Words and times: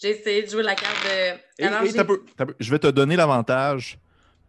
J'ai 0.00 0.10
essayé 0.10 0.42
de 0.44 0.48
jouer 0.50 0.62
la 0.62 0.74
carte 0.74 0.94
de. 1.04 1.38
Et, 1.62 1.66
Alors, 1.66 1.82
et 1.82 1.86
j'ai- 1.86 1.92
t'as 1.94 2.04
peu- 2.04 2.22
t'as 2.36 2.46
peu. 2.46 2.54
Je 2.60 2.70
vais 2.70 2.78
te 2.78 2.86
donner 2.86 3.16
l'avantage 3.16 3.98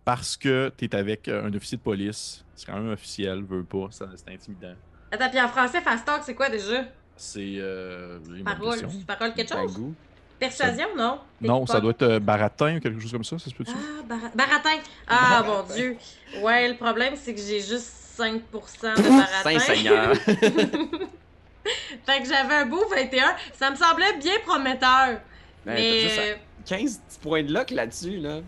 parce 0.05 0.37
que 0.37 0.71
tu 0.77 0.85
es 0.85 0.95
avec 0.95 1.27
un 1.27 1.51
officier 1.53 1.77
de 1.77 1.83
police. 1.83 2.43
C'est 2.55 2.65
quand 2.67 2.77
même 2.77 2.91
officiel, 2.91 3.43
veux 3.43 3.63
pas, 3.63 3.87
ça- 3.91 4.09
c'est 4.15 4.31
intimidant. 4.33 4.73
Attends, 5.11 5.29
puis 5.29 5.41
en 5.41 5.47
français, 5.47 5.81
fast 5.81 6.05
talk, 6.05 6.21
c'est 6.23 6.35
quoi 6.35 6.49
déjà? 6.49 6.83
C'est. 7.15 7.55
Euh, 7.57 8.19
Parole. 8.45 8.79
Parole, 9.07 9.33
quelque 9.33 9.53
chose? 9.53 9.73
Bagou. 9.73 9.93
Persuasion, 10.39 10.87
non? 10.95 11.19
Non, 11.41 11.65
ça 11.65 11.81
doit 11.81 11.91
être 11.91 12.03
euh, 12.03 12.19
baratin 12.19 12.77
ou 12.77 12.79
quelque 12.79 12.99
chose 12.99 13.11
comme 13.11 13.23
ça, 13.25 13.37
ça 13.39 13.49
se 13.49 13.55
peut-tu? 13.55 13.71
Ah, 13.75 14.03
bara- 14.07 14.31
baratin. 14.35 14.77
Ah, 15.07 15.43
mon 15.47 15.63
Dieu. 15.73 15.97
Ouais, 16.41 16.69
le 16.69 16.75
problème, 16.77 17.15
c'est 17.17 17.33
que 17.33 17.41
j'ai 17.41 17.59
juste 17.59 17.91
5% 18.17 18.95
de 18.95 19.01
baratin. 19.09 19.41
Saint-Seigneur. 19.59 20.15
fait 22.05 22.21
que 22.21 22.27
j'avais 22.27 22.53
un 22.55 22.65
beau 22.65 22.83
21. 22.89 23.35
Ça 23.53 23.69
me 23.71 23.75
semblait 23.75 24.17
bien 24.17 24.35
prometteur. 24.45 25.19
Ben, 25.65 25.73
mais. 25.75 26.01
t'as 26.01 26.07
juste 26.07 26.37
15 26.65 26.97
petits 27.07 27.19
points 27.19 27.43
de 27.43 27.53
luck 27.53 27.69
là-dessus, 27.71 28.17
là. 28.17 28.29
euh, 28.29 28.41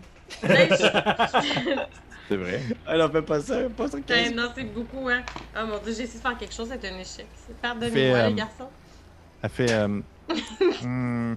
je- 0.44 1.78
C'est 2.28 2.36
vrai. 2.36 2.60
Elle 2.88 3.02
en 3.02 3.10
fait 3.10 3.22
pas 3.22 3.40
ça, 3.40 3.68
pas 3.76 3.88
sur 3.88 4.02
15. 4.04 4.06
Ben, 4.06 4.34
non, 4.34 4.50
c'est 4.54 4.64
beaucoup, 4.64 5.08
hein. 5.08 5.22
Oh 5.56 5.66
mon 5.66 5.78
dieu, 5.78 5.92
j'ai 5.92 6.02
essayé 6.04 6.18
de 6.18 6.22
faire 6.22 6.38
quelque 6.38 6.54
chose, 6.54 6.68
c'est 6.70 6.88
un 6.88 6.98
échec. 6.98 7.26
Pardonnez-moi, 7.60 8.16
euh, 8.18 8.28
les 8.28 8.34
garçons. 8.34 8.68
Elle 9.42 9.50
fait. 9.50 9.72
euh, 9.72 10.00
Hmm, 10.82 11.34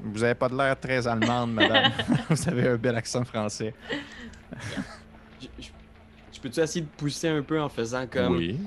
vous 0.00 0.22
avez 0.22 0.34
pas 0.34 0.48
de 0.48 0.56
l'air 0.56 0.78
très 0.78 1.06
allemande, 1.06 1.52
madame. 1.54 1.92
vous 2.30 2.48
avez 2.48 2.68
un 2.68 2.76
bel 2.76 2.96
accent 2.96 3.24
français. 3.24 3.74
Je, 5.40 5.46
je- 5.58 5.68
je 6.32 6.40
peux-tu 6.40 6.60
essayer 6.60 6.82
de 6.82 6.90
pousser 6.96 7.28
un 7.28 7.42
peu 7.42 7.60
en 7.60 7.68
faisant 7.68 8.06
comme. 8.06 8.36
Oui. 8.36 8.58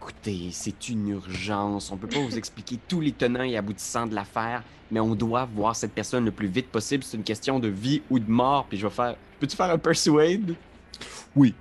Écoutez, 0.00 0.50
c'est 0.52 0.88
une 0.88 1.08
urgence. 1.08 1.90
On 1.90 1.96
peut 1.96 2.06
pas 2.06 2.20
vous 2.20 2.38
expliquer 2.38 2.78
tous 2.88 3.00
les 3.00 3.12
tenants 3.12 3.42
et 3.42 3.56
aboutissants 3.56 4.06
de 4.06 4.14
l'affaire, 4.14 4.62
mais 4.90 5.00
on 5.00 5.14
doit 5.14 5.44
voir 5.44 5.74
cette 5.74 5.92
personne 5.92 6.24
le 6.24 6.30
plus 6.30 6.46
vite 6.46 6.68
possible. 6.68 7.02
C'est 7.02 7.16
une 7.16 7.24
question 7.24 7.58
de 7.58 7.68
vie 7.68 8.02
ou 8.08 8.18
de 8.18 8.30
mort. 8.30 8.66
Puis 8.68 8.78
je 8.78 8.86
vais 8.86 8.92
faire. 8.92 9.16
Peux-tu 9.40 9.56
faire 9.56 9.70
un 9.70 9.78
persuade? 9.78 10.54
Oui. 11.34 11.54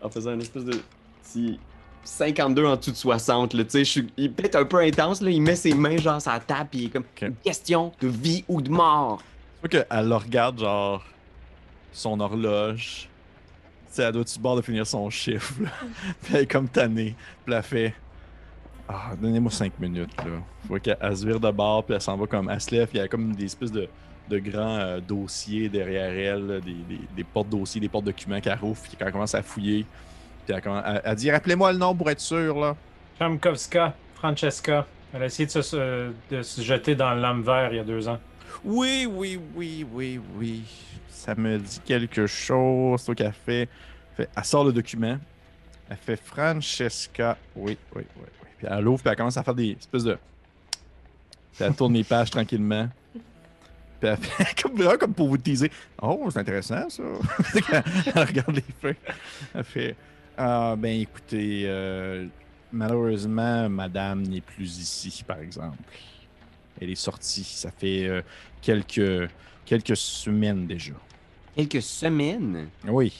En 0.00 0.08
faisant 0.08 0.34
une 0.34 0.40
espèce 0.40 0.64
de. 0.64 0.80
petit 1.22 1.58
52 2.04 2.64
en 2.64 2.76
dessous 2.76 2.90
de 2.92 2.96
60, 2.96 3.54
là. 3.54 3.64
Tu 3.64 3.70
sais, 3.70 3.84
je 3.84 3.90
suis. 3.90 4.12
Il 4.16 4.24
est 4.26 4.28
peut-être 4.28 4.56
un 4.56 4.64
peu 4.64 4.78
intense, 4.78 5.20
là. 5.20 5.30
Il 5.30 5.42
met 5.42 5.56
ses 5.56 5.74
mains, 5.74 5.96
genre, 5.96 6.22
sur 6.22 6.32
la 6.32 6.40
table, 6.40 6.68
puis 6.70 6.80
il 6.80 6.86
est 6.86 6.90
comme. 6.90 7.04
Une 7.20 7.36
question 7.36 7.92
de 8.00 8.08
vie 8.08 8.44
ou 8.48 8.60
de 8.62 8.70
mort. 8.70 9.20
Je 9.56 9.68
vois 9.68 9.84
qu'elle 9.84 10.08
le 10.08 10.16
regarde, 10.16 10.60
genre, 10.60 11.04
son 11.92 12.18
horloge. 12.20 13.08
Sais, 13.92 14.02
elle 14.04 14.12
doit-tu 14.12 14.38
bord 14.40 14.56
de 14.56 14.62
finir 14.62 14.86
son 14.86 15.08
chiffre, 15.10 15.52
là? 15.62 15.68
Puis 16.22 16.34
elle 16.34 16.40
est 16.42 16.46
comme 16.50 16.68
tannée. 16.68 17.14
Puis 17.44 17.54
elle 17.54 17.62
fait 17.62 17.94
Ah, 18.88 19.10
donnez-moi 19.20 19.50
cinq 19.50 19.72
minutes, 19.78 20.16
là. 20.18 20.24
Je 20.62 20.68
vois 20.68 20.80
qu'elle 20.80 20.96
elle 21.00 21.16
se 21.16 21.26
vire 21.26 21.38
de 21.38 21.50
bord, 21.50 21.84
puis 21.84 21.94
elle 21.94 22.00
s'en 22.00 22.16
va 22.16 22.26
comme. 22.26 22.48
Elle 22.50 22.60
se 22.60 22.70
lève, 22.74 22.88
puis 22.88 22.98
il 22.98 23.02
y 23.02 23.04
a 23.04 23.08
comme 23.08 23.34
des 23.34 23.44
espèces 23.44 23.70
de, 23.72 23.88
de 24.30 24.38
grands 24.38 24.78
euh, 24.78 25.00
dossiers 25.00 25.68
derrière 25.68 26.10
elle, 26.10 26.46
là, 26.46 26.60
des, 26.60 26.72
des, 26.72 27.00
des 27.14 27.24
portes-dossiers, 27.24 27.80
des 27.82 27.88
portes-documents 27.88 28.40
qu'elle 28.40 28.58
rouvre, 28.58 28.80
puis 28.82 28.92
quand 28.98 29.04
elle 29.06 29.12
commence 29.12 29.34
à 29.34 29.42
fouiller. 29.42 29.84
Puis 30.46 30.54
elle, 30.54 30.62
commence- 30.62 30.84
elle- 30.86 31.02
elle 31.04 31.14
dit 31.16 31.30
Rappelez-moi 31.30 31.72
le 31.72 31.78
nom 31.78 31.94
pour 31.94 32.08
être 32.10 32.20
sûr, 32.20 32.58
là. 32.58 32.74
Chamkowska, 33.18 33.94
Francesca. 34.14 34.86
Elle 35.14 35.22
a 35.22 35.26
essayé 35.26 35.44
de 35.46 35.50
se, 35.50 35.60
se- 35.62 36.10
de 36.30 36.42
se 36.42 36.62
jeter 36.62 36.94
dans 36.94 37.12
le 37.14 37.20
lame 37.20 37.42
vert 37.42 37.68
il 37.72 37.76
y 37.76 37.80
a 37.80 37.84
deux 37.84 38.08
ans. 38.08 38.18
Oui, 38.64 39.06
oui, 39.10 39.40
oui, 39.54 39.86
oui, 39.92 40.20
oui. 40.36 40.62
Ça 41.08 41.34
me 41.34 41.58
dit 41.58 41.80
quelque 41.84 42.26
chose. 42.26 43.08
Elle 43.48 43.66
sort 44.44 44.64
le 44.64 44.72
document. 44.72 45.18
Elle 45.88 45.96
fait 45.96 46.16
Francesca. 46.16 47.36
Oui, 47.54 47.76
oui, 47.94 48.02
oui, 48.16 48.22
oui. 48.42 48.48
Puis 48.58 48.66
elle 48.70 48.84
l'ouvre, 48.84 49.02
puis 49.02 49.10
elle 49.10 49.16
commence 49.16 49.36
à 49.36 49.42
faire 49.42 49.54
des 49.54 49.72
espèces 49.72 50.04
de. 50.04 50.18
Elle 51.60 51.74
tourne 51.74 51.94
les 51.94 52.04
pages 52.04 52.30
tranquillement. 52.30 52.88
Puis 54.00 54.08
elle 54.08 54.16
fait 54.16 54.62
comme, 54.62 54.98
comme 54.98 55.14
pour 55.14 55.28
vous 55.28 55.38
teaser. 55.38 55.70
Oh, 56.00 56.28
c'est 56.30 56.40
intéressant 56.40 56.88
ça. 56.88 57.02
elle 58.14 58.24
regarde 58.24 58.54
les 58.54 58.64
feuilles. 58.80 58.96
Elle 59.54 59.64
fait 59.64 59.96
Ah, 60.36 60.74
ben 60.78 61.00
écoutez, 61.00 61.64
euh, 61.66 62.26
malheureusement, 62.72 63.68
madame 63.68 64.22
n'est 64.22 64.40
plus 64.40 64.78
ici, 64.78 65.22
par 65.26 65.38
exemple. 65.38 65.78
Elle 66.80 66.90
est 66.90 66.94
sortie. 66.94 67.44
Ça 67.44 67.70
fait 67.70 68.06
euh, 68.06 68.22
quelques, 68.60 69.30
quelques 69.64 69.96
semaines 69.96 70.66
déjà. 70.66 70.92
Quelques 71.56 71.82
semaines? 71.82 72.68
Oui. 72.86 73.12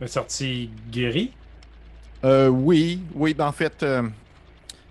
Elle 0.00 0.06
est 0.06 0.10
sortie 0.10 0.70
guérie? 0.90 1.32
Euh, 2.24 2.48
oui, 2.48 3.00
oui, 3.14 3.34
ben 3.34 3.46
en 3.46 3.52
fait, 3.52 3.82
euh, 3.82 4.08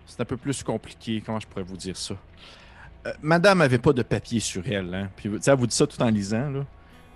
c'est 0.06 0.20
un 0.22 0.26
peu 0.26 0.38
plus 0.38 0.64
compliqué. 0.64 1.22
Comment 1.26 1.40
je 1.40 1.48
pourrais 1.48 1.64
vous 1.64 1.78
dire 1.78 1.96
ça? 1.96 2.16
Euh, 3.06 3.14
Madame 3.22 3.62
avait 3.62 3.78
pas 3.80 3.94
de 3.94 4.02
papier 4.04 4.40
sur 4.40 4.68
elle, 4.68 4.94
hein. 4.94 5.10
Puis, 5.16 5.30
tu 5.30 5.42
sais, 5.42 5.52
elle 5.52 5.58
vous 5.58 5.68
dit 5.68 5.76
ça 5.76 5.88
tout 5.88 6.02
en 6.02 6.10
lisant, 6.10 6.50
là. 6.50 6.66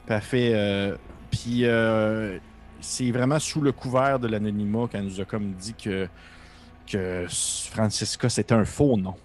Puis 0.05 0.15
elle 0.15 0.21
fait. 0.21 0.51
euh, 0.53 0.95
puis 1.29 1.65
euh, 1.65 2.37
c'est 2.79 3.11
vraiment 3.11 3.39
sous 3.39 3.61
le 3.61 3.71
couvert 3.71 4.19
de 4.19 4.27
l'anonymat 4.27 4.87
qu'elle 4.87 5.05
nous 5.05 5.19
a 5.19 5.25
comme 5.25 5.53
dit 5.53 5.73
que, 5.73 6.07
que 6.85 7.25
Francisca, 7.71 8.29
c'était 8.29 8.53
un 8.53 8.65
faux 8.65 8.97
nom. 8.97 9.15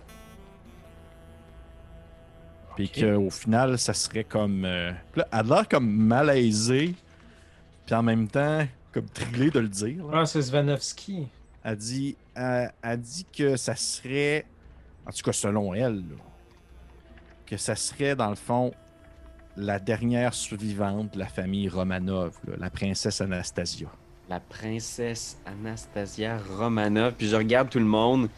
Puis 2.78 2.90
qu'au 2.90 3.28
final, 3.28 3.76
ça 3.76 3.92
serait 3.92 4.22
comme. 4.22 4.64
euh, 4.64 4.92
là, 5.16 5.26
elle 5.32 5.38
a 5.38 5.42
l'air 5.42 5.68
comme 5.68 5.90
malaisée, 5.90 6.94
puis 7.84 7.94
en 7.96 8.04
même 8.04 8.28
temps, 8.28 8.64
comme 8.92 9.06
trillée 9.06 9.50
de 9.50 9.58
le 9.58 9.68
dire. 9.68 10.06
là. 10.06 10.20
Ah, 10.20 10.26
c'est 10.26 10.42
Svanovski. 10.42 11.26
Elle 11.64 11.76
dit, 11.76 12.16
elle, 12.36 12.72
elle 12.80 13.00
dit 13.00 13.26
que 13.36 13.56
ça 13.56 13.74
serait, 13.74 14.46
en 15.04 15.10
tout 15.10 15.22
cas 15.24 15.32
selon 15.32 15.74
elle, 15.74 15.96
là, 15.96 16.22
que 17.46 17.56
ça 17.56 17.74
serait 17.74 18.14
dans 18.14 18.30
le 18.30 18.36
fond 18.36 18.72
la 19.56 19.80
dernière 19.80 20.32
survivante 20.32 21.14
de 21.14 21.18
la 21.18 21.26
famille 21.26 21.68
Romanov, 21.68 22.38
là, 22.46 22.54
la 22.58 22.70
princesse 22.70 23.20
Anastasia. 23.20 23.88
La 24.28 24.38
princesse 24.38 25.36
Anastasia 25.46 26.38
Romanov. 26.56 27.14
Puis 27.14 27.26
je 27.26 27.34
regarde 27.34 27.70
tout 27.70 27.80
le 27.80 27.86
monde. 27.86 28.28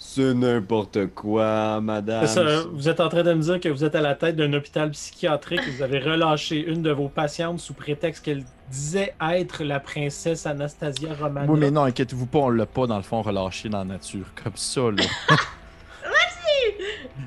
C'est 0.00 0.32
n'importe 0.32 1.08
quoi, 1.08 1.80
madame. 1.80 2.24
Ça, 2.28 2.62
vous 2.72 2.88
êtes 2.88 3.00
en 3.00 3.08
train 3.08 3.24
de 3.24 3.34
me 3.34 3.42
dire 3.42 3.58
que 3.58 3.68
vous 3.68 3.84
êtes 3.84 3.96
à 3.96 4.00
la 4.00 4.14
tête 4.14 4.36
d'un 4.36 4.52
hôpital 4.52 4.92
psychiatrique 4.92 5.60
et 5.66 5.70
vous 5.72 5.82
avez 5.82 5.98
relâché 5.98 6.64
une 6.64 6.82
de 6.82 6.92
vos 6.92 7.08
patientes 7.08 7.58
sous 7.58 7.74
prétexte 7.74 8.24
qu'elle 8.24 8.44
disait 8.70 9.14
être 9.20 9.64
la 9.64 9.80
princesse 9.80 10.46
Anastasia 10.46 11.08
Romanov. 11.20 11.50
Oui, 11.50 11.58
mais 11.58 11.72
non, 11.72 11.82
inquiétez-vous 11.82 12.26
pas, 12.26 12.38
on 12.38 12.50
l'a 12.50 12.66
pas 12.66 12.86
dans 12.86 12.96
le 12.96 13.02
fond 13.02 13.22
relâché 13.22 13.68
dans 13.68 13.78
la 13.78 13.84
nature 13.84 14.26
comme 14.40 14.56
ça, 14.56 14.82
là. 14.82 15.02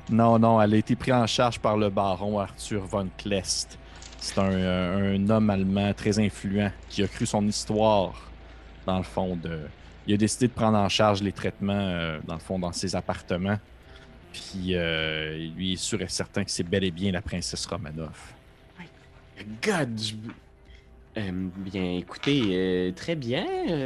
non, 0.10 0.40
non, 0.40 0.62
elle 0.62 0.74
a 0.74 0.78
été 0.78 0.96
prise 0.96 1.14
en 1.14 1.28
charge 1.28 1.60
par 1.60 1.76
le 1.76 1.90
baron 1.90 2.40
Arthur 2.40 2.86
von 2.86 3.08
Klest. 3.18 3.78
C'est 4.18 4.40
un, 4.40 4.52
euh, 4.52 5.18
un 5.18 5.30
homme 5.30 5.50
allemand 5.50 5.94
très 5.94 6.20
influent 6.20 6.72
qui 6.88 7.04
a 7.04 7.08
cru 7.08 7.26
son 7.26 7.46
histoire, 7.46 8.14
dans 8.86 8.98
le 8.98 9.04
fond, 9.04 9.36
de... 9.36 9.60
Il 10.08 10.14
a 10.14 10.18
décidé 10.18 10.48
de 10.48 10.54
prendre 10.54 10.78
en 10.78 10.90
charge 10.90 11.22
les 11.22 11.32
traitements, 11.32 11.74
euh, 11.74 12.20
dans 12.26 12.34
le 12.36 12.40
fond, 12.40 12.58
dans 12.60 12.72
ses 12.72 12.96
appartements. 12.96 13.60
Puis, 14.34 14.76
euh, 14.76 15.38
lui 15.56 15.74
est 15.74 15.78
sûr 15.78 16.02
et 16.02 16.08
certain 16.08 16.44
que 16.44 16.52
c'est 16.52 16.64
bel 16.64 16.84
et 16.84 16.92
bien 16.92 17.12
la 17.12 17.22
princesse 17.22 17.66
Romanov. 17.66 18.18
God, 19.62 20.00
je- 20.00 20.14
Euh, 21.18 21.30
bien, 21.58 21.98
écoutez, 21.98 22.42
euh, 22.52 22.92
très 22.94 23.16
bien. 23.16 23.46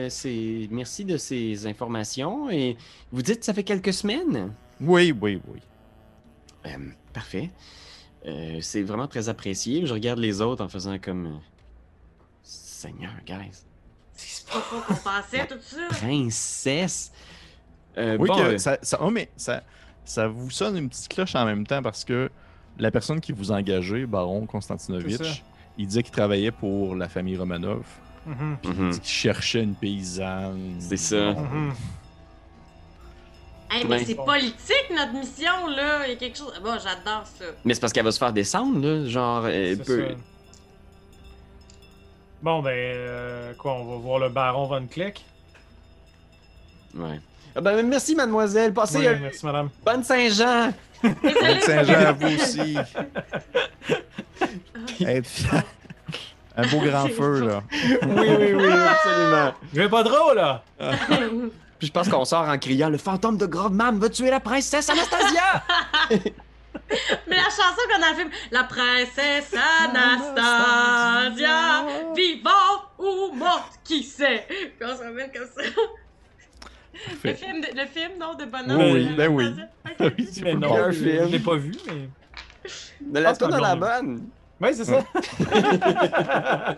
c'est 0.10 0.68
merci 0.70 1.04
de 1.06 1.18
ces 1.18 1.66
informations. 1.66 2.52
Et 2.52 2.78
vous 3.12 3.24
dites 3.24 3.40
que 3.40 3.46
ça 3.46 3.54
fait 3.56 3.64
quelques 3.64 3.94
semaines? 3.94 4.54
Oui, 4.80 5.12
oui, 5.20 5.42
oui. 5.48 5.60
Parfait. 7.14 7.50
C'est 8.62 8.84
vraiment 8.84 9.08
très 9.08 9.28
apprécié. 9.30 9.86
Je 9.88 9.94
regarde 9.94 10.20
les 10.20 10.40
autres 10.42 10.64
en 10.64 10.70
faisant 10.70 11.00
comme. 11.00 11.40
Seigneur, 12.44 13.14
guys. 13.26 13.64
C'est 14.16 14.46
pas 14.48 14.54
ça 14.54 14.84
qu'on 14.88 14.94
pensait, 15.10 15.48
tout 15.48 15.56
ça. 15.62 15.78
Princesse. 15.98 17.12
Euh, 17.98 18.18
Oui, 18.20 18.28
bon, 18.28 18.36
que 18.36 18.42
euh, 18.42 18.58
ça, 18.58 18.78
ça, 18.82 18.98
oh, 19.02 19.10
mais 19.10 19.30
ça, 19.38 19.64
ça 20.04 20.28
vous 20.28 20.50
sonne 20.50 20.78
une 20.78 20.90
petite 20.90 21.08
cloche 21.08 21.36
en 21.36 21.46
même 21.46 21.66
temps 21.66 21.82
parce 21.82 22.04
que 22.04 22.30
la 22.78 22.92
personne 22.92 23.22
qui 23.22 23.32
vous 23.32 23.52
engagé, 23.52 24.06
Baron 24.06 24.46
Konstantinovitch, 24.46 25.44
il 25.78 25.88
disait 25.88 26.04
qu'il 26.04 26.12
travaillait 26.12 26.52
pour 26.52 26.96
la 26.96 27.08
famille 27.10 27.38
Romanov. 27.38 27.84
Mhm, 28.26 28.58
mhm, 28.66 28.92
Il 28.94 29.04
cherchait 29.08 29.62
une 29.64 29.76
paysanne. 29.76 30.76
C'est 30.80 30.98
ça. 30.98 31.34
mhm. 31.34 31.74
Hey, 33.72 33.84
mais 33.86 34.06
c'est 34.06 34.16
politique, 34.16 34.86
notre 34.96 35.14
mission, 35.14 35.68
là. 35.68 36.06
Il 36.06 36.12
y 36.12 36.14
a 36.14 36.16
quelque 36.18 36.38
chose. 36.38 36.54
Bon, 36.64 36.74
j'adore 36.74 37.26
ça. 37.26 37.46
Mais 37.66 37.74
c'est 37.74 37.80
parce 37.80 37.92
qu'elle 37.94 38.06
va 38.06 38.12
se 38.12 38.20
faire 38.20 38.32
descendre, 38.32 38.80
là. 38.86 39.06
Genre, 39.08 39.44
euh, 39.46 39.76
C'est 39.78 39.84
peu- 39.86 40.08
ça. 40.10 40.16
Bon, 42.46 42.62
ben, 42.62 42.70
euh, 42.76 43.54
quoi, 43.58 43.74
on 43.74 43.86
va 43.86 43.96
voir 43.96 44.20
le 44.20 44.30
baron 44.30 44.68
Von 44.68 44.86
Kleck? 44.86 45.26
Ouais. 46.94 47.20
Ah 47.56 47.62
ben, 47.62 47.82
merci, 47.88 48.16
mademoiselle. 48.16 48.72
Passez 48.72 49.00
Oui, 49.00 49.08
une 49.08 49.18
merci, 49.24 49.44
madame. 49.44 49.70
bonne 49.84 50.04
Saint-Jean. 50.04 50.72
Bonne 51.02 51.62
Saint-Jean 51.62 52.06
à 52.06 52.12
vous 52.12 52.28
aussi. 52.28 52.78
Un 56.56 56.68
beau 56.68 56.82
grand 56.82 57.08
feu, 57.08 57.48
là. 57.48 57.64
oui, 57.72 58.28
oui, 58.40 58.54
oui, 58.54 58.74
absolument. 58.74 59.54
Je 59.74 59.82
vais 59.82 59.90
pas 59.90 60.04
drôle, 60.04 60.36
là! 60.36 60.62
Puis 61.80 61.88
je 61.88 61.92
pense 61.92 62.08
qu'on 62.08 62.26
sort 62.26 62.48
en 62.48 62.60
criant 62.60 62.90
Le 62.90 63.00
fantôme 63.00 63.38
de 63.38 63.48
Grovman 63.48 63.98
va 63.98 64.08
tuer 64.08 64.30
la 64.30 64.40
princesse 64.40 64.88
Anastasia 64.88 65.64
Mais 67.28 67.36
la 67.36 67.46
chanson 67.46 67.82
qu'on 67.90 68.02
a 68.04 68.14
fait, 68.14 68.28
la 68.52 68.64
princesse 68.64 69.56
Anastasia, 69.86 71.86
vivante 72.16 72.84
ou 73.00 73.32
morte, 73.34 73.80
qui 73.84 74.04
sait? 74.04 74.46
Puis 74.48 74.72
on 74.82 74.96
se 74.96 75.02
rappelle 75.04 75.32
comme 75.34 75.48
ça. 75.48 75.64
Le 77.24 77.34
film, 77.34 77.62
de- 77.62 77.76
le 77.80 77.86
film, 77.88 78.12
non, 78.20 78.36
de 78.36 78.46
bonhomme. 78.46 78.78
Oui, 78.78 78.92
oui, 78.94 79.08
euh, 79.12 79.16
ben 79.16 79.28
oui. 79.30 79.46
Anastasia? 79.46 79.70
Ok. 80.08 80.14
Oui, 80.18 80.30
c'est 80.32 80.42
Mais 80.44 80.54
pas 80.54 80.60
non, 80.60 80.78
un 80.78 80.92
je 80.92 80.98
film. 81.00 81.26
je 81.26 81.32
l'ai 81.32 81.40
pas 81.40 81.56
vu, 81.56 81.72
mais. 81.88 82.10
De 83.02 83.20
la 83.20 83.30
Ah, 83.30 83.36
tourne 83.36 83.60
la 83.60 83.76
bon 83.76 83.86
bonne. 83.86 84.30
Oui, 84.62 84.70
c'est 84.74 84.86
ça. 84.86 85.04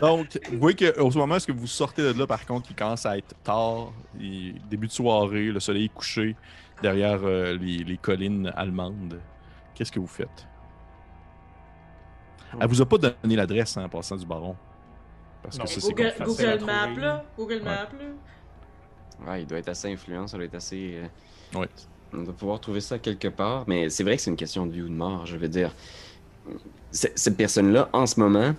Donc, 0.00 0.38
vous 0.50 0.58
voyez 0.58 0.76
qu'au 0.92 1.10
moment 1.12 1.36
où 1.36 1.52
vous 1.54 1.66
sortez 1.66 2.02
de 2.02 2.18
là, 2.18 2.26
par 2.26 2.44
contre, 2.46 2.68
il 2.70 2.76
commence 2.76 3.04
à 3.06 3.16
être 3.18 3.34
tard, 3.42 3.92
il- 4.18 4.60
début 4.68 4.86
de 4.86 4.92
soirée, 4.92 5.46
le 5.46 5.60
soleil 5.60 5.86
est 5.86 5.94
couché 5.94 6.36
derrière 6.82 7.20
euh, 7.24 7.56
les, 7.56 7.78
les 7.78 7.96
collines 7.96 8.52
allemandes. 8.56 9.20
Qu'est-ce 9.74 9.92
que 9.92 10.00
vous 10.00 10.06
faites? 10.06 10.46
Elle 12.60 12.68
vous 12.68 12.80
a 12.82 12.86
pas 12.86 12.98
donné 12.98 13.36
l'adresse 13.36 13.76
hein, 13.76 13.84
en 13.84 13.88
passant 13.88 14.16
du 14.16 14.26
baron. 14.26 14.56
Parce 15.42 15.56
Non. 15.58 15.64
que 15.64 15.70
ça, 15.70 15.80
c'est 15.80 15.88
Google, 15.92 16.12
comme 16.18 16.26
Google 16.26 16.64
Maps, 16.66 17.00
là. 17.00 17.24
Google 17.38 17.54
Ouais. 17.54 17.60
Maps, 17.64 17.88
là. 17.98 19.26
Ouais, 19.32 19.42
il 19.42 19.46
doit 19.46 19.58
être 19.58 19.68
assez 19.68 19.92
influent, 19.92 20.26
ça 20.26 20.36
doit 20.36 20.46
être 20.46 20.54
assez. 20.56 20.96
euh, 21.54 21.58
Ouais. 21.58 21.68
On 22.12 22.22
doit 22.22 22.34
pouvoir 22.34 22.60
trouver 22.60 22.80
ça 22.80 22.98
quelque 22.98 23.28
part. 23.28 23.64
Mais 23.68 23.88
c'est 23.88 24.02
vrai 24.02 24.16
que 24.16 24.22
c'est 24.22 24.30
une 24.30 24.36
question 24.36 24.66
de 24.66 24.72
vie 24.72 24.82
ou 24.82 24.88
de 24.88 24.94
mort, 24.94 25.26
je 25.26 25.36
veux 25.36 25.48
dire. 25.48 25.72
Cette 26.90 27.36
personne-là, 27.36 27.88
en 27.92 28.06
ce 28.06 28.18
moment, 28.18 28.52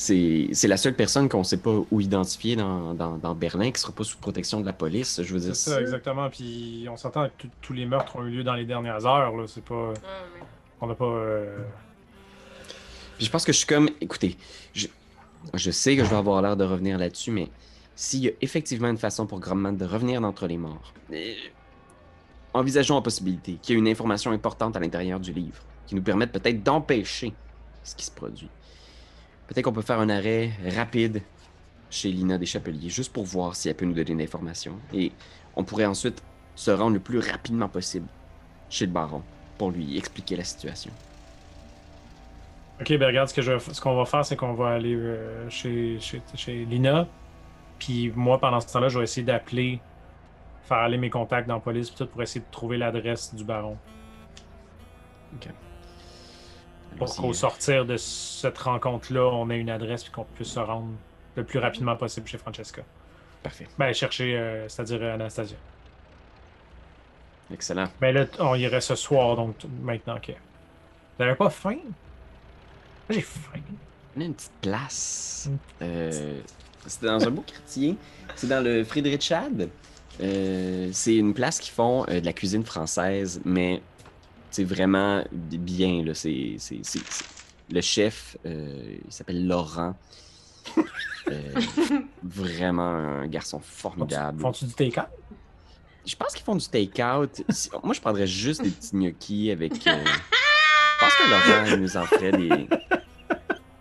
c'est 0.00 0.68
la 0.68 0.76
seule 0.76 0.94
personne 0.94 1.28
qu'on 1.28 1.42
sait 1.42 1.56
pas 1.56 1.74
où 1.90 2.00
identifier 2.00 2.54
dans, 2.54 2.94
dans, 2.94 3.16
dans 3.18 3.34
Berlin 3.34 3.72
qui 3.72 3.80
sera 3.80 3.92
pas 3.92 4.04
sous 4.04 4.16
protection 4.18 4.60
de 4.60 4.66
la 4.66 4.72
police. 4.72 5.20
Je 5.22 5.34
veux 5.34 5.40
dire, 5.40 5.56
C'est 5.56 5.70
ça, 5.70 5.80
exactement. 5.80 6.30
Puis 6.30 6.86
on 6.88 6.96
s'entend 6.96 7.28
que 7.36 7.48
tous 7.60 7.72
les 7.72 7.84
meurtres 7.84 8.14
ont 8.14 8.24
eu 8.24 8.30
lieu 8.30 8.44
dans 8.44 8.54
les 8.54 8.64
dernières 8.64 9.04
heures. 9.06 9.36
Là. 9.36 9.46
C'est 9.48 9.64
pas. 9.64 9.92
On 10.80 10.86
n'a 10.86 10.94
pas. 10.94 11.04
euh, 11.04 11.58
Puis 13.16 13.26
je 13.26 13.30
pense 13.30 13.44
que 13.44 13.52
je 13.52 13.58
suis 13.58 13.66
comme, 13.66 13.90
écoutez, 14.00 14.36
je, 14.72 14.86
je 15.54 15.70
sais 15.72 15.96
que 15.96 16.04
je 16.04 16.10
vais 16.10 16.16
avoir 16.16 16.42
l'air 16.42 16.56
de 16.56 16.64
revenir 16.64 16.96
là-dessus, 16.96 17.32
mais 17.32 17.48
s'il 17.96 18.20
y 18.20 18.28
a 18.28 18.32
effectivement 18.40 18.88
une 18.88 18.98
façon 18.98 19.26
pour 19.26 19.40
Grumman 19.40 19.72
de 19.76 19.84
revenir 19.84 20.20
d'entre 20.20 20.46
les 20.46 20.58
morts, 20.58 20.94
euh, 21.12 21.34
envisageons 22.54 22.94
la 22.94 23.02
possibilité 23.02 23.54
qu'il 23.60 23.74
y 23.74 23.76
ait 23.76 23.80
une 23.80 23.88
information 23.88 24.30
importante 24.30 24.76
à 24.76 24.80
l'intérieur 24.80 25.18
du 25.18 25.32
livre 25.32 25.64
qui 25.86 25.96
nous 25.96 26.02
permette 26.02 26.30
peut-être 26.30 26.62
d'empêcher 26.62 27.34
ce 27.82 27.96
qui 27.96 28.04
se 28.04 28.12
produit. 28.12 28.48
Peut-être 29.48 29.64
qu'on 29.64 29.72
peut 29.72 29.82
faire 29.82 29.98
un 29.98 30.10
arrêt 30.10 30.50
rapide 30.76 31.22
chez 31.90 32.10
Lina 32.10 32.36
des 32.36 32.46
Chapeliers, 32.46 32.90
juste 32.90 33.12
pour 33.12 33.24
voir 33.24 33.56
si 33.56 33.68
elle 33.68 33.74
peut 33.74 33.86
nous 33.86 33.94
donner 33.94 34.12
une 34.12 34.20
information. 34.20 34.74
Et 34.92 35.10
on 35.56 35.64
pourrait 35.64 35.86
ensuite 35.86 36.22
se 36.54 36.70
rendre 36.70 36.92
le 36.92 37.00
plus 37.00 37.18
rapidement 37.18 37.68
possible 37.68 38.06
chez 38.68 38.84
le 38.86 38.92
baron 38.92 39.22
pour 39.56 39.70
lui 39.70 39.96
expliquer 39.96 40.36
la 40.36 40.44
situation. 40.44 40.92
Ok, 42.80 42.96
ben 42.96 43.06
regarde, 43.06 43.28
ce 43.28 43.34
que 43.34 43.42
je, 43.42 43.58
ce 43.58 43.80
qu'on 43.80 43.96
va 43.96 44.04
faire, 44.04 44.24
c'est 44.24 44.36
qu'on 44.36 44.52
va 44.52 44.68
aller 44.68 44.94
euh, 44.94 45.48
chez, 45.48 45.98
chez, 45.98 46.22
chez 46.34 46.64
Lina. 46.64 47.08
Puis 47.78 48.12
moi, 48.14 48.38
pendant 48.38 48.60
ce 48.60 48.72
temps-là, 48.72 48.88
je 48.88 48.98
vais 48.98 49.04
essayer 49.04 49.24
d'appeler, 49.24 49.80
faire 50.62 50.78
aller 50.78 50.98
mes 50.98 51.10
contacts 51.10 51.48
dans 51.48 51.54
la 51.54 51.60
police, 51.60 51.90
puis 51.90 51.98
tout, 51.98 52.06
pour 52.06 52.22
essayer 52.22 52.40
de 52.40 52.50
trouver 52.50 52.76
l'adresse 52.76 53.34
du 53.34 53.44
baron. 53.44 53.76
Pour 56.96 57.14
qu'au 57.14 57.30
euh, 57.30 57.32
sortir 57.32 57.84
de 57.84 57.96
cette 57.96 58.58
rencontre-là, 58.58 59.28
on 59.32 59.50
ait 59.50 59.58
une 59.58 59.70
adresse, 59.70 60.04
puis 60.04 60.12
qu'on 60.12 60.24
puisse 60.24 60.48
se 60.48 60.60
rendre 60.60 60.88
le 61.36 61.44
plus 61.44 61.58
rapidement 61.58 61.96
possible 61.96 62.26
chez 62.26 62.38
Francesca. 62.38 62.82
Parfait. 63.42 63.68
Ben, 63.78 63.92
chercher, 63.92 64.36
euh, 64.36 64.68
c'est-à-dire 64.68 64.98
euh, 65.02 65.14
Anastasia. 65.14 65.56
Excellent. 67.52 67.86
Ben 68.00 68.14
là, 68.14 68.26
on 68.40 68.54
irait 68.56 68.80
ce 68.80 68.94
soir, 68.94 69.36
donc 69.36 69.56
maintenant, 69.82 70.16
ok. 70.16 70.34
Vous 71.18 71.24
avez 71.24 71.34
pas 71.34 71.50
faim? 71.50 71.78
J'ai 73.08 73.22
faim. 73.22 73.60
On 74.16 74.20
a 74.20 74.24
une 74.24 74.34
petite 74.34 74.52
place. 74.60 75.48
Euh, 75.80 76.40
c'est 76.86 77.04
dans 77.04 77.26
un 77.26 77.30
beau 77.30 77.42
quartier. 77.42 77.96
C'est 78.34 78.48
dans 78.48 78.62
le 78.62 78.84
Friedrichshain. 78.84 79.68
Euh, 80.20 80.90
c'est 80.92 81.16
une 81.16 81.32
place 81.32 81.60
qui 81.60 81.70
font 81.70 82.04
de 82.04 82.24
la 82.24 82.32
cuisine 82.32 82.64
française, 82.64 83.40
mais 83.44 83.80
c'est 84.50 84.64
vraiment 84.64 85.22
bi- 85.32 85.58
bien. 85.58 86.02
Là. 86.04 86.14
C'est, 86.14 86.56
c'est- 86.58 86.80
c'est- 86.82 87.02
c'est- 87.08 87.24
Le 87.70 87.80
chef, 87.80 88.36
euh, 88.46 88.96
il 89.06 89.12
s'appelle 89.12 89.46
Laurent. 89.46 89.94
Euh, 91.30 91.52
vraiment 92.22 92.88
un 92.88 93.26
garçon 93.26 93.60
formidable. 93.60 94.40
Font-tu 94.40 94.64
du 94.64 94.72
take 94.74 94.98
Je 96.06 96.16
pense 96.16 96.32
qu'ils 96.34 96.44
font 96.44 96.56
du 96.56 96.66
take-out. 96.66 97.42
Si- 97.50 97.70
Moi, 97.82 97.92
je 97.94 98.00
prendrais 98.00 98.26
juste 98.26 98.62
des 98.62 98.70
petits 98.70 98.96
gnocchis 98.96 99.50
avec. 99.50 99.86
euh, 99.86 100.04
Je 100.04 101.04
pense 101.04 101.14
que 101.14 101.30
Laurent, 101.30 101.64
il 101.74 101.80
nous 101.82 101.96
en 101.96 102.04
ferait 102.06 102.32
des. 102.32 102.68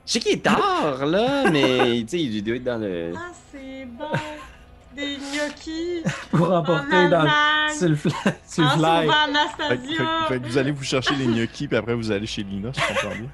Je 0.06 0.12
sais 0.14 0.20
qu'il 0.20 0.34
est 0.34 0.44
tard, 0.44 1.06
là, 1.06 1.50
mais 1.50 2.02
tu 2.02 2.18
sais, 2.18 2.22
il 2.24 2.44
doit 2.44 2.56
être 2.58 2.64
dans 2.64 2.78
le. 2.80 3.14
Ah, 3.16 3.32
c'est 3.52 3.86
bon. 3.86 4.06
Des 4.98 5.16
gnocchis. 5.18 6.04
pour 6.32 6.52
emporter 6.52 7.08
dans 7.10 7.26
sur 7.78 7.90
le 7.90 7.96
fly. 7.96 8.12
Sur 8.48 8.64
le 8.64 8.70
En 8.70 8.78
fly. 8.78 9.02
Fait, 9.02 9.08
que- 9.08 9.30
Anastasia. 9.30 9.98
fait- 10.28 10.34
fait 10.34 10.40
que 10.42 10.46
vous 10.48 10.58
allez 10.58 10.72
vous 10.72 10.84
chercher 10.84 11.16
les 11.16 11.26
gnocchis, 11.28 11.68
puis 11.68 11.78
après 11.78 11.94
vous 11.94 12.12
allez 12.12 12.26
chez 12.28 12.44
Lina, 12.44 12.74
si 12.74 12.82
je 12.82 12.88
comprends 12.88 13.16
bien. 13.16 13.30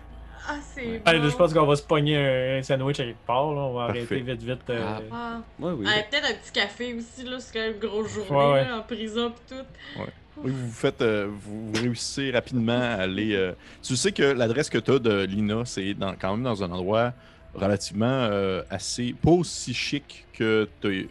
Ah, 0.46 0.56
c'est 0.76 0.84
bon. 0.84 1.00
Allez, 1.06 1.20
là, 1.20 1.30
je 1.30 1.36
pense 1.38 1.54
qu'on 1.54 1.66
va 1.66 1.76
se 1.78 1.84
pogner 1.84 2.18
un 2.58 2.62
sandwich 2.64 3.00
à 3.00 3.06
quelque 3.06 3.26
part. 3.26 3.54
Là. 3.54 3.62
On 3.62 3.74
va 3.76 3.86
Parfait. 3.88 4.00
arrêter 4.02 4.20
vite, 4.20 4.44
vite. 4.44 4.70
euh, 4.70 4.84
Ah. 4.86 5.00
Ah. 5.14 5.38
Ouais, 5.58 5.72
oui. 5.72 5.86
Peut-être 6.12 6.26
un 6.26 6.34
petit 6.34 6.52
café 6.52 6.94
aussi, 6.96 7.24
là. 7.26 7.38
C'est 7.40 7.54
quand 7.54 7.60
même 7.66 7.74
une 7.76 7.80
grosse 7.80 8.14
journée, 8.14 8.30
Ouais, 8.32 8.52
ouais. 8.54 8.66
là, 8.66 8.78
en 8.80 8.82
prison 8.82 9.32
pis 9.32 9.56
tout. 9.56 10.02
Oui, 10.44 10.52
vous 10.52 10.72
faites, 10.72 11.02
euh, 11.02 11.28
vous, 11.30 11.72
vous 11.72 11.82
réussissez 11.82 12.32
rapidement 12.32 12.74
à 12.78 13.04
aller. 13.04 13.34
euh, 13.36 13.54
Tu 13.82 13.96
sais 13.96 14.12
que 14.12 14.24
l'adresse 14.24 14.70
que 14.70 14.80
tu 14.80 14.92
as 14.92 15.00
de 15.00 15.24
Lina, 15.24 15.62
c'est 15.64 15.94
dans, 15.94 16.14
quand 16.20 16.32
même 16.32 16.44
dans 16.44 16.62
un 16.62 16.72
endroit 16.72 17.14
relativement 17.54 18.06
euh, 18.08 18.64
assez. 18.70 19.14
pas 19.14 19.32
aussi 19.32 19.74
chic 19.74 20.26
que, 20.34 20.68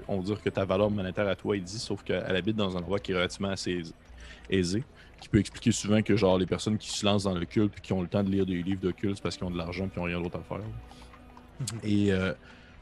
on 0.08 0.18
va 0.18 0.22
dire 0.22 0.42
que 0.42 0.50
ta 0.50 0.64
valeur 0.64 0.90
monétaire 0.90 1.28
à 1.28 1.36
toi 1.36 1.56
est 1.56 1.60
dit, 1.60 1.78
sauf 1.78 2.02
qu'elle 2.02 2.36
habite 2.36 2.56
dans 2.56 2.76
un 2.76 2.80
endroit 2.80 2.98
qui 2.98 3.12
est 3.12 3.14
relativement 3.14 3.50
assez 3.50 3.82
aisé-. 4.50 4.84
Qui 5.20 5.28
peut 5.28 5.38
expliquer 5.38 5.70
souvent 5.70 6.02
que, 6.02 6.16
genre, 6.16 6.36
les 6.36 6.46
personnes 6.46 6.78
qui 6.78 6.90
se 6.90 7.06
lancent 7.06 7.22
dans 7.24 7.34
le 7.34 7.44
culte 7.44 7.72
puis 7.72 7.80
qui 7.80 7.92
ont 7.92 8.02
le 8.02 8.08
temps 8.08 8.24
de 8.24 8.30
lire 8.30 8.44
des 8.44 8.60
livres 8.60 8.80
de 8.80 8.90
culte, 8.90 9.16
c'est 9.16 9.22
parce 9.22 9.36
qu'ils 9.36 9.46
ont 9.46 9.50
de 9.52 9.56
l'argent 9.58 9.84
puis 9.86 9.92
ils 9.96 10.00
n'ont 10.00 10.06
rien 10.06 10.20
d'autre 10.20 10.38
à 10.38 10.42
faire. 10.42 10.58
Mhm. 11.60 11.66
Et 11.84 12.12
euh, 12.12 12.32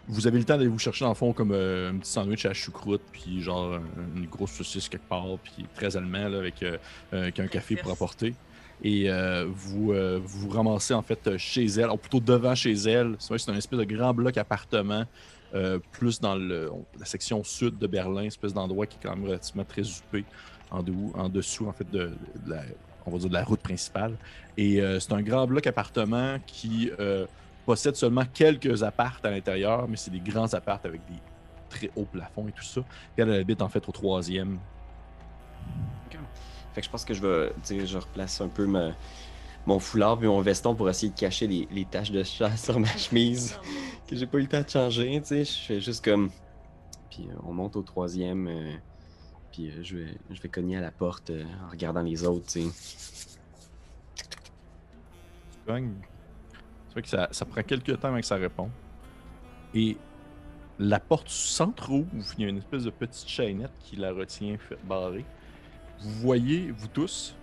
vous 0.08 0.26
avez 0.26 0.38
le 0.38 0.44
temps 0.44 0.56
d'aller 0.56 0.68
vous 0.68 0.78
chercher, 0.78 1.04
dans 1.04 1.10
le 1.10 1.14
fond, 1.14 1.34
comme 1.34 1.52
euh, 1.52 1.90
un 1.90 1.96
petit 1.98 2.10
sandwich 2.10 2.46
à 2.46 2.54
choucroute, 2.54 3.02
puis 3.12 3.42
genre 3.42 3.74
un- 3.74 3.82
une 4.16 4.24
grosse 4.26 4.52
saucisse 4.52 4.88
quelque 4.88 5.06
part, 5.06 5.26
puis 5.44 5.66
très 5.74 5.96
allemand, 5.98 6.28
là, 6.28 6.38
avec, 6.38 6.62
euh, 6.62 6.78
avec 7.12 7.38
un 7.40 7.46
café 7.46 7.76
pour 7.76 7.92
apporter. 7.92 8.34
Et 8.82 9.11
euh, 9.11 9.47
vous, 9.49 9.93
euh, 9.93 10.21
vous 10.23 10.49
vous 10.49 10.56
ramassez, 10.56 10.94
en 10.94 11.03
fait, 11.03 11.37
chez 11.37 11.67
elle, 11.67 11.91
ou 11.91 11.96
plutôt 11.96 12.20
devant 12.20 12.55
chez 12.55 12.72
elle. 12.72 13.17
C'est 13.19 13.29
vrai 13.29 13.39
que 13.39 13.44
c'est 13.44 13.51
un 13.51 13.56
espèce 13.56 13.79
de 13.79 13.84
grand 13.84 14.15
bloc 14.15 14.37
appartement, 14.39 15.05
euh, 15.55 15.79
plus 15.93 16.20
dans 16.20 16.34
la 16.34 17.05
section 17.05 17.44
sud 17.44 17.79
de 17.79 17.87
Berlin, 17.87 18.22
espèce 18.22 18.55
d'endroit 18.55 18.87
qui 18.87 18.96
est 18.96 19.01
quand 19.03 19.15
même 19.15 19.25
relativement 19.25 19.65
très 19.65 19.82
huppé, 19.82 20.25
en, 20.70 20.82
dessous, 21.29 21.67
en 21.67 21.72
fait, 21.72 21.91
de, 21.91 22.13
la, 22.46 22.63
on 23.05 23.10
va 23.10 23.19
dire 23.19 23.29
de 23.29 23.34
la 23.34 23.44
route 23.44 23.60
principale. 23.60 24.17
Et 24.56 24.81
c'est 25.01 25.13
un 25.13 25.22
grand 25.22 25.46
bloc 25.46 25.67
appartement 25.67 26.39
qui 26.46 26.91
possède 27.67 27.96
seulement 27.96 28.25
quelques 28.32 28.82
appartes 28.82 29.25
à 29.25 29.31
l'intérieur, 29.31 29.89
mais 29.89 29.96
c'est 29.96 30.10
des 30.10 30.20
grands 30.20 30.53
appartes 30.55 30.87
avec 30.87 31.01
des 31.08 31.19
très 31.69 31.91
hauts 31.96 32.05
plafonds 32.05 32.46
et 32.49 32.53
tout 32.53 32.63
ça. 32.63 32.82
Elle 33.17 33.32
habite 33.32 33.63
en 33.63 33.69
fait 33.69 33.87
au 33.89 33.93
troisième. 33.93 34.58
Fait 36.72 36.81
que 36.81 36.86
je 36.86 36.91
pense 36.91 37.05
que 37.05 37.15
je 37.15 37.20
vais. 37.27 37.50
Tu 37.65 37.81
sais, 37.81 37.86
je 37.86 37.98
replace 37.98 38.41
un 38.41 38.48
peu 38.48 38.67
ma- 38.67 38.94
mon 39.67 39.79
foulard 39.79 40.19
puis 40.19 40.29
mon 40.29 40.41
veston 40.41 40.74
pour 40.74 40.89
essayer 40.91 41.12
de 41.12 41.19
cacher 41.19 41.46
les, 41.46 41.69
les 41.70 41.84
taches 41.84 42.10
de 42.12 42.22
chat 42.22 42.56
sur 42.56 42.79
ma 42.81 42.89
chemise 42.96 43.58
que 44.08 44.17
j'ai 44.17 44.27
pas 44.27 44.39
eu 44.39 44.43
le 44.43 44.48
temps 44.48 44.62
de 44.62 44.69
changer. 44.69 45.20
Tu 45.22 45.27
sais, 45.29 45.44
je 45.44 45.58
fais 45.67 45.81
juste 45.81 46.05
comme. 46.05 46.31
Puis 47.10 47.29
euh, 47.31 47.34
on 47.44 47.53
monte 47.53 47.77
au 47.77 47.82
troisième. 47.82 48.48
euh, 48.48 48.74
puis 49.53 49.70
euh, 49.70 49.82
je, 49.82 49.96
vais, 49.98 50.19
je 50.31 50.41
vais 50.43 50.48
cogner 50.48 50.77
à 50.77 50.81
la 50.81 50.93
porte 50.93 51.31
euh, 51.31 51.44
en 51.67 51.70
regardant 51.70 52.03
les 52.03 52.24
autres, 52.24 52.46
tu 52.53 52.62
sais. 52.62 52.69
Tu 55.53 55.58
cognes. 55.67 55.94
C'est 56.89 56.93
vrai 56.94 57.03
que 57.03 57.08
ça, 57.08 57.29
ça 57.31 57.44
prend 57.46 57.62
quelques 57.62 57.98
temps 58.00 58.08
avant 58.08 58.20
que 58.20 58.27
ça 58.27 58.36
réponde. 58.36 58.70
Et 59.74 59.96
la 60.79 61.00
porte 61.00 61.29
s'entrouvre. 61.29 62.08
Il 62.39 62.44
y 62.44 62.46
a 62.46 62.48
une 62.50 62.58
espèce 62.58 62.84
de 62.84 62.91
petite 62.91 63.29
chaînette 63.29 63.72
qui 63.81 63.96
la 63.96 64.12
retient 64.12 64.56
barrée. 64.84 65.27
Vous 66.02 66.10
voyez, 66.10 66.72
vous 66.76 66.88
tous, 66.88 67.34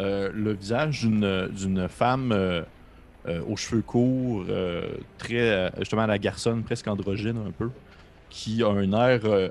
euh, 0.00 0.30
le 0.34 0.52
visage 0.52 1.02
d'une 1.02 1.88
femme 1.88 2.30
euh, 2.32 2.62
euh, 3.26 3.42
aux 3.48 3.56
cheveux 3.56 3.80
courts, 3.80 4.44
euh, 4.48 4.96
très 5.16 5.72
justement 5.78 6.02
à 6.02 6.06
la 6.06 6.18
garçonne, 6.18 6.62
presque 6.62 6.86
androgyne 6.88 7.38
un 7.38 7.50
peu, 7.52 7.70
qui 8.28 8.62
a 8.62 8.68
un 8.68 8.92
air 8.92 9.50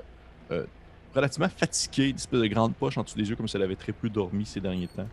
relativement 1.14 1.48
fatigué, 1.48 2.10
une 2.10 2.16
espèce 2.16 2.40
de 2.40 2.46
grande 2.46 2.74
poche 2.74 2.96
en 2.98 3.02
dessous 3.02 3.16
des 3.16 3.28
yeux, 3.28 3.36
comme 3.36 3.48
si 3.48 3.56
elle 3.56 3.62
avait 3.62 3.74
très 3.76 3.92
peu 3.92 4.08
dormi 4.08 4.46
ces 4.46 4.60
derniers 4.60 4.88
temps. 4.88 5.08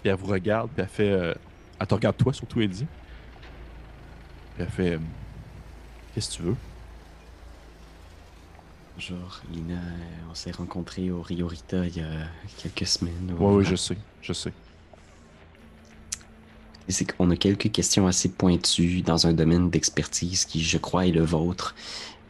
Puis 0.00 0.10
elle 0.10 0.16
vous 0.16 0.26
regarde, 0.26 0.70
puis 0.74 0.82
elle 0.82 0.88
fait. 0.88 1.34
elle 1.78 1.86
te 1.86 1.94
regarde 1.94 2.16
toi, 2.16 2.32
surtout, 2.32 2.60
elle. 2.60 2.70
Puis 2.70 2.86
elle 4.58 4.68
fait. 4.68 4.98
Qu'est-ce 6.14 6.30
que 6.30 6.36
tu 6.36 6.42
veux? 6.48 6.56
Bonjour, 8.96 9.40
Lina. 9.52 9.80
On 10.30 10.34
s'est 10.34 10.52
rencontrés 10.52 11.10
au 11.10 11.20
Rio 11.20 11.48
Rita 11.48 11.84
il 11.84 11.96
y 11.96 12.00
a 12.00 12.28
quelques 12.58 12.86
semaines. 12.86 13.34
Ouais, 13.40 13.54
oui, 13.54 13.64
je 13.64 13.74
sais, 13.74 13.96
je 14.22 14.32
sais. 14.32 14.52
c'est 16.88 17.04
qu'on 17.04 17.28
a 17.30 17.36
quelques 17.36 17.72
questions 17.72 18.06
assez 18.06 18.28
pointues 18.28 19.02
dans 19.02 19.26
un 19.26 19.32
domaine 19.32 19.68
d'expertise 19.68 20.44
qui, 20.44 20.62
je 20.62 20.78
crois, 20.78 21.06
est 21.06 21.10
le 21.10 21.24
vôtre. 21.24 21.74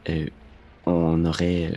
Euh, 0.09 0.27
on 0.87 1.25
aurait 1.27 1.73
euh, 1.73 1.77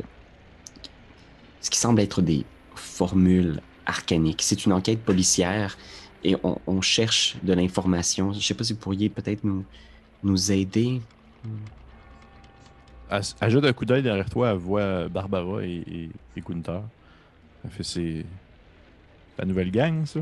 ce 1.60 1.70
qui 1.70 1.80
semble 1.80 2.00
être 2.00 2.22
des 2.22 2.46
formules 2.76 3.60
arcaniques. 3.86 4.42
C'est 4.42 4.66
une 4.66 4.72
enquête 4.72 5.04
policière 5.04 5.78
et 6.24 6.38
on, 6.44 6.60
on 6.66 6.80
cherche 6.80 7.36
de 7.44 7.52
l'information. 7.52 8.32
Je 8.32 8.40
sais 8.40 8.54
pas 8.54 8.64
si 8.64 8.72
vous 8.72 8.80
pourriez 8.80 9.10
peut-être 9.10 9.44
nous, 9.44 9.66
nous 10.24 10.52
aider. 10.54 11.02
Aj- 13.10 13.36
Ajoute 13.42 13.66
un 13.66 13.74
coup 13.74 13.86
d'œil 13.86 14.04
derrière 14.04 14.30
toi, 14.30 14.52
elle 14.52 14.58
voit 14.58 15.08
Barbara 15.08 15.64
et, 15.64 16.10
Gunther. 16.38 16.82
Elle 17.64 17.72
fait 17.72 17.84
c'est. 17.84 18.26
La 19.38 19.46
nouvelle 19.46 19.72
gang, 19.72 20.06
ça? 20.06 20.20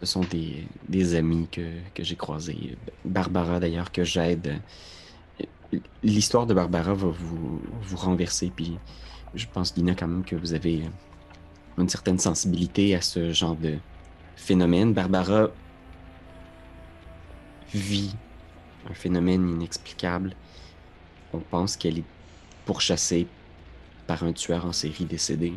Ce 0.00 0.06
sont 0.06 0.20
des, 0.20 0.64
des 0.88 1.14
amis 1.16 1.48
que, 1.50 1.68
que 1.92 2.04
j'ai 2.04 2.14
croisés. 2.14 2.76
Barbara, 3.04 3.58
d'ailleurs, 3.58 3.90
que 3.90 4.04
j'aide. 4.04 4.60
L'histoire 6.02 6.46
de 6.46 6.54
Barbara 6.54 6.94
va 6.94 7.08
vous, 7.08 7.60
vous 7.82 7.96
renverser. 7.96 8.52
Puis 8.54 8.78
je 9.34 9.46
pense, 9.52 9.76
Lina, 9.76 9.94
quand 9.94 10.06
même, 10.06 10.24
que 10.24 10.36
vous 10.36 10.54
avez 10.54 10.88
une 11.76 11.88
certaine 11.88 12.18
sensibilité 12.18 12.94
à 12.94 13.00
ce 13.00 13.32
genre 13.32 13.56
de 13.56 13.76
phénomène. 14.36 14.94
Barbara 14.94 15.48
vit 17.74 18.14
un 18.88 18.94
phénomène 18.94 19.48
inexplicable. 19.48 20.34
On 21.32 21.38
pense 21.38 21.76
qu'elle 21.76 21.98
est 21.98 22.04
pourchassée 22.64 23.26
par 24.06 24.22
un 24.24 24.32
tueur 24.32 24.64
en 24.66 24.72
série 24.72 25.04
décédé. 25.04 25.52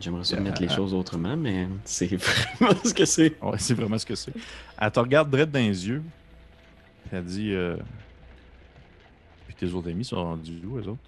J'aimerais 0.00 0.24
ça 0.24 0.40
mettre 0.40 0.60
les 0.60 0.70
Euh, 0.70 0.74
choses 0.74 0.92
autrement, 0.92 1.36
mais 1.36 1.68
c'est 1.84 2.06
vraiment 2.58 2.74
ce 2.84 2.92
que 2.92 3.04
c'est. 3.04 3.40
Ouais, 3.40 3.58
c'est 3.58 3.74
vraiment 3.74 3.98
ce 3.98 4.06
que 4.06 4.14
c'est. 4.16 4.32
Elle 4.80 4.90
te 4.90 4.98
regarde 5.00 5.30
direct 5.30 5.52
dans 5.52 5.60
les 5.60 5.86
yeux. 5.88 6.02
Elle 7.12 7.24
dit 7.24 7.52
euh... 7.52 7.76
Puis 9.46 9.54
tes 9.54 9.72
autres 9.72 9.88
amis 9.90 10.04
sont 10.04 10.16
rendus 10.16 10.60
où, 10.66 10.78
eux 10.78 10.88
autres? 10.88 10.98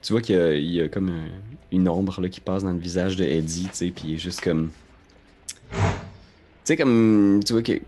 Tu 0.00 0.12
vois 0.12 0.22
qu'il 0.22 0.34
y 0.34 0.38
a, 0.38 0.54
il 0.54 0.70
y 0.70 0.80
a 0.80 0.88
comme 0.88 1.10
un- 1.10 1.28
une 1.70 1.88
ombre 1.88 2.20
là, 2.20 2.28
qui 2.28 2.40
passe 2.40 2.64
dans 2.64 2.72
le 2.72 2.78
visage 2.78 3.14
de 3.16 3.24
Eddie, 3.24 3.64
tu 3.70 3.74
sais, 3.76 3.90
puis 3.90 4.04
il 4.08 4.14
est 4.14 4.18
juste 4.18 4.40
comme. 4.40 4.70
Tu 5.70 5.78
sais, 6.64 6.76
comme. 6.76 7.40
Tu 7.46 7.52
vois 7.52 7.62
que. 7.62 7.80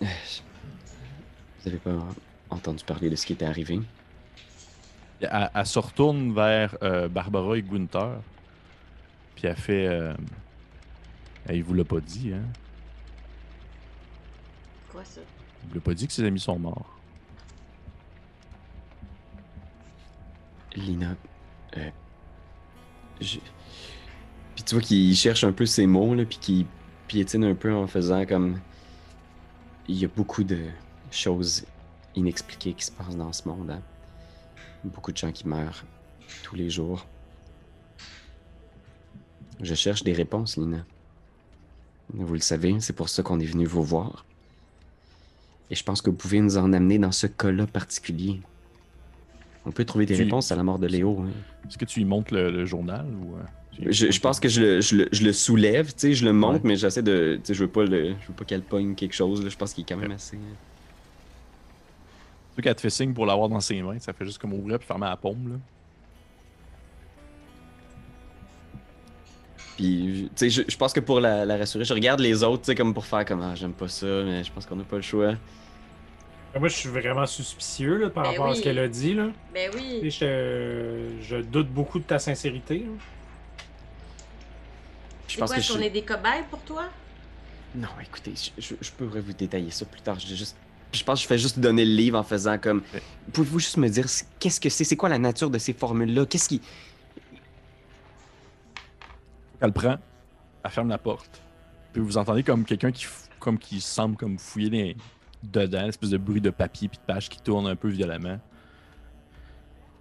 Vous 0.00 1.68
avez 1.68 1.78
pas 1.78 1.98
entendu 2.50 2.84
parler 2.84 3.10
de 3.10 3.16
ce 3.16 3.26
qui 3.26 3.32
était 3.32 3.44
arrivé? 3.44 3.80
Elle, 5.20 5.50
elle 5.54 5.66
se 5.66 5.78
retourne 5.78 6.32
vers 6.34 6.76
euh, 6.82 7.08
Barbara 7.08 7.56
et 7.58 7.62
Gunther. 7.62 8.20
Puis 9.34 9.46
elle 9.46 9.56
fait. 9.56 9.86
Euh... 9.86 10.14
Elle 11.46 11.62
vous 11.62 11.74
l'a 11.74 11.84
pas 11.84 12.00
dit, 12.00 12.32
hein? 12.32 12.42
Quoi 14.92 15.04
ça? 15.04 15.20
Il 15.62 15.68
vous 15.68 15.74
l'a 15.76 15.80
pas 15.80 15.94
dit 15.94 16.06
que 16.06 16.12
ses 16.12 16.24
amis 16.24 16.40
sont 16.40 16.58
morts. 16.58 16.98
Lina. 20.76 21.16
Euh, 21.76 21.90
je... 23.20 23.38
Puis 24.54 24.64
tu 24.64 24.74
vois 24.74 24.82
qu'il 24.82 25.14
cherche 25.16 25.44
un 25.44 25.52
peu 25.52 25.66
ses 25.66 25.86
mots, 25.86 26.14
là, 26.14 26.24
puis 26.24 26.38
qu'il 26.38 26.66
piétine 27.06 27.44
un 27.44 27.54
peu 27.54 27.74
en 27.74 27.86
faisant 27.86 28.24
comme. 28.26 28.60
Il 29.88 29.98
y 29.98 30.04
a 30.04 30.08
beaucoup 30.08 30.44
de 30.44 30.58
choses 31.10 31.64
inexpliquées 32.14 32.74
qui 32.74 32.84
se 32.84 32.92
passent 32.92 33.16
dans 33.16 33.32
ce 33.32 33.48
monde. 33.48 33.70
hein. 33.70 33.82
Beaucoup 34.84 35.12
de 35.12 35.16
gens 35.16 35.32
qui 35.32 35.46
meurent 35.48 35.84
tous 36.42 36.54
les 36.56 36.70
jours. 36.70 37.06
Je 39.60 39.74
cherche 39.74 40.04
des 40.04 40.12
réponses, 40.12 40.56
Lina. 40.56 40.84
Vous 42.14 42.34
le 42.34 42.40
savez, 42.40 42.78
c'est 42.80 42.92
pour 42.92 43.08
ça 43.08 43.22
qu'on 43.22 43.40
est 43.40 43.44
venu 43.46 43.66
vous 43.66 43.82
voir. 43.82 44.24
Et 45.70 45.74
je 45.74 45.82
pense 45.84 46.00
que 46.00 46.10
vous 46.10 46.16
pouvez 46.16 46.40
nous 46.40 46.56
en 46.56 46.72
amener 46.72 46.98
dans 46.98 47.12
ce 47.12 47.26
cas-là 47.26 47.66
particulier. 47.66 48.40
On 49.66 49.72
peut 49.72 49.84
trouver 49.84 50.06
des 50.06 50.14
Tu- 50.16 50.22
réponses 50.22 50.50
à 50.52 50.56
la 50.56 50.62
mort 50.62 50.78
de 50.78 50.86
Léo. 50.86 51.20
hein. 51.20 51.30
Est-ce 51.66 51.76
que 51.76 51.84
tu 51.84 51.98
lui 52.00 52.06
montres 52.06 52.32
le, 52.32 52.50
le 52.50 52.64
journal 52.64 53.06
ou. 53.06 53.34
Je, 53.80 54.10
je 54.10 54.20
pense 54.20 54.40
que 54.40 54.48
je 54.48 54.60
le, 54.60 54.80
je 54.80 54.96
le- 54.96 55.08
je 55.12 55.22
le 55.24 55.32
soulève, 55.32 55.86
tu 55.92 55.98
sais, 55.98 56.12
je 56.14 56.24
le 56.24 56.32
monte, 56.32 56.54
Ouais. 56.56 56.60
mais 56.64 56.76
j'essaie 56.76 57.02
de. 57.02 57.36
Tu 57.36 57.48
sais, 57.48 57.54
je 57.54 57.60
veux 57.64 57.68
pas 57.70 57.84
le. 57.84 58.14
Je 58.20 58.26
veux 58.28 58.34
pas 58.34 58.44
qu'elle 58.44 58.62
pogne 58.62 58.94
quelque 58.94 59.14
chose. 59.14 59.42
là. 59.42 59.48
Je 59.50 59.56
pense 59.56 59.72
qu'il 59.72 59.82
est 59.82 59.88
quand 59.88 59.96
même 59.96 60.10
assez. 60.12 60.36
hein. 60.36 60.40
Tu 62.50 62.54
vois 62.56 62.62
qu'elle 62.64 62.74
te 62.74 62.80
fait 62.80 62.90
signe 62.90 63.14
pour 63.14 63.24
l'avoir 63.24 63.48
dans 63.48 63.60
ses 63.60 63.80
mains. 63.82 63.98
Ça 64.00 64.12
fait 64.12 64.24
juste 64.24 64.38
comme 64.38 64.52
ouvrir 64.52 64.78
puis 64.78 64.86
fermer 64.88 65.06
la 65.06 65.16
paume, 65.16 65.48
là. 65.52 65.54
Puis, 69.76 70.28
tu 70.34 70.50
sais, 70.50 70.50
je, 70.50 70.62
je 70.68 70.76
pense 70.76 70.92
que 70.92 70.98
pour 70.98 71.20
la, 71.20 71.44
la 71.44 71.56
rassurer, 71.56 71.84
je 71.84 71.94
regarde 71.94 72.18
les 72.18 72.42
autres, 72.42 72.62
tu 72.62 72.66
sais, 72.66 72.74
comme 72.74 72.92
pour 72.92 73.06
faire 73.06 73.24
comme 73.24 73.42
ah, 73.42 73.54
j'aime 73.54 73.72
pas 73.74 73.86
ça, 73.86 74.06
mais 74.24 74.42
je 74.42 74.50
pense 74.50 74.66
qu'on 74.66 74.80
a 74.80 74.82
pas 74.82 74.96
le 74.96 75.02
choix. 75.02 75.34
Moi, 76.58 76.66
je 76.68 76.74
suis 76.74 76.88
vraiment 76.88 77.26
suspicieux 77.26 77.96
là, 77.98 78.10
par 78.10 78.24
Ben 78.24 78.30
rapport 78.30 78.46
à 78.48 78.54
ce 78.56 78.62
qu'elle 78.62 78.78
a 78.80 78.88
dit. 78.88 79.14
Là. 79.14 79.28
Ben 79.54 79.70
oui. 79.76 80.10
Je, 80.10 81.10
je 81.22 81.36
doute 81.36 81.68
beaucoup 81.68 82.00
de 82.00 82.04
ta 82.04 82.18
sincérité. 82.18 82.80
là. 82.80 82.86
Je 85.28 85.34
C'est 85.34 85.38
pense 85.40 85.50
quoi, 85.50 85.56
que 85.56 85.60
est-ce 85.60 85.72
je. 85.72 85.78
qu'on 85.78 85.84
est 85.84 85.90
des 85.90 86.02
cobayes 86.02 86.44
pour 86.50 86.60
toi? 86.62 86.84
Non, 87.76 87.88
écoutez, 88.02 88.32
je, 88.34 88.50
je, 88.60 88.74
je 88.80 88.90
pourrais 88.92 89.20
vous 89.20 89.32
détailler 89.34 89.70
ça 89.70 89.84
plus 89.84 90.00
tard. 90.00 90.18
Je, 90.18 90.34
juste... 90.34 90.56
je 90.92 91.04
pense 91.04 91.18
que 91.20 91.22
je 91.24 91.28
fais 91.28 91.38
juste 91.38 91.58
donner 91.60 91.84
le 91.84 91.92
livre 91.94 92.18
en 92.18 92.22
faisant 92.22 92.58
comme. 92.58 92.82
Ouais. 92.94 93.02
Pouvez-vous 93.32 93.58
juste 93.60 93.76
me 93.76 93.88
dire 93.88 94.06
qu'est-ce 94.40 94.60
que 94.60 94.68
c'est? 94.70 94.84
C'est 94.84 94.96
quoi 94.96 95.08
la 95.10 95.18
nature 95.18 95.50
de 95.50 95.58
ces 95.58 95.72
formules-là? 95.74 96.26
Qu'est-ce 96.26 96.48
qui. 96.48 96.60
Elle 99.60 99.68
le 99.68 99.72
prend, 99.72 99.96
elle 100.64 100.70
ferme 100.70 100.88
la 100.88 100.98
porte. 100.98 101.42
Puis 101.92 102.00
vous 102.00 102.16
entendez 102.16 102.42
comme 102.42 102.64
quelqu'un 102.64 102.92
qui, 102.92 103.06
comme 103.38 103.58
qui 103.58 103.80
semble 103.80 104.16
comme 104.16 104.38
fouiller 104.38 104.70
les- 104.70 104.96
dedans, 105.42 105.82
une 105.82 105.88
espèce 105.88 106.10
de 106.10 106.18
bruit 106.18 106.40
de 106.40 106.50
papier 106.50 106.88
puis 106.88 106.98
de 106.98 107.02
page 107.04 107.28
qui 107.28 107.40
tourne 107.40 107.66
un 107.66 107.76
peu 107.76 107.88
violemment. 107.88 108.38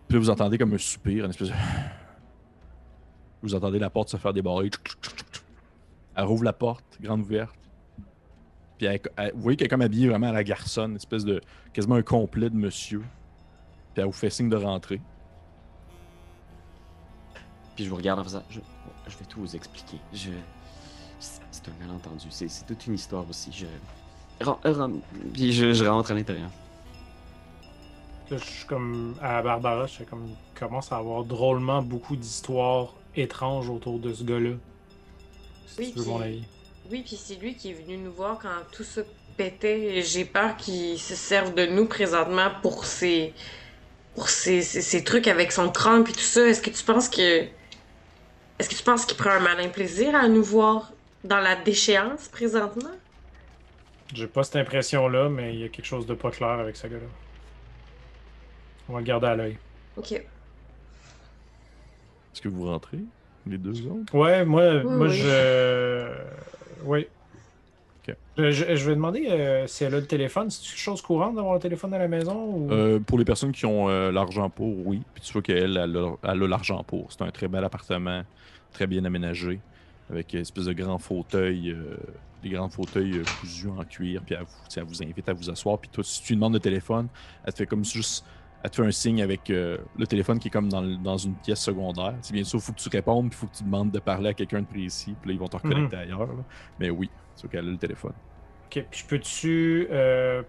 Puis 0.07 0.15
là, 0.15 0.19
vous 0.19 0.29
entendez 0.29 0.57
comme 0.57 0.73
un 0.73 0.77
soupir, 0.77 1.25
une 1.25 1.31
espèce 1.31 1.49
de... 1.49 1.53
Vous 3.43 3.53
entendez 3.53 3.77
la 3.77 3.89
porte 3.89 4.09
se 4.09 4.17
faire 4.17 4.33
débarrer. 4.33 4.69
Elle 6.17 6.25
rouvre 6.25 6.43
la 6.43 6.51
porte, 6.53 6.83
grande 6.99 7.21
ouverte. 7.21 7.55
Puis 8.77 8.87
elle- 8.87 8.99
elle- 9.15 9.31
vous 9.33 9.41
voyez 9.41 9.55
qu'elle 9.55 9.67
est 9.67 9.69
comme 9.69 9.81
habillée 9.81 10.09
vraiment 10.09 10.27
à 10.27 10.31
la 10.33 10.43
garçonne, 10.43 10.91
une 10.91 10.97
espèce 10.97 11.23
de... 11.23 11.41
quasiment 11.73 11.95
un 11.95 12.01
complet 12.01 12.49
de 12.49 12.55
monsieur. 12.55 12.99
Puis 13.93 14.01
elle 14.01 14.05
vous 14.05 14.11
fait 14.11 14.29
signe 14.29 14.49
de 14.49 14.55
rentrer. 14.57 14.99
Puis 17.75 17.85
je 17.85 17.89
vous 17.89 17.95
regarde 17.95 18.19
en 18.19 18.23
faisant. 18.23 18.43
Je, 18.49 18.59
je 19.07 19.17
vais 19.17 19.25
tout 19.25 19.39
vous 19.39 19.55
expliquer. 19.55 19.97
Je. 20.13 20.31
C'est 21.19 21.67
un 21.69 21.85
malentendu. 21.85 22.27
C'est 22.29 22.47
c'est 22.47 22.65
toute 22.65 22.85
une 22.87 22.95
histoire 22.95 23.27
aussi. 23.29 23.51
Je. 23.51 23.65
Euh, 24.47 24.87
Puis 25.33 25.51
je, 25.53 25.73
je 25.73 25.85
rentre 25.85 26.11
à 26.11 26.13
l'intérieur. 26.15 26.49
Là, 28.29 28.37
je 28.37 28.43
suis 28.43 28.65
comme 28.67 29.15
à 29.21 29.41
Barbara, 29.41 29.85
je 29.87 30.03
comme 30.03 30.27
commence 30.53 30.91
à 30.91 30.97
avoir 30.97 31.23
drôlement 31.23 31.81
beaucoup 31.81 32.15
d'histoires 32.15 32.93
étranges 33.15 33.69
autour 33.69 33.99
de 33.99 34.13
ce 34.13 34.23
gars-là. 34.23 34.55
Oui, 35.77 35.91
puis- 35.95 36.05
mon 36.05 36.21
avis. 36.21 36.43
Oui, 36.89 37.03
puis 37.05 37.17
c'est 37.17 37.35
lui 37.35 37.55
qui 37.55 37.71
est 37.71 37.73
venu 37.73 37.97
nous 37.97 38.11
voir 38.13 38.39
quand 38.39 38.49
tout 38.71 38.83
ça 38.83 39.01
pétait. 39.35 39.97
Et 39.97 40.01
J'ai 40.03 40.25
peur 40.25 40.55
qu'il 40.57 40.97
se 40.99 41.15
serve 41.15 41.53
de 41.53 41.65
nous 41.65 41.85
présentement 41.85 42.49
pour 42.61 42.85
ses, 42.85 43.33
pour 44.15 44.29
ses, 44.29 44.61
ses- 44.61 44.81
ses 44.81 45.03
trucs 45.03 45.27
avec 45.27 45.51
son 45.51 45.69
crâne 45.69 46.03
puis 46.03 46.13
tout 46.13 46.19
ça. 46.19 46.47
Est-ce 46.47 46.61
que 46.61 46.69
tu 46.69 46.83
penses 46.83 47.09
que, 47.09 47.45
est-ce 48.59 48.69
que 48.69 48.75
tu 48.75 48.83
penses 48.83 49.05
qu'il 49.05 49.17
prend 49.17 49.31
un 49.31 49.39
malin 49.39 49.69
plaisir 49.69 50.15
à 50.15 50.27
nous 50.27 50.43
voir 50.43 50.91
dans 51.23 51.39
la 51.39 51.55
déchéance 51.57 52.27
présentement? 52.29 52.91
J'ai 54.13 54.27
pas 54.27 54.43
cette 54.43 54.55
impression-là, 54.55 55.27
mais 55.27 55.53
il 55.53 55.59
y 55.59 55.63
a 55.65 55.69
quelque 55.69 55.85
chose 55.85 56.05
de 56.05 56.13
pas 56.13 56.31
clair 56.31 56.51
avec 56.51 56.77
ce 56.77 56.87
gars-là. 56.87 57.07
On 58.87 58.93
va 58.93 58.99
le 58.99 59.05
garder 59.05 59.27
à 59.27 59.35
l'œil. 59.35 59.57
Ok. 59.97 60.13
Est-ce 60.13 60.21
que 62.41 62.47
vous 62.47 62.67
rentrez, 62.67 62.99
les 63.47 63.57
deux 63.57 63.85
autres? 63.87 64.13
Ouais, 64.13 64.45
moi, 64.45 64.77
Oui, 64.77 64.83
moi 64.83 65.07
oui. 65.07 65.15
je. 65.15 66.07
Oui. 66.83 67.07
Ok. 68.07 68.15
Je, 68.37 68.63
vais 68.63 68.95
demander 68.95 69.27
euh, 69.29 69.67
si 69.67 69.83
elle 69.83 69.95
a 69.95 69.99
le 69.99 70.05
téléphone. 70.05 70.49
C'est 70.49 70.61
quelque 70.61 70.79
chose 70.79 71.01
courante 71.01 71.35
d'avoir 71.35 71.55
le 71.55 71.59
téléphone 71.59 71.93
à 71.93 71.97
la 71.97 72.07
maison 72.07 72.45
ou... 72.45 72.71
Euh, 72.71 72.99
pour 72.99 73.17
les 73.17 73.25
personnes 73.25 73.51
qui 73.51 73.65
ont 73.65 73.89
euh, 73.89 74.11
l'argent 74.11 74.49
pour, 74.49 74.85
oui. 74.87 75.01
Puis 75.13 75.23
tu 75.23 75.33
vois 75.33 75.41
qu'elle, 75.41 75.77
elle 75.77 75.97
a, 75.97 76.15
elle 76.23 76.43
a 76.43 76.47
l'argent 76.47 76.83
pour. 76.83 77.11
C'est 77.11 77.23
un 77.23 77.31
très 77.31 77.47
bel 77.47 77.63
appartement, 77.63 78.23
très 78.71 78.87
bien 78.87 79.03
aménagé, 79.05 79.59
avec 80.09 80.33
une 80.33 80.41
espèce 80.41 80.65
de 80.65 80.73
grand 80.73 80.99
fauteuil, 80.99 81.71
euh, 81.71 81.97
des 82.43 82.49
grands 82.49 82.69
fauteuils 82.69 83.21
cousus 83.41 83.69
en 83.69 83.83
cuir. 83.83 84.21
Puis 84.25 84.35
elle 84.35 84.43
vous, 84.43 84.77
elle 84.77 84.83
vous 84.83 85.03
invite 85.03 85.27
à 85.27 85.33
vous 85.33 85.49
asseoir. 85.49 85.79
Puis 85.79 85.89
toi, 85.91 86.03
si 86.03 86.21
tu 86.21 86.33
lui 86.33 86.35
demandes 86.35 86.53
le 86.53 86.59
téléphone, 86.59 87.07
elle 87.43 87.53
te 87.53 87.57
fait 87.57 87.65
comme 87.65 87.83
juste. 87.83 88.23
Elle 88.63 88.69
te 88.71 88.75
fait 88.77 88.87
un 88.87 88.91
signe 88.91 89.21
avec 89.21 89.49
euh, 89.49 89.77
le 89.97 90.07
téléphone 90.07 90.39
qui 90.39 90.47
est 90.47 90.51
comme 90.51 90.67
dans, 90.69 91.17
une 91.17 91.35
pièce 91.35 91.61
secondaire. 91.61 92.15
C'est 92.21 92.33
bien 92.33 92.43
sûr, 92.43 92.59
il 92.59 92.61
faut 92.61 92.73
que 92.73 92.79
tu 92.79 92.89
répondes, 92.89 93.29
puis 93.29 93.37
il 93.37 93.39
faut 93.39 93.47
que 93.47 93.55
tu 93.55 93.63
demandes 93.63 93.91
de 93.91 93.99
parler 93.99 94.29
à 94.29 94.33
quelqu'un 94.33 94.61
de 94.61 94.65
précis. 94.65 95.15
Puis 95.21 95.29
là, 95.29 95.33
ils 95.35 95.39
vont 95.39 95.47
te 95.47 95.55
reconnecter 95.57 95.95
ailleurs. 95.95 96.27
là. 96.27 96.43
Mais 96.79 96.89
oui, 96.89 97.09
c'est 97.35 97.49
qu'elle 97.49 97.67
a 97.67 97.71
le 97.71 97.77
téléphone. 97.77 98.13
Ok, 98.65 98.85
puis 98.89 98.99
je 98.99 99.05
peux-tu. 99.05 99.87
euh, 99.91 100.41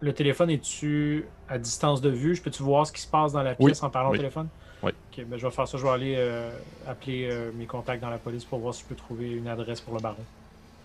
le 0.00 0.12
téléphone 0.12 0.50
est-tu 0.50 1.24
à 1.48 1.58
distance 1.58 2.00
de 2.00 2.10
vue? 2.10 2.36
Je 2.36 2.42
peux-tu 2.42 2.62
voir 2.62 2.86
ce 2.86 2.92
qui 2.92 3.00
se 3.00 3.08
passe 3.08 3.32
dans 3.32 3.42
la 3.42 3.56
Oui, 3.58 3.66
pièce 3.66 3.82
en 3.82 3.90
parlant 3.90 4.10
oui. 4.10 4.18
au 4.18 4.20
téléphone? 4.20 4.48
Ok, 4.82 4.92
ben 5.26 5.36
je 5.36 5.44
vais 5.46 5.52
faire 5.52 5.66
ça. 5.66 5.76
Je 5.76 5.82
vais 5.82 5.88
aller 5.88 6.14
euh, 6.16 6.50
appeler 6.86 7.28
mes 7.56 7.66
contacts 7.66 8.00
dans 8.00 8.10
la 8.10 8.18
police 8.18 8.44
pour 8.44 8.60
voir 8.60 8.72
si 8.74 8.82
je 8.84 8.86
peux 8.88 8.94
trouver 8.94 9.32
une 9.32 9.48
adresse 9.48 9.80
pour 9.80 9.94
le 9.94 10.00
baron. 10.00 10.24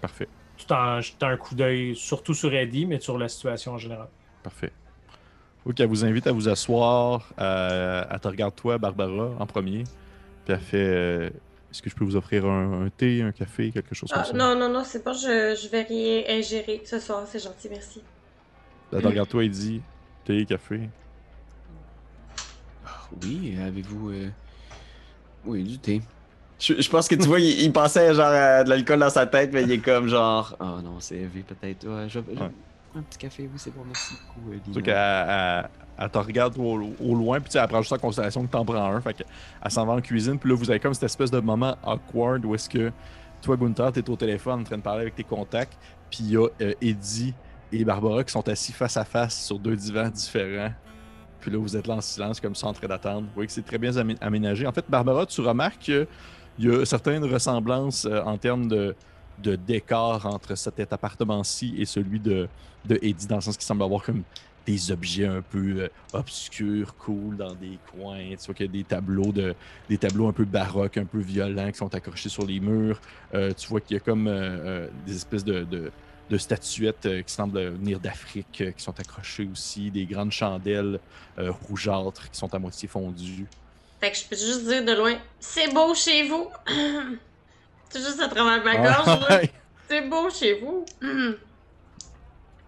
Parfait. 0.02 0.28
En 0.72 1.02
jetant 1.02 1.28
un 1.28 1.38
coup 1.38 1.54
d'œil, 1.56 1.96
surtout 1.96 2.34
sur 2.34 2.54
Eddie, 2.54 2.86
mais 2.86 3.00
sur 3.00 3.18
la 3.18 3.28
situation 3.28 3.74
en 3.74 3.78
général. 3.78 4.08
Parfait. 4.42 4.72
Ok, 5.66 5.80
elle 5.80 5.88
vous 5.88 6.04
invite 6.06 6.28
à 6.28 6.32
vous 6.32 6.50
asseoir. 6.50 7.30
euh, 7.40 8.04
elle 8.10 8.20
te 8.20 8.28
regarde 8.28 8.56
toi, 8.56 8.78
Barbara, 8.78 9.32
en 9.40 9.46
premier. 9.46 9.84
Puis 10.46 10.54
elle 10.54 10.60
fait 10.60 10.78
euh, 10.78 11.30
Est-ce 11.72 11.82
que 11.82 11.90
je 11.90 11.96
peux 11.96 12.04
vous 12.04 12.16
offrir 12.18 12.46
un, 12.46 12.86
un 12.86 12.90
thé, 12.90 13.22
un 13.22 13.32
café, 13.32 13.72
quelque 13.72 13.96
chose 13.96 14.12
comme 14.12 14.22
Ah, 14.24 14.28
ça? 14.28 14.34
non, 14.38 14.56
non, 14.56 14.70
non, 14.70 14.84
c'est 14.84 15.04
pas, 15.04 15.14
je, 15.14 15.58
je 15.62 15.68
vais 15.70 15.84
rien 15.84 16.24
ingérer 16.30 16.82
ce 16.86 17.00
soir, 17.00 17.24
c'est 17.28 17.40
gentil, 17.42 17.70
merci. 17.70 18.02
Elle 18.92 19.02
te 19.02 19.08
regarde 19.08 19.30
toi 19.30 19.44
et 19.44 19.50
dit 19.50 19.82
Thé, 20.26 20.46
café. 20.46 20.82
Oui, 23.24 23.58
avez-vous. 23.66 24.10
euh, 24.12 24.30
Oui, 25.46 25.64
du 25.64 25.78
thé. 25.80 26.02
Je, 26.60 26.80
je 26.82 26.90
pense 26.90 27.08
que 27.08 27.16
tu 27.16 27.28
vois, 27.28 27.40
il, 27.40 27.62
il 27.62 27.72
pensait 27.74 28.14
genre 28.14 28.28
à 28.28 28.64
de 28.64 28.70
l'alcool 28.70 29.00
dans 29.00 29.10
sa 29.10 29.26
tête, 29.26 29.52
mais 29.54 29.64
il 29.64 29.72
est 29.72 29.80
comme 29.80 30.08
genre. 30.08 30.56
Oh 30.60 30.82
non, 30.84 31.00
c'est 31.00 31.16
élevé 31.18 31.42
peut-être. 31.42 31.88
Ouais, 31.88 32.08
je, 32.10 32.20
je- 32.20 32.40
Ouais. 32.42 32.50
Un 32.96 33.02
petit 33.02 33.18
café, 33.18 33.44
oui, 33.52 33.58
c'est 33.58 33.74
bon, 33.76 33.84
merci 33.86 34.14
beaucoup. 34.36 34.52
euh, 34.52 34.58
Lina. 34.68 35.70
elle- 35.98 36.10
te 36.12 36.18
regarde 36.20 36.56
au, 36.58 37.16
loin, 37.16 37.40
puis 37.40 37.52
elle 37.58 37.68
prend 37.68 37.82
juste 37.82 37.94
en 37.94 37.98
considération 37.98 38.46
que 38.46 38.52
t'en 38.52 38.64
prends 38.66 38.92
un. 38.92 39.02
Fait 39.02 39.14
qu'elle 39.14 39.72
s'en 39.72 39.86
va 39.86 39.94
en 39.94 40.02
cuisine, 40.02 40.38
puis 40.38 40.50
là, 40.50 40.56
vous 40.56 40.70
avez 40.70 40.80
comme 40.80 40.94
cette 40.94 41.04
espèce 41.04 41.32
de 41.32 41.40
moment 41.40 41.76
awkward 41.84 42.46
où 42.46 42.54
est-ce 42.56 42.70
que 42.70 42.92
toi, 43.42 43.58
Gunther, 43.58 43.92
t'es 43.92 44.08
au 44.10 44.16
téléphone 44.16 44.62
en 44.62 44.64
train 44.64 44.78
de 44.78 44.84
parler 44.84 45.02
avec 45.02 45.16
tes 45.16 45.24
contacts, 45.24 45.78
puis 46.12 46.20
il 46.22 46.30
y 46.32 46.38
a 46.38 46.48
euh, 46.62 46.74
Eddie 46.82 47.34
et 47.72 47.84
Barbara 47.84 48.24
qui 48.24 48.32
sont 48.32 48.48
assis 48.48 48.72
face 48.74 48.96
à 48.98 49.04
face 49.06 49.46
sur 49.46 49.58
deux 49.58 49.76
divans 49.76 50.10
différents. 50.10 50.72
Puis 51.40 51.52
là, 51.52 51.58
vous 51.58 51.76
êtes 51.76 51.88
là 51.88 51.96
en 51.96 52.02
silence, 52.02 52.40
comme 52.40 52.56
ça, 52.56 52.68
en 52.68 52.74
train 52.74 52.88
d'attendre. 52.88 53.22
Vous 53.24 53.34
voyez 53.34 53.48
que 53.48 53.54
c'est 53.54 53.66
très 53.66 53.78
bien 53.80 53.92
amé- 53.92 54.18
aménagé. 54.22 54.66
En 54.68 54.72
fait, 54.72 54.86
Barbara, 54.88 55.26
tu 55.26 55.42
remarques 55.42 55.80
qu'il 55.80 56.08
y 56.60 56.70
a 56.70 56.86
certaines 56.86 57.26
ressemblances 57.26 58.06
euh, 58.06 58.22
en 58.24 58.38
termes 58.38 58.68
de, 58.68 58.96
de 59.40 59.56
décor 59.56 60.26
entre 60.26 60.56
cet 60.56 60.80
appartement-ci 60.94 61.76
et 61.78 61.86
celui 61.86 62.20
de, 62.20 62.48
de 62.86 63.00
Eddie, 63.02 63.28
dans 63.28 63.36
le 63.36 63.42
sens 63.42 63.58
qu'il 63.58 63.66
semble 63.66 63.84
avoir 63.84 64.04
comme 64.04 64.24
des 64.66 64.92
objets 64.92 65.26
un 65.26 65.42
peu 65.42 65.82
euh, 65.82 65.90
obscurs, 66.14 66.96
cool 66.96 67.38
dans 67.38 67.54
des 67.54 67.78
coins. 67.92 68.36
Tu 68.40 68.46
vois 68.46 68.56
qu'il 68.56 68.66
y 68.66 68.70
a 68.70 68.72
des 68.72 68.84
tableaux 68.84 69.32
de 69.32 69.56
des 69.90 69.98
tableaux 69.98 70.28
un 70.28 70.34
peu 70.34 70.46
baroques, 70.46 70.98
un 70.98 71.06
peu 71.06 71.20
violents 71.20 71.72
qui 71.72 71.78
sont 71.78 71.94
accrochés 71.94 72.30
sur 72.30 72.46
les 72.46 72.60
murs. 72.60 73.00
Euh, 73.34 73.52
tu 73.54 73.68
vois 73.68 73.82
qu'il 73.82 73.96
y 73.96 73.98
a 73.98 74.00
comme 74.00 74.28
euh, 74.28 74.88
des 75.06 75.16
espèces 75.16 75.44
de, 75.44 75.66
de, 76.30 76.38
statuettes 76.38 77.08
qui 77.26 77.34
semblent 77.34 77.60
venir 77.60 78.00
d'Afrique 78.00 78.64
qui 78.76 78.84
sont 78.84 79.00
accrochées 79.00 79.48
aussi, 79.52 79.92
des 79.92 80.06
grandes 80.06 80.32
chandelles 80.32 81.00
rougeâtres 81.38 82.32
qui 82.32 82.40
sont 82.40 82.52
à 82.56 82.58
moitié 82.58 82.88
fondues. 82.88 83.46
Fait 84.00 84.10
que 84.10 84.18
je 84.18 84.26
peux 84.28 84.36
juste 84.36 84.66
dire 84.66 84.84
de 84.84 84.94
loin, 84.94 85.16
c'est 85.40 85.72
beau 85.72 85.94
chez 85.94 86.28
vous. 86.28 86.50
c'est 87.94 88.00
juste 88.00 88.20
à 88.20 88.28
travers 88.28 88.64
ma 88.64 88.76
gorge, 88.76 89.06
là. 89.06 89.38
Ouais. 89.38 89.52
C'est 89.88 90.10
beau 90.10 90.28
chez 90.30 90.60
vous. 90.60 90.86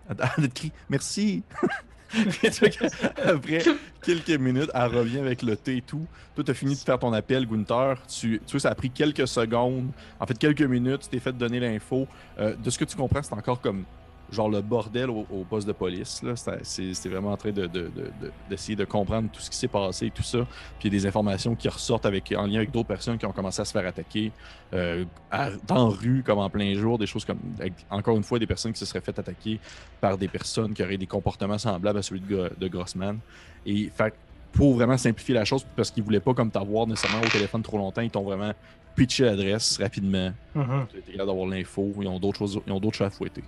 Elle 0.08 0.50
te 0.50 0.53
crie 0.53 0.72
merci. 0.88 1.41
Qu'après 2.41 3.63
quelques 4.03 4.39
minutes, 4.39 4.70
elle 4.74 4.96
revient 4.96 5.20
avec 5.20 5.41
le 5.41 5.58
thé 5.58 5.77
et 5.77 5.82
tout. 5.82 6.05
Toi, 6.36 6.44
tu 6.44 6.51
as 6.51 6.53
fini 6.53 6.75
de 6.75 6.79
faire 6.79 7.00
ton 7.00 7.12
appel, 7.12 7.48
Gunther. 7.48 7.98
Tu, 8.08 8.39
tu 8.46 8.51
vois, 8.51 8.60
ça 8.60 8.70
a 8.70 8.75
pris 8.75 8.91
quelques 8.91 9.27
secondes. 9.27 9.89
En 10.20 10.25
fait, 10.25 10.38
quelques 10.38 10.62
minutes, 10.62 11.01
tu 11.01 11.10
t'es 11.10 11.20
fait 11.20 11.34
donner 11.34 11.60
l'info. 11.60 12.08
Euh, 12.39 12.55
de 12.55 12.70
ce 12.70 12.77
que 12.77 12.86
tu 12.86 12.96
comprends, 12.96 13.24
c'est 13.24 13.34
encore 13.34 13.60
comme 13.60 13.84
genre 14.32 14.50
le 14.50 14.62
bordel 14.62 15.10
au, 15.10 15.25
au 15.29 15.44
poste 15.44 15.67
de 15.67 15.72
police. 15.74 16.24
c'est 16.63 17.10
vraiment 17.10 17.32
en 17.32 17.38
train 17.38 17.51
de- 17.51 17.67
de- 17.67 17.67
de- 17.67 17.89
de- 17.89 18.32
d'essayer 18.50 18.75
de, 18.75 18.86
comprendre 18.86 19.29
tout 19.32 19.39
ce 19.41 19.50
qui 19.50 19.58
s'est 19.58 19.67
passé 19.67 20.08
et 20.08 20.12
tout 20.12 20.24
ça. 20.24 20.39
Puis 20.79 20.88
il 20.89 20.94
y 20.94 20.98
a 20.98 21.00
des 21.01 21.05
informations 21.08 21.55
qui 21.55 21.67
ressortent 21.70 22.05
avec, 22.05 22.34
en 22.38 22.46
lien 22.48 22.58
avec 22.58 22.72
d'autres 22.72 22.88
personnes 22.88 23.17
qui 23.17 23.25
ont 23.25 23.32
commencé 23.32 23.62
à 23.62 23.65
se 23.65 23.72
faire 23.72 23.86
attaquer 23.88 24.32
euh, 24.74 25.05
à- 25.32 25.50
dans 25.67 25.89
la 25.89 25.96
rue, 25.96 26.24
comme 26.25 26.39
en 26.39 26.50
plein 26.50 26.74
jour, 26.75 26.98
des 26.98 27.08
choses 27.08 27.25
comme, 27.25 27.39
avec, 27.60 27.74
encore 27.89 28.18
une 28.18 28.24
fois, 28.24 28.40
des 28.40 28.48
personnes 28.48 28.74
qui 28.74 28.79
se 28.79 28.85
seraient 28.85 29.01
fait 29.01 29.18
attaquer 29.18 29.59
par 30.01 30.18
des 30.18 30.27
personnes 30.27 30.74
qui 30.74 30.83
auraient 30.83 30.98
des 30.98 31.07
comportements 31.07 31.57
semblables 31.57 32.00
à 32.00 32.01
celui 32.01 32.22
de, 32.22 32.27
Gro- 32.35 32.50
de 32.57 32.68
Grossman. 32.68 33.20
Et 33.66 33.90
fait, 33.96 34.14
pour 34.51 34.74
vraiment 34.75 34.98
simplifier 34.98 35.33
la 35.35 35.46
chose, 35.46 35.66
parce 35.75 35.92
qu'ils 35.92 36.03
voulaient 36.03 36.20
pas 36.20 36.33
comme 36.33 36.50
t'avoir 36.50 36.88
nécésairement 36.88 37.22
au 37.25 37.29
téléphone 37.29 37.61
trop 37.61 37.77
longtemps, 37.77 38.01
ils 38.01 38.09
t'ont 38.11 38.24
vraiment 38.24 38.53
pitché 38.96 39.25
l'adresse 39.25 39.77
rapidement. 39.81 40.31
Mhm. 40.55 40.88
Tu 40.90 41.01
capable 41.11 41.27
d'avoir 41.27 41.48
l'info. 41.48 41.94
Ils 42.00 42.07
ont 42.07 42.20
d'autres 42.20 42.38
choses, 42.40 42.59
ils 42.66 42.72
ont 42.72 42.79
d'autres 42.79 42.98
choses 42.98 43.07
à 43.07 43.09
fouetter. 43.09 43.44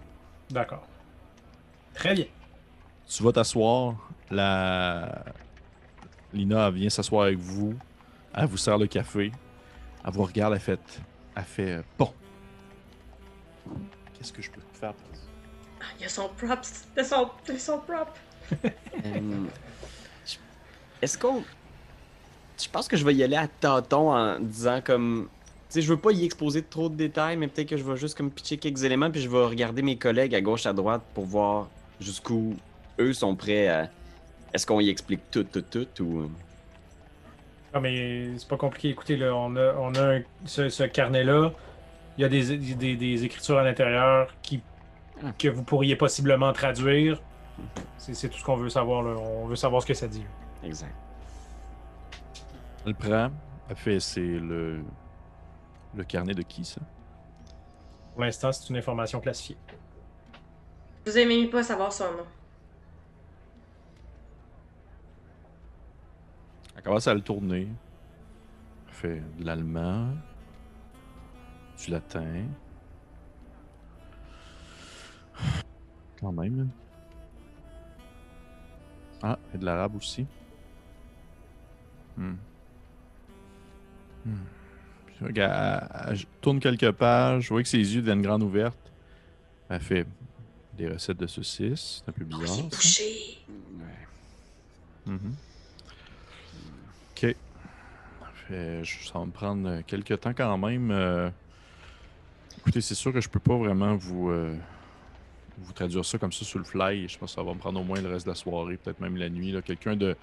D'accord. 0.49 0.86
Très 1.93 2.13
bien. 2.13 2.25
Tu 3.07 3.23
vas 3.23 3.31
t'asseoir. 3.31 3.95
La... 4.29 5.23
Lina 6.33 6.67
elle 6.67 6.73
vient 6.75 6.89
s'asseoir 6.89 7.23
avec 7.27 7.38
vous. 7.39 7.73
Elle 8.33 8.45
vous 8.45 8.57
sert 8.57 8.77
le 8.77 8.88
café. 8.88 9.31
Elle 10.05 10.12
vous 10.13 10.23
regarde, 10.23 10.53
elle 10.53 10.60
fait. 10.60 10.79
Elle 11.36 11.43
fait. 11.43 11.71
euh, 11.71 11.81
Bon. 11.97 12.13
Qu'est-ce 14.13 14.31
que 14.33 14.41
je 14.41 14.51
peux 14.51 14.62
faire 14.73 14.93
pour 14.93 15.15
ça? 15.15 15.21
Ah, 15.81 15.86
il 15.97 16.03
y 16.03 16.05
a 16.05 16.10
son 16.10 16.29
props. 16.29 16.86
Il 16.95 16.97
y 16.97 17.01
a 17.01 17.03
son, 17.03 17.29
il 17.47 17.53
y 17.53 17.57
a 17.57 17.60
son 17.60 17.79
prop. 17.79 18.10
Euh, 19.05 19.45
Est-ce 21.01 21.17
qu'on. 21.19 21.43
Je 22.60 22.67
pense 22.69 22.88
que 22.88 22.97
je 22.97 23.05
vais 23.05 23.13
y 23.13 23.23
aller 23.23 23.36
à 23.36 23.47
tâtons 23.47 24.12
en 24.12 24.39
disant 24.39 24.81
comme. 24.83 25.29
Sais, 25.69 25.82
je 25.82 25.89
veux 25.93 25.99
pas 25.99 26.12
y 26.12 26.23
exposer 26.23 26.62
trop 26.63 26.88
de 26.89 26.95
détails, 26.95 27.36
mais 27.36 27.47
peut-être 27.47 27.69
que 27.69 27.77
je 27.77 27.84
vais 27.84 27.97
juste 27.97 28.15
comme 28.17 28.32
pitcher 28.32 28.58
quelques 28.58 28.84
éléments, 28.84 29.12
puis 29.12 29.19
je 29.21 29.30
vais 29.30 29.43
regarder 29.45 29.82
mes 29.82 29.97
collègues 29.97 30.34
à 30.34 30.41
gauche, 30.41 30.65
à 30.65 30.71
droite 30.73 31.01
pour 31.13 31.25
voir 31.25 31.67
jusqu'où 31.99 32.56
eux 32.99 33.13
sont 33.13 33.36
prêts 33.36 33.67
à. 33.67 33.89
Est-ce 34.53 34.65
qu'on 34.65 34.80
y 34.80 34.89
explique 34.89 35.19
tout, 35.30 35.43
tout, 35.43 35.62
tout, 35.62 35.88
ou. 36.03 36.32
Ah, 37.73 37.82
mais 37.82 38.30
c'est 38.38 38.47
pas 38.47 38.56
compliqué. 38.56 38.89
Écoutez, 38.89 39.17
là, 39.17 39.36
on 39.36 39.56
a, 39.58 39.73
on 39.77 39.93
a 39.95 40.15
un- 40.17 40.21
ce, 40.45 40.69
ce 40.69 40.84
carnet-là. 40.84 41.51
Il 42.17 42.21
y 42.21 42.25
a 42.25 42.30
des, 42.30 42.58
des, 42.58 42.95
des 42.95 43.23
écritures 43.25 43.58
à 43.58 43.63
l'intérieur 43.63 44.34
qui, 44.41 44.62
Ah. 45.23 45.32
que 45.38 45.49
vous 45.49 45.63
pourriez 45.63 45.95
possiblement 45.97 46.53
traduire. 46.53 47.21
C'est 47.97 48.13
c'est 48.15 48.30
tout 48.30 48.38
ce 48.38 48.43
qu'on 48.45 48.56
veut 48.56 48.69
savoir. 48.69 49.03
Là. 49.03 49.15
On 49.19 49.47
veut 49.47 49.56
savoir 49.58 49.82
ce 49.82 49.88
que 49.88 49.93
ça 49.93 50.08
dit. 50.08 50.23
Exact. 50.63 50.93
Elle 52.86 52.93
le 52.93 52.97
prend. 52.97 53.30
Elle 53.69 53.75
fait. 53.75 53.99
C'est 53.99 54.21
le. 54.21 54.80
Le 55.97 56.03
carnet 56.03 56.36
de 56.36 56.43
qui, 56.43 56.63
ça? 56.63 56.79
Pour 58.13 58.21
l'instant, 58.21 58.51
c'est 58.51 58.69
une 58.69 58.77
information 58.77 59.19
classifiée. 59.19 59.57
Vous 61.03 61.17
aimez 61.17 61.47
pas 61.47 61.63
savoir 61.63 61.91
son 61.91 62.12
nom. 62.12 62.25
Elle 66.75 66.83
commence 66.83 67.07
à 67.07 67.15
le 67.15 67.21
tourner. 67.21 67.67
Elle 68.88 68.93
fait 68.93 69.23
de 69.39 69.43
l'allemand. 69.43 70.13
Du 71.83 71.89
latin. 71.89 72.45
Quand 76.19 76.31
même. 76.31 76.69
Ah, 79.23 79.39
et 79.51 79.57
de 79.57 79.65
l'arabe 79.65 79.95
aussi. 79.95 80.27
Hmm. 82.17 82.36
Hmm. 84.25 84.56
Regarde, 85.21 85.89
elle- 85.93 86.12
elle 86.13 86.25
tourne 86.41 86.60
quelques 86.60 86.91
pages. 86.91 87.43
Je 87.45 87.49
vois 87.49 87.63
que 87.63 87.69
ses 87.69 87.77
yeux 87.77 88.01
deviennent 88.01 88.21
grandes 88.21 88.43
ouvertes. 88.43 88.77
Elle 89.69 89.82
fait 89.82 90.06
des 90.77 90.88
recettes 90.89 91.17
de 91.17 91.27
saucisses. 91.27 92.03
C'est 92.03 92.10
un 92.10 92.13
peu 92.13 92.25
Oh, 92.32 92.38
bizarre. 92.39 92.63
bouché. 92.67 93.39
Ouais. 93.80 95.12
Mhm. 95.13 95.36
Ok. 97.12 97.36
Fait, 98.47 98.84
je- 98.84 99.08
ça 99.08 99.19
va 99.19 99.25
me 99.25 99.32
prendre 99.32 99.82
quelques 99.82 100.19
temps 100.19 100.34
quand 100.34 100.58
même. 100.58 100.91
euh. 100.91 101.30
Écoutez, 102.60 102.82
c'est 102.82 102.95
sûr 102.95 103.12
que 103.12 103.19
je 103.21 103.30
peux 103.30 103.39
pas 103.39 103.58
vraiment 103.58 103.95
vous, 103.95 104.30
euh, 104.30 104.56
vous 105.58 105.73
traduire 105.73 106.06
ça 106.06 106.17
comme 106.17 106.32
ça 106.32 106.45
sur 106.45 106.60
le 106.60 106.65
fly. 106.65 107.08
Je 107.08 107.17
pense 107.17 107.32
que 107.32 107.36
ça 107.36 107.43
va 107.43 107.53
me 107.53 107.60
prendre 107.60 107.80
au 107.80 107.84
moins 107.84 107.99
le 108.01 108.10
reste 108.10 108.25
de 108.25 108.32
la 108.32 108.36
soirée, 108.36 108.77
peut-être 108.77 108.99
même 108.99 109.17
la 109.17 109.30
nuit. 109.30 109.56
Quelqu'un 109.65 109.95
de 109.95 110.15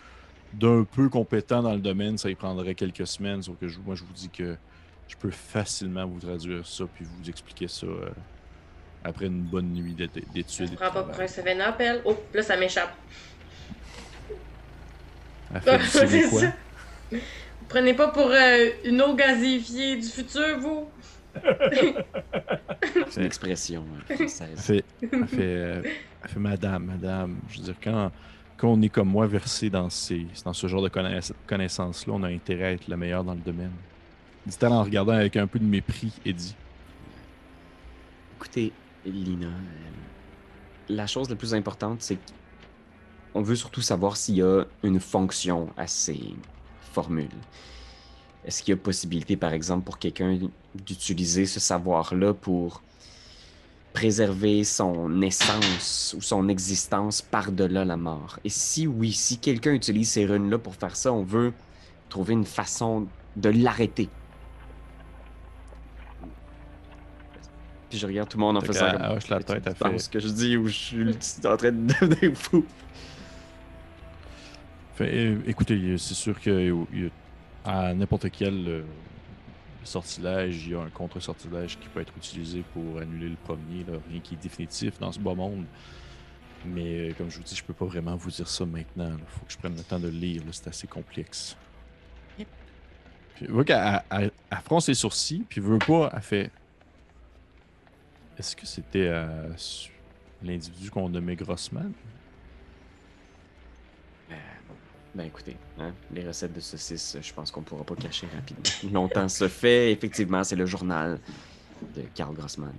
d'un 0.53 0.85
peu 0.85 1.09
compétent 1.09 1.63
dans 1.63 1.73
le 1.75 1.81
domaine, 1.81 2.17
ça 2.17 2.31
y 2.31 2.37
prendrait 2.37 2.77
quelques 2.77 3.09
semaines. 3.09 3.43
Sauf 3.43 3.59
que 3.59 3.67
je- 3.67 3.81
moi, 3.81 3.97
je 3.97 4.05
vous 4.05 4.13
dis 4.13 4.29
que 4.29 4.57
je 5.09 5.17
peux 5.17 5.31
facilement 5.31 6.07
vous 6.07 6.21
traduire 6.21 6.67
ça 6.67 6.85
puis 6.95 7.05
vous 7.05 7.29
expliquer 7.29 7.69
ça 7.69 7.87
euh, 7.87 8.09
après 9.05 9.27
une 9.27 9.43
bonne 9.43 9.73
nuit 9.73 9.95
d'é- 9.95 10.09
d'études. 10.33 10.69
et 10.69 10.73
de 10.73 10.77
Prends 10.77 10.91
pas 10.91 11.03
pour 11.03 11.21
un 11.21 11.27
Seven 11.27 11.61
Appel. 11.61 12.01
Oh, 12.05 12.17
là, 12.33 12.43
ça 12.43 12.57
m'échappe. 12.57 12.95
Prenez 17.69 17.95
pas 17.95 18.09
pour 18.09 18.29
euh, 18.31 18.71
une 18.85 19.01
eau 19.03 19.15
gazifiée 19.15 19.97
du 19.97 20.07
futur, 20.09 20.59
vous? 20.59 20.89
C'est 23.11 23.21
une 23.21 23.27
expression 23.27 23.85
française. 24.09 24.49
Elle 24.53 24.59
fait, 24.59 24.85
elle 25.13 25.27
fait, 25.27 25.37
euh, 25.43 25.83
elle 26.23 26.31
fait 26.31 26.41
madame, 26.41 26.85
madame. 26.85 27.37
Je 27.51 27.59
veux 27.59 27.65
dire, 27.65 27.75
quand, 27.83 28.11
quand 28.57 28.69
on 28.69 28.81
est 28.83 28.89
comme 28.89 29.09
moi 29.09 29.27
versé 29.27 29.71
dans, 29.71 29.91
ces, 29.91 30.27
dans 30.45 30.53
ce 30.53 30.67
genre 30.67 30.83
de 30.83 30.89
connaiss- 30.89 31.33
connaissances-là, 31.47 32.13
on 32.17 32.23
a 32.23 32.29
intérêt 32.29 32.65
à 32.65 32.73
être 32.73 32.89
le 32.89 32.97
meilleur 32.97 33.25
dans 33.25 33.35
le 33.35 33.41
domaine. 33.41 33.73
Dit-elle 34.47 34.73
en 34.73 34.83
regardant 34.83 35.13
avec 35.13 35.37
un 35.37 35.47
peu 35.47 35.59
de 35.59 35.65
mépris, 35.65 36.13
Eddie. 36.25 36.55
Écoutez, 38.37 38.73
Lina, 39.07 39.47
euh, 39.47 39.51
la 40.89 41.07
chose 41.07 41.31
la 41.31 41.37
plus 41.37 41.55
importante, 41.55 42.03
c'est 42.03 42.19
qu'on 43.33 43.43
veut 43.43 43.57
surtout 43.57 43.81
savoir 43.81 44.17
s'il 44.17 44.37
y 44.37 44.43
a 44.43 44.65
une 44.83 45.01
fonction 45.01 45.71
à 45.77 45.87
ces 45.87 46.35
formule. 46.95 47.29
Est-ce 48.45 48.63
qu'il 48.63 48.73
y 48.73 48.79
a 48.79 48.81
possibilité, 48.81 49.37
par 49.37 49.53
exemple, 49.53 49.85
pour 49.85 49.99
quelqu'un 49.99 50.39
d'utiliser 50.75 51.47
ce 51.47 51.59
savoir-là 51.61 52.35
pour 52.35 52.83
préserver 53.93 54.65
son 54.65 55.23
essence 55.23 56.15
ou 56.17 56.21
son 56.21 56.49
existence 56.49 57.23
par-delà 57.23 57.85
la 57.85 57.97
mort? 57.97 58.39
Et 58.45 58.51
si 58.51 58.87
oui, 58.87 59.13
si 59.13 59.39
quelqu'un 59.39 59.73
utilise 59.73 60.11
ces 60.11 60.27
runes-là 60.27 60.59
pour 60.59 60.77
faire 60.77 60.95
ça, 60.95 61.13
on 61.13 61.25
veut 61.25 61.53
trouver 62.09 62.35
une 62.35 62.45
façon 62.45 63.07
de 63.37 63.49
l'arrêter. 63.49 64.09
Puis 67.95 68.01
je 68.01 68.07
regarde 68.09 68.29
tout 68.29 68.39
le 68.39 68.41
monde 68.41 68.57
en 68.57 68.61
Fait 68.61 68.67
faisant 68.67 68.91
comme, 68.91 69.17
hoche 69.17 69.29
la 69.29 69.41
tête, 69.41 69.79
penses 69.79 69.93
fait- 69.93 69.99
ce 70.01 70.09
que 70.09 70.19
je 70.19 70.27
dis 70.27 70.57
ou 70.57 70.67
je 70.67 70.73
suis 70.73 71.47
en 71.47 71.57
train 71.57 71.71
de 71.71 71.87
devenir 72.01 72.37
fou? 72.37 72.65
Fait, 74.97 75.11
euh, 75.15 75.39
écoutez, 75.47 75.75
euh, 75.77 75.97
c'est 75.97 76.15
sûr 76.15 76.41
que 76.41 76.51
euh, 76.51 77.09
à 77.65 77.95
n'importe 77.95 78.33
quel 78.33 78.67
euh, 78.67 78.83
sortilège, 79.85 80.67
il 80.67 80.73
y 80.73 80.75
a 80.75 80.81
un 80.81 80.89
contre-sortilège 80.91 81.79
qui 81.79 81.87
peut 81.89 82.01
être 82.01 82.13
utilisé 82.17 82.65
pour 82.73 82.99
annuler 83.01 83.29
le 83.29 83.37
premier. 83.45 83.85
là. 83.87 83.97
Rien 84.11 84.19
qui 84.19 84.35
est 84.35 84.43
définitif 84.43 84.99
dans 84.99 85.13
ce 85.13 85.21
bas 85.21 85.35
monde. 85.35 85.65
Mais 86.67 87.11
euh, 87.11 87.13
comme 87.17 87.31
je 87.31 87.37
vous 87.39 87.45
dis, 87.45 87.55
je 87.55 87.63
peux 87.63 87.75
pas 87.75 87.85
vraiment 87.85 88.17
vous 88.17 88.31
dire 88.33 88.49
ça 88.49 88.67
maintenant. 88.67 89.13
Il 89.17 89.25
faut 89.29 89.45
que 89.47 89.53
je 89.53 89.59
prenne 89.59 89.77
le 89.77 89.85
temps 89.85 90.01
de 90.01 90.09
le 90.09 90.15
lire. 90.19 90.43
C'est 90.51 90.67
assez 90.67 90.89
complexe. 90.89 91.57
Puis, 92.37 93.47
vous 93.47 93.55
voyez 93.55 93.67
qu'elle 93.67 94.03
elle- 94.11 94.31
elle 94.51 94.59
fronce 94.65 94.89
les 94.89 94.95
sourcils, 94.95 95.45
puis 95.49 95.61
veut 95.61 95.79
pas, 95.79 96.11
elle 96.13 96.23
fait. 96.23 96.51
Est-ce 98.39 98.57
que 98.57 98.67
c'était 98.67 99.09
euh, 99.09 99.49
l'individu 100.43 100.91
qu'on 100.91 101.09
nommait 101.09 101.37
Grossman? 101.37 101.93
Ben 105.15 105.27
écoutez, 105.27 105.57
hein, 105.79 105.93
les 106.13 106.27
recettes 106.27 106.53
de 106.53 106.59
saucisses, 106.59 107.17
je 107.23 107.33
pense 107.33 107.53
qu'on 107.53 107.63
pourra 107.63 107.85
pas 107.85 107.95
cacher 107.95 108.27
rapidement. 108.35 108.93
Longtemps 108.93 109.29
se 109.29 109.47
fait, 109.47 109.93
effectivement, 109.93 110.43
c'est 110.43 110.57
le 110.57 110.67
journal 110.67 111.21
de 111.95 112.03
Karl 112.17 112.35
Grossman. 112.35 112.75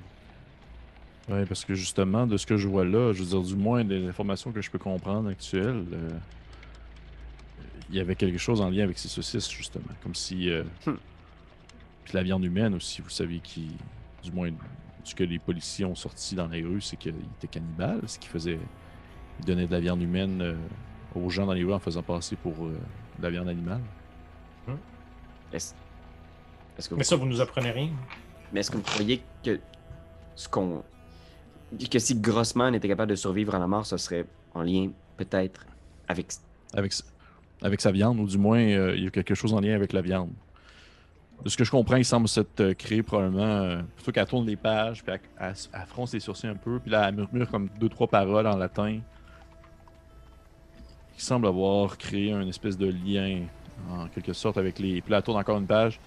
Oui, 1.30 1.46
parce 1.46 1.64
que 1.64 1.74
justement, 1.74 2.28
de 2.28 2.36
ce 2.36 2.46
que 2.46 2.58
je 2.58 2.68
vois 2.68 2.84
là, 2.84 3.14
je 3.14 3.24
veux 3.24 3.30
dire, 3.30 3.42
du 3.42 3.56
moins 3.56 3.86
des 3.86 4.06
informations 4.06 4.52
que 4.52 4.62
je 4.62 4.70
peux 4.70 4.78
comprendre 4.78 5.30
actuelles, 5.30 5.86
euh, 5.94 6.10
il 7.90 7.96
y 7.96 8.02
avait 8.02 8.16
quelque 8.16 8.38
chose 8.38 8.60
en 8.60 8.70
lien 8.70 8.84
avec 8.84 8.98
ces 8.98 9.08
saucisses, 9.08 9.50
justement. 9.50 9.86
Comme 10.04 10.14
si. 10.16 10.50
euh, 10.50 10.64
Hmm. 10.86 10.96
Puis 12.04 12.14
la 12.14 12.22
viande 12.22 12.44
humaine 12.44 12.76
aussi, 12.76 13.02
vous 13.02 13.10
savez, 13.10 13.40
qui. 13.40 13.72
Du 14.24 14.32
moins, 14.32 14.50
ce 15.06 15.16
que 15.16 15.24
les 15.24 15.40
policiers 15.40 15.86
ont 15.86 15.96
sorti 15.96 16.36
dans 16.36 16.48
les 16.48 16.64
rues, 16.64 16.82
c'est 16.82 16.98
qu'il 16.98 17.16
était 17.38 17.48
cannibale, 17.48 18.02
ce 18.08 18.20
qu'il 18.20 18.30
faisait. 18.30 18.60
Il 19.40 19.46
donnait 19.46 19.68
de 19.68 19.72
la 19.72 19.80
viande 19.80 20.02
humaine 20.02 20.42
euh, 20.42 20.56
aux 21.16 21.30
gens 21.30 21.46
dans 21.46 21.54
les 21.54 21.64
rues 21.64 21.74
en 21.74 21.80
faisant 21.80 22.04
passer 22.04 22.36
pour 22.36 22.54
euh, 22.66 22.78
de 23.18 23.24
la 23.24 23.30
viande 23.30 23.50
animale. 23.50 23.82
Est-ce 25.54 25.74
est-ce 26.78 26.90
que, 26.90 26.96
vous... 26.96 26.98
Mais 26.98 27.04
ça, 27.06 27.16
vous 27.16 27.26
nous 27.26 27.40
apprenez 27.40 27.72
rien. 27.72 27.90
Mais 28.52 28.60
est-ce 28.60 28.72
que 28.72 28.78
vous 28.78 28.84
croyez 28.84 29.22
que 29.44 29.60
ce 30.36 30.50
qu'on. 30.50 30.84
que 31.90 32.00
si 32.00 32.16
Grossman 32.16 32.76
était 32.76 32.88
capable 32.88 33.12
de 33.12 33.16
survivre 33.16 33.56
à 33.56 33.60
la 33.60 33.68
mort, 33.68 33.86
ce 33.86 33.98
serait 33.98 34.26
en 34.54 34.62
lien 34.62 34.90
peut-être 35.18 35.66
avec. 36.08 36.28
avec, 36.74 36.94
avec 37.62 37.82
sa 37.82 37.92
viande, 37.92 38.20
ou 38.20 38.28
du 38.28 38.38
moins, 38.38 38.60
euh, 38.60 38.96
il 38.96 39.04
y 39.06 39.08
a 39.08 39.12
quelque 39.12 39.36
chose 39.36 39.54
en 39.54 39.62
lien 39.62 39.74
avec 39.74 39.94
la 39.94 40.02
viande? 40.02 40.32
De 41.44 41.50
ce 41.50 41.58
que 41.58 41.64
je 41.64 41.72
comprends, 41.72 41.98
il 41.98 42.06
semble 42.06 42.28
s'être 42.28 42.74
créé 42.74 43.04
probablement, 43.04 43.44
euh, 43.44 43.82
plutôt 43.96 44.12
qu'elle 44.12 44.26
tourne 44.26 44.48
les 44.48 44.56
pages, 44.56 45.04
puis 45.04 45.14
elle, 45.14 45.54
elle 45.74 45.86
fronce 45.86 46.14
les 46.14 46.20
sourcils 46.20 46.48
un 46.48 46.56
peu, 46.56 46.80
puis 46.80 46.90
là, 46.90 47.08
elle 47.08 47.16
murmure 47.16 47.50
comme 47.50 47.70
deux, 47.80 47.90
trois 47.90 48.08
paroles 48.08 48.48
en 48.48 48.58
latin. 48.58 49.00
Il 51.18 51.22
semble 51.22 51.48
avoir 51.48 51.98
créé 51.98 52.34
un 52.34 52.48
espèce 52.48 52.78
de 52.78 52.88
lien, 52.88 53.42
en 53.92 54.08
quelque 54.08 54.34
sorte, 54.34 54.58
avec 54.58 54.80
les... 54.80 55.02
Puis 55.02 55.12
là, 55.12 55.18
elle 55.18 55.24
tourne 55.24 55.38
encore 55.40 55.58
une 55.58 55.68
page, 55.68 56.00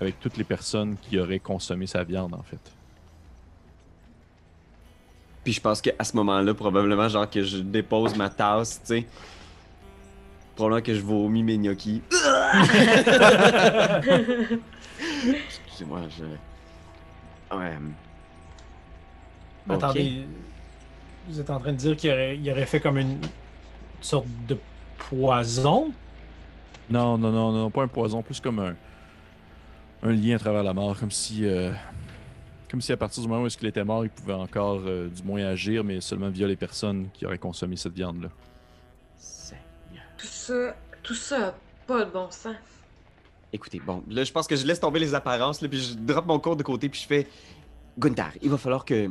avec 0.00 0.18
toutes 0.20 0.36
les 0.36 0.44
personnes 0.44 0.96
qui 0.96 1.18
auraient 1.18 1.38
consommé 1.38 1.86
sa 1.86 2.02
viande, 2.02 2.34
en 2.34 2.42
fait. 2.42 2.60
Puis 5.44 5.52
je 5.52 5.60
pense 5.60 5.80
qu'à 5.80 6.02
ce 6.02 6.16
moment-là, 6.16 6.54
probablement, 6.54 7.08
genre 7.08 7.28
que 7.28 7.42
je 7.42 7.58
dépose 7.58 8.16
ma 8.16 8.30
tasse, 8.30 8.80
tu 8.80 8.86
sais. 8.86 9.06
Probablement 10.58 10.82
que 10.82 10.92
je 10.92 11.00
vomis 11.00 11.44
mes 11.44 11.56
gnocchis. 11.56 12.02
Excusez-moi, 15.24 16.00
je. 16.18 16.24
Ouais. 17.56 17.78
Attendez, 19.70 20.24
vous 21.28 21.38
êtes 21.38 21.50
en 21.50 21.60
train 21.60 21.70
de 21.70 21.76
dire 21.76 21.96
qu'il 21.96 22.10
aurait, 22.10 22.36
il 22.36 22.50
aurait 22.50 22.66
fait 22.66 22.80
comme 22.80 22.98
une 22.98 23.20
sorte 24.00 24.26
de 24.48 24.58
poison? 24.96 25.92
Non, 26.90 27.16
non, 27.16 27.30
non, 27.30 27.52
non, 27.52 27.70
pas 27.70 27.84
un 27.84 27.88
poison, 27.88 28.20
plus 28.20 28.40
comme 28.40 28.58
un, 28.58 28.74
un 30.02 30.10
lien 30.10 30.34
à 30.34 30.40
travers 30.40 30.64
la 30.64 30.74
mort, 30.74 30.98
comme 30.98 31.12
si, 31.12 31.46
euh, 31.46 31.70
comme 32.68 32.80
si 32.80 32.90
à 32.90 32.96
partir 32.96 33.22
du 33.22 33.28
moment 33.28 33.44
où 33.44 33.46
est-ce 33.46 33.56
qu'il 33.56 33.68
était 33.68 33.84
mort, 33.84 34.04
il 34.04 34.10
pouvait 34.10 34.32
encore 34.32 34.80
euh, 34.86 35.06
du 35.06 35.22
moins 35.22 35.44
agir, 35.44 35.84
mais 35.84 36.00
seulement 36.00 36.30
via 36.30 36.48
les 36.48 36.56
personnes 36.56 37.10
qui 37.14 37.26
auraient 37.26 37.38
consommé 37.38 37.76
cette 37.76 37.94
viande-là. 37.94 38.30
Seigneur. 39.16 39.67
Tout 41.02 41.14
ça, 41.14 41.48
a 41.48 41.54
pas 41.86 42.04
de 42.04 42.10
bon 42.10 42.30
sens. 42.30 42.56
Écoutez, 43.52 43.80
bon, 43.80 44.02
là, 44.08 44.24
je 44.24 44.32
pense 44.32 44.46
que 44.46 44.56
je 44.56 44.66
laisse 44.66 44.80
tomber 44.80 45.00
les 45.00 45.14
apparences, 45.14 45.58
puis 45.58 45.80
je 45.80 45.94
drop 45.94 46.26
mon 46.26 46.38
cours 46.38 46.56
de 46.56 46.62
côté, 46.62 46.88
puis 46.88 47.00
je 47.00 47.06
fais 47.06 47.26
Gunther, 47.98 48.32
il 48.42 48.50
va 48.50 48.58
falloir 48.58 48.84
que. 48.84 49.10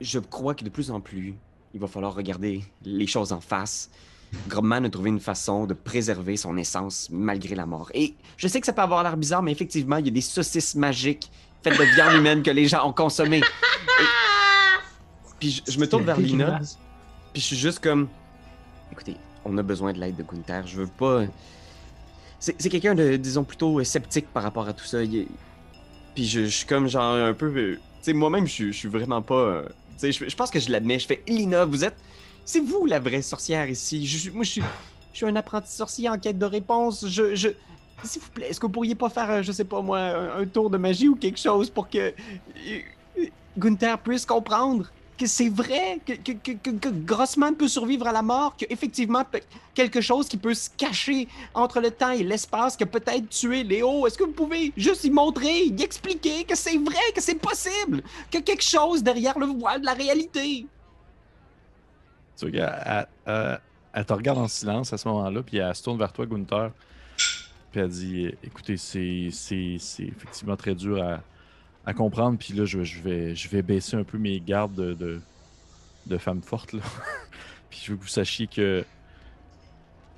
Je 0.00 0.18
crois 0.18 0.54
que 0.54 0.64
de 0.64 0.70
plus 0.70 0.90
en 0.90 1.00
plus, 1.00 1.34
il 1.74 1.80
va 1.80 1.86
falloir 1.86 2.14
regarder 2.14 2.62
les 2.84 3.06
choses 3.06 3.32
en 3.32 3.40
face. 3.40 3.90
Grobman 4.46 4.84
a 4.84 4.90
trouvé 4.90 5.10
une 5.10 5.20
façon 5.20 5.66
de 5.66 5.74
préserver 5.74 6.36
son 6.36 6.56
essence 6.56 7.08
malgré 7.10 7.54
la 7.54 7.66
mort. 7.66 7.90
Et 7.94 8.14
je 8.36 8.46
sais 8.46 8.60
que 8.60 8.66
ça 8.66 8.72
peut 8.72 8.82
avoir 8.82 9.02
l'air 9.02 9.16
bizarre, 9.16 9.42
mais 9.42 9.52
effectivement, 9.52 9.96
il 9.96 10.06
y 10.06 10.08
a 10.08 10.12
des 10.12 10.20
saucisses 10.20 10.74
magiques 10.74 11.30
faites 11.62 11.78
de 11.78 11.84
viande 11.94 12.14
humaine 12.14 12.42
que 12.42 12.50
les 12.50 12.68
gens 12.68 12.86
ont 12.86 12.92
consommées. 12.92 13.42
Puis 15.40 15.62
je, 15.66 15.72
je 15.72 15.78
me 15.78 15.88
tourne 15.88 16.04
vers 16.04 16.18
Lina, 16.18 16.60
puis 17.32 17.40
je 17.40 17.46
suis 17.46 17.56
juste 17.56 17.78
comme. 17.78 18.08
Écoutez, 18.92 19.16
on 19.48 19.58
a 19.58 19.62
besoin 19.62 19.92
de 19.92 19.98
l'aide 19.98 20.16
de 20.16 20.22
Gunther. 20.22 20.66
Je 20.66 20.76
veux 20.76 20.86
pas. 20.86 21.24
C'est 22.40 22.68
quelqu'un 22.68 22.94
de, 22.94 23.16
disons, 23.16 23.42
plutôt 23.42 23.80
euh, 23.80 23.84
sceptique 23.84 24.28
par 24.32 24.42
rapport 24.44 24.68
à 24.68 24.72
tout 24.72 24.84
ça. 24.84 25.02
Il 25.02 25.26
Puis 26.14 26.24
je, 26.26 26.44
suis 26.46 26.66
comme 26.66 26.86
genre 26.88 27.14
un 27.14 27.34
peu. 27.34 27.46
euh, 27.46 27.74
Tu 27.74 27.80
sais, 28.02 28.12
moi-même, 28.12 28.46
je, 28.46 28.70
suis- 28.70 28.88
vraiment 28.88 29.22
pas. 29.22 29.34
euh, 29.34 29.62
Tu 29.98 30.12
sais, 30.12 30.28
je, 30.28 30.36
pense 30.36 30.50
que 30.50 30.60
je 30.60 30.70
l'admets. 30.70 30.98
Je 31.00 31.06
fais 31.06 31.22
Lina, 31.26 31.64
vous 31.64 31.84
êtes. 31.84 31.96
C'est 32.44 32.60
vous 32.60 32.86
la 32.86 33.00
vraie 33.00 33.22
sorcière 33.22 33.68
ici. 33.68 34.06
Je, 34.06 34.30
moi, 34.30 34.44
je 34.44 34.50
suis, 34.50 34.62
je 35.12 35.16
suis 35.16 35.26
un 35.26 35.34
apprenti 35.36 35.72
sorcier 35.72 36.08
en 36.08 36.18
quête 36.18 36.38
de 36.38 36.46
réponse. 36.46 37.06
Je. 37.08 37.34
je... 37.34 37.48
S'il 38.04 38.22
vous 38.22 38.30
plaît, 38.30 38.46
est-ce 38.50 38.60
que 38.60 38.66
vous 38.66 38.72
pourriez 38.72 38.94
pas 38.94 39.08
faire, 39.08 39.42
je 39.42 39.50
sais 39.50 39.64
pas 39.64 39.82
moi, 39.82 39.98
un, 39.98 40.46
tour 40.46 40.70
de 40.70 40.78
magie 40.78 41.08
ou 41.08 41.16
quelque 41.16 41.40
chose 41.40 41.68
pour 41.68 41.90
que. 41.90 42.14
Gunther 43.58 43.98
puisse 43.98 44.24
comprendre? 44.24 44.86
Que 45.18 45.26
c'est 45.26 45.48
vrai, 45.48 46.00
que, 46.06 46.88
Grossman 47.04 47.54
peut 47.56 47.68
survivre 47.68 48.06
à 48.06 48.12
la 48.12 48.22
mort, 48.22 48.54
qu'effectivement 48.56 49.24
pe- 49.24 49.40
quelque 49.74 50.00
chose 50.00 50.28
qui 50.28 50.36
peut 50.36 50.54
se 50.54 50.70
cacher 50.76 51.28
entre 51.54 51.80
le 51.80 51.90
temps 51.90 52.10
et 52.12 52.22
l'espace, 52.22 52.76
que 52.76 52.84
peut-être 52.84 53.28
tuer 53.28 53.64
Léo. 53.64 54.06
Est-ce 54.06 54.16
que 54.16 54.24
vous 54.24 54.32
pouvez 54.32 54.72
juste 54.76 55.04
y 55.04 55.10
montrer, 55.10 55.64
y 55.64 55.82
expliquer 55.82 56.44
que 56.44 56.54
c'est 56.56 56.78
vrai, 56.78 57.12
que 57.14 57.20
c'est 57.20 57.34
possible, 57.34 58.02
que 58.30 58.38
quelque 58.38 58.62
chose 58.64 59.02
derrière 59.02 59.38
le 59.38 59.46
voile 59.46 59.80
de 59.80 59.86
la 59.86 59.94
réalité? 59.94 60.66
Tu 62.38 62.50
vois 62.50 62.66
elle, 62.66 63.06
elle- 63.92 64.04
te 64.06 64.12
regarde 64.12 64.38
en 64.38 64.48
silence 64.48 64.92
à 64.92 64.98
ce 64.98 65.08
moment-là, 65.08 65.42
puis 65.42 65.58
elle 65.58 65.74
se 65.74 65.82
tourne 65.82 65.98
vers 65.98 66.12
toi, 66.12 66.24
Gunther. 66.26 66.70
Puis 67.72 67.80
elle 67.80 67.88
dit 67.88 68.30
Écoutez, 68.44 68.76
c'est 68.76 69.28
effectivement 69.98 70.56
très 70.56 70.74
dur 70.74 71.02
à, 71.02 71.20
à 71.88 71.94
comprendre. 71.94 72.36
Puis 72.38 72.52
là, 72.52 72.66
je, 72.66 72.84
je 72.84 73.00
vais, 73.00 73.34
je 73.34 73.48
vais 73.48 73.62
baisser 73.62 73.96
un 73.96 74.04
peu 74.04 74.18
mes 74.18 74.40
gardes 74.40 74.74
de, 74.74 75.22
de, 76.06 76.18
femme 76.18 76.42
forte. 76.42 76.74
Là. 76.74 76.82
puis 77.70 77.80
je 77.82 77.92
veux 77.92 77.96
que 77.96 78.02
vous 78.02 78.08
sachiez 78.08 78.46
que, 78.46 78.84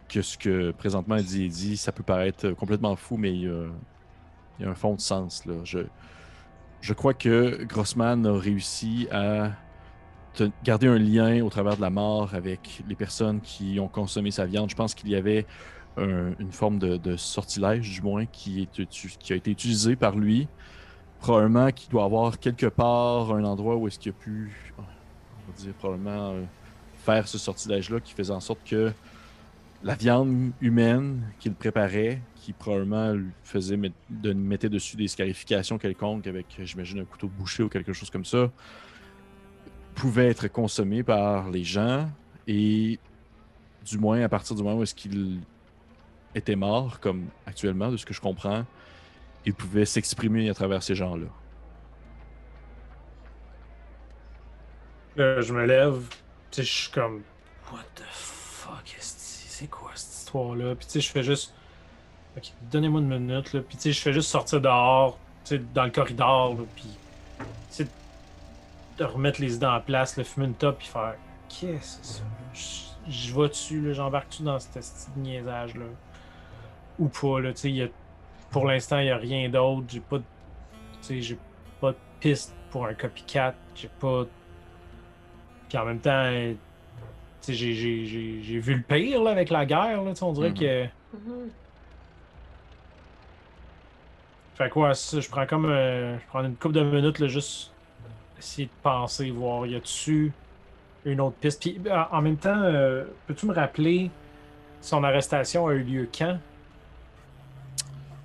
que 0.08 0.20
ce 0.20 0.36
que 0.36 0.72
présentement 0.72 1.14
elle 1.14 1.24
dit, 1.24 1.48
dit, 1.48 1.76
ça 1.76 1.92
peut 1.92 2.02
paraître 2.02 2.50
complètement 2.50 2.96
fou, 2.96 3.16
mais 3.16 3.32
il 3.32 3.42
y 3.42 4.64
a, 4.64 4.68
un 4.68 4.74
fond 4.74 4.94
de 4.94 5.00
sens. 5.00 5.46
Là. 5.46 5.54
Je, 5.62 5.78
je 6.80 6.92
crois 6.92 7.14
que 7.14 7.62
Grossman 7.62 8.26
a 8.26 8.36
réussi 8.36 9.06
à 9.12 9.52
garder 10.64 10.88
un 10.88 10.98
lien 10.98 11.44
au 11.44 11.50
travers 11.50 11.76
de 11.76 11.82
la 11.82 11.90
mort 11.90 12.34
avec 12.34 12.82
les 12.88 12.96
personnes 12.96 13.40
qui 13.40 13.78
ont 13.78 13.88
consommé 13.88 14.32
sa 14.32 14.44
viande. 14.44 14.70
Je 14.70 14.76
pense 14.76 14.92
qu'il 14.96 15.08
y 15.08 15.14
avait 15.14 15.46
un- 15.96 16.32
une 16.40 16.50
forme 16.50 16.80
de, 16.80 17.16
sortilège, 17.16 17.88
du 17.92 18.02
moins, 18.02 18.26
qui, 18.26 18.68
qui 19.20 19.32
a 19.32 19.36
été 19.36 19.52
utilisé 19.52 19.94
par 19.94 20.16
lui. 20.16 20.48
Probablement 21.20 21.70
qu'il 21.70 21.90
doit 21.90 22.04
avoir 22.04 22.38
quelque 22.38 22.66
part 22.66 23.32
un 23.32 23.44
endroit 23.44 23.76
où 23.76 23.86
est-ce 23.86 23.98
qu'il 23.98 24.10
a 24.10 24.14
pu, 24.14 24.50
on 24.78 24.82
va 24.82 25.58
dire, 25.58 25.72
probablement 25.74 26.30
euh, 26.32 26.42
faire 27.04 27.28
ce 27.28 27.38
sortilège-là 27.38 28.00
qui 28.00 28.14
faisait 28.14 28.32
en 28.32 28.40
sorte 28.40 28.60
que 28.64 28.92
la 29.82 29.94
viande 29.94 30.52
humaine 30.60 31.22
qu'il 31.38 31.54
préparait, 31.54 32.20
qui 32.36 32.52
probablement 32.52 33.12
lui 33.12 33.30
faisait 33.44 33.78
de, 34.08 34.32
mettait 34.32 34.68
dessus 34.68 34.96
des 34.96 35.08
scarifications 35.08 35.78
quelconques 35.78 36.26
avec, 36.26 36.46
j'imagine, 36.58 37.00
un 37.00 37.04
couteau 37.04 37.28
bouché 37.28 37.62
ou 37.62 37.68
quelque 37.68 37.92
chose 37.92 38.10
comme 38.10 38.24
ça, 38.24 38.50
pouvait 39.94 40.28
être 40.28 40.48
consommé 40.48 41.02
par 41.02 41.50
les 41.50 41.64
gens 41.64 42.08
et 42.46 42.98
du 43.84 43.98
moins 43.98 44.22
à 44.22 44.28
partir 44.28 44.56
du 44.56 44.62
moment 44.62 44.78
où 44.78 44.82
est-ce 44.82 44.94
qu'il 44.94 45.40
était 46.34 46.56
mort, 46.56 47.00
comme 47.00 47.26
actuellement, 47.46 47.90
de 47.90 47.96
ce 47.96 48.06
que 48.06 48.14
je 48.14 48.20
comprends, 48.20 48.64
il 49.46 49.54
pouvait 49.54 49.84
s'exprimer 49.84 50.48
à 50.50 50.54
travers 50.54 50.82
ces 50.82 50.94
gens-là. 50.94 51.26
Là, 55.16 55.40
je 55.40 55.52
me 55.52 55.64
lève, 55.66 56.02
je 56.56 56.62
suis 56.62 56.90
comme, 56.90 57.22
what 57.72 57.82
the 57.94 58.02
fuck, 58.10 58.96
c'est 58.98 59.68
quoi 59.68 59.90
cette 59.94 60.12
histoire-là? 60.20 60.74
Puis 60.76 60.86
tu 60.86 60.92
sais, 60.92 61.00
je 61.00 61.10
fais 61.10 61.22
juste, 61.22 61.52
ok, 62.36 62.44
donnez-moi 62.70 63.00
une 63.00 63.08
minute, 63.18 63.52
là. 63.52 63.60
Puis 63.60 63.76
tu 63.76 63.82
sais, 63.84 63.92
je 63.92 64.00
fais 64.00 64.12
juste 64.12 64.28
sortir 64.30 64.60
dehors, 64.60 65.18
tu 65.44 65.56
sais, 65.56 65.62
dans 65.74 65.84
le 65.84 65.90
corridor, 65.90 66.56
puis 66.76 66.86
tu 67.38 67.44
sais, 67.70 67.88
de 68.98 69.04
remettre 69.04 69.40
les 69.40 69.56
idées 69.56 69.66
en 69.66 69.80
place, 69.80 70.16
le 70.16 70.24
fumer 70.24 70.46
une 70.46 70.54
top, 70.54 70.78
puis 70.78 70.86
faire, 70.88 71.14
qu'est-ce 71.48 71.98
que 71.98 72.04
c'est 72.04 72.18
ça? 72.18 72.22
Je- 72.54 72.90
Je 73.10 73.34
vais 73.34 73.48
dessus, 73.48 73.80
là, 73.80 73.92
j'embarque-tu 73.94 74.42
dans 74.42 74.58
cette 74.60 75.16
niaisage-là? 75.16 75.86
Ou 76.98 77.08
pas, 77.08 77.40
là, 77.40 77.52
tu 77.52 77.60
sais, 77.60 77.70
il 77.70 77.76
y 77.76 77.82
a- 77.82 77.88
pour 78.50 78.66
l'instant, 78.66 78.98
il 79.00 79.04
n'y 79.06 79.10
a 79.10 79.16
rien 79.18 79.48
d'autre, 79.50 79.86
j'ai 79.90 80.00
pas 80.00 80.18
de, 80.18 80.24
tu 80.24 80.28
sais, 81.02 81.22
j'ai 81.22 81.44
pas 81.80 81.92
de 81.92 82.00
piste 82.20 82.60
pour 82.70 82.86
un 82.86 82.94
copycat, 82.94 83.62
j'ai 83.74 83.88
pas 83.90 84.26
puis 85.68 85.78
en 85.78 85.84
même 85.86 86.00
temps, 86.00 86.10
euh, 86.24 86.54
j'ai- 87.48 87.54
j'ai 87.74 88.06
j'ai- 88.06 88.42
j'ai 88.42 88.60
vu 88.60 88.76
le 88.76 88.84
pire 88.84 89.22
là, 89.24 89.32
avec 89.32 89.50
la 89.50 89.66
guerre. 89.66 90.02
Là, 90.04 90.12
on 90.22 90.32
dirait 90.32 90.50
Mhm. 90.50 90.54
que. 90.54 90.88
Mhm. 91.12 91.50
Fait 94.54 94.68
quoi, 94.70 94.92
je 94.92 95.28
prends 95.28 95.46
comme. 95.46 95.66
euh, 95.66 96.18
je 96.18 96.26
prends 96.26 96.44
une 96.44 96.58
couple 96.58 96.74
de 96.74 96.82
minutes, 96.82 97.18
là, 97.18 97.28
juste 97.28 97.78
essayer 98.38 98.68
de 98.68 98.74
penser, 98.82 99.30
voir, 99.32 99.66
y 99.66 99.76
a-tu 99.76 100.38
une 101.04 101.20
autre 101.20 101.38
piste? 101.38 101.60
Puis 101.62 101.80
en- 101.90 102.08
en 102.12 102.22
même 102.22 102.38
temps, 102.38 102.62
euh, 102.62 103.06
peux-tu 103.26 103.46
me 103.46 103.54
rappeler 103.54 104.16
son 104.80 105.04
arrestation 105.04 105.66
a 105.68 105.74
eu 105.74 105.84
lieu 105.84 106.10
quand? 106.14 106.40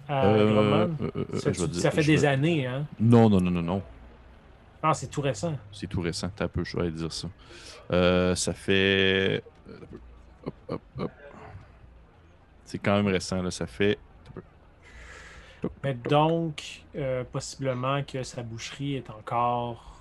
Euh, 0.10 0.13
euh, 0.13 0.88
euh, 1.34 1.39
ça, 1.39 1.52
tu- 1.52 1.68
dire- 1.68 1.91
fait 1.91 2.04
des 2.04 2.26
années, 2.26 2.65
hein? 2.68 2.86
Non, 3.00 3.30
non, 3.30 3.41
non, 3.41 3.52
non, 3.52 3.62
non. 3.62 3.82
Ah, 4.84 4.94
c'est 4.94 5.08
tout 5.08 5.22
récent. 5.22 5.56
C'est 5.72 5.88
tout 5.88 6.02
récent. 6.02 6.30
T'as 6.36 6.46
un 6.46 6.48
peu, 6.48 6.63
je 6.63 6.78
vais 6.78 6.91
dire 6.91 7.12
ça. 7.12 7.28
Euh, 7.91 8.36
ça 8.36 8.54
fait. 8.54 9.44
Hop, 10.46 10.54
hop, 10.70 10.82
hop. 11.00 11.12
C'est 12.65 12.78
quand 12.78 12.96
même 12.96 13.08
récent, 13.08 13.41
là. 13.41 13.50
Ça 13.52 13.65
fait. 13.65 13.98
Mais 15.84 15.96
donc, 15.96 16.84
euh, 16.96 17.24
possiblement 17.32 18.04
que 18.04 18.22
sa 18.22 18.44
boucherie 18.44 18.96
est 18.98 19.10
encore. 19.10 19.91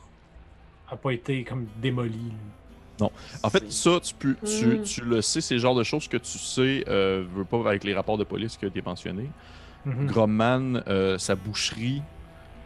a 0.90 0.96
pas 0.96 1.12
été 1.12 1.42
comme 1.44 1.66
démolie. 1.80 2.32
là. 3.00 3.08
En 3.42 3.48
fait, 3.48 3.72
ça, 3.72 3.98
tu, 4.02 4.14
peux, 4.14 4.36
tu, 4.44 4.66
Mm. 4.66 4.82
tu 4.82 5.00
le 5.00 5.22
sais, 5.22 5.40
c'est 5.40 5.54
le 5.54 5.60
genre 5.60 5.74
de 5.74 5.82
choses 5.82 6.06
que 6.06 6.18
tu 6.18 6.38
sais, 6.38 6.84
euh, 6.88 7.24
veux 7.34 7.44
pas 7.46 7.58
avec 7.66 7.84
les 7.84 7.94
rapports 7.94 8.18
de 8.18 8.22
police 8.24 8.56
qui 8.58 8.66
ont 8.66 8.68
été 8.68 8.82
mentionnés. 8.82 9.30
Mhm. 9.84 10.06
Gromman, 10.06 10.82
euh, 10.88 11.18
sa 11.18 11.34
boucherie, 11.34 12.02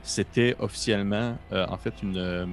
c'était 0.03 0.57
officiellement, 0.59 1.37
euh, 1.53 1.67
en 1.69 1.77
fait, 1.77 1.95
une. 2.03 2.17
euh, 2.17 2.47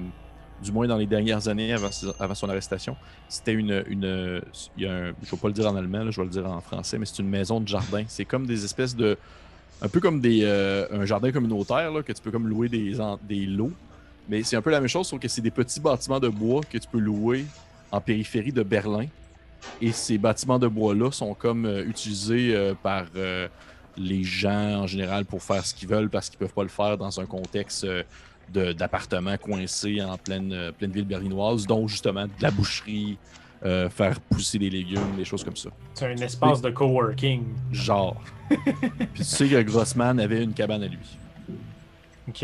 du 0.62 0.72
moins 0.72 0.86
dans 0.86 0.96
les 0.96 1.06
dernières 1.06 1.48
années 1.48 1.74
avant, 1.74 2.34
son 2.34 2.48
arrestation, 2.48 2.96
c'était 3.28 3.52
une. 3.52 3.84
une 3.88 4.40
il 4.78 4.84
y 4.84 4.86
a 4.86 4.92
un, 4.92 5.04
je 5.22 5.26
ne 5.26 5.30
vais 5.30 5.36
pas 5.36 5.48
le 5.48 5.52
dire 5.54 5.66
en 5.66 5.76
allemand, 5.76 6.10
je 6.10 6.18
vais 6.18 6.24
le 6.24 6.30
dire 6.32 6.46
en 6.50 6.62
français, 6.62 6.98
mais 6.98 7.04
c'est 7.04 7.18
une 7.18 7.28
maison 7.28 7.60
de 7.60 7.68
jardin. 7.68 8.04
C'est 8.08 8.24
comme 8.24 8.46
des 8.46 8.64
espèces 8.64 8.96
de. 8.96 9.18
Un 9.82 9.88
peu 9.88 10.00
comme 10.00 10.20
des, 10.22 10.46
un 10.90 11.04
jardin 11.04 11.30
communautaire, 11.30 11.92
là, 11.92 12.02
que 12.02 12.10
tu 12.10 12.22
peux 12.22 12.30
comme 12.30 12.48
louer 12.48 12.70
des, 12.70 12.96
des 13.28 13.44
lots. 13.44 13.72
Mais 14.30 14.42
c'est 14.42 14.56
un 14.56 14.62
peu 14.62 14.70
la 14.70 14.80
même 14.80 14.88
chose, 14.88 15.06
sauf 15.06 15.20
que 15.20 15.28
c'est 15.28 15.42
des 15.42 15.50
petits 15.50 15.78
bâtiments 15.80 16.18
de 16.20 16.28
bois 16.28 16.62
que 16.62 16.78
tu 16.78 16.88
peux 16.90 16.98
louer 16.98 17.44
en 17.92 18.00
périphérie 18.00 18.52
de 18.52 18.62
Berlin. 18.62 19.04
Et 19.82 19.92
ces 19.92 20.16
bâtiments 20.16 20.58
de 20.58 20.66
bois-là 20.68 21.12
sont 21.12 21.34
comme 21.34 21.66
utilisés 21.86 22.72
par 22.82 23.04
les 23.96 24.22
gens 24.24 24.82
en 24.82 24.86
général 24.86 25.24
pour 25.24 25.42
faire 25.42 25.64
ce 25.64 25.74
qu'ils 25.74 25.88
veulent 25.88 26.10
parce 26.10 26.28
qu'ils 26.28 26.38
peuvent 26.38 26.52
pas 26.52 26.62
le 26.62 26.68
faire 26.68 26.96
dans 26.98 27.18
un 27.20 27.26
contexte 27.26 27.84
euh, 27.84 28.02
de- 28.52 28.72
d'appartements 28.72 29.36
coincés 29.38 30.00
en 30.02 30.16
pleine, 30.18 30.52
euh, 30.52 30.72
pleine 30.72 30.90
ville 30.92 31.04
berlinoise, 31.06 31.66
dont 31.66 31.88
justement 31.88 32.24
de 32.26 32.30
la 32.40 32.50
boucherie, 32.50 33.16
euh, 33.64 33.88
faire 33.88 34.20
pousser 34.20 34.58
des 34.58 34.70
légumes, 34.70 35.16
des 35.16 35.24
choses 35.24 35.42
comme 35.42 35.56
ça. 35.56 35.70
C'est 35.94 36.06
un 36.12 36.16
espace 36.16 36.60
de 36.60 36.70
coworking. 36.70 37.42
Genre. 37.72 38.20
Puis 38.48 38.58
tu 39.16 39.24
sais 39.24 39.48
que 39.48 39.60
Grossman 39.62 40.20
avait 40.20 40.44
une 40.44 40.52
cabane 40.52 40.82
à 40.82 40.86
lui. 40.88 41.18
Ok. 42.28 42.38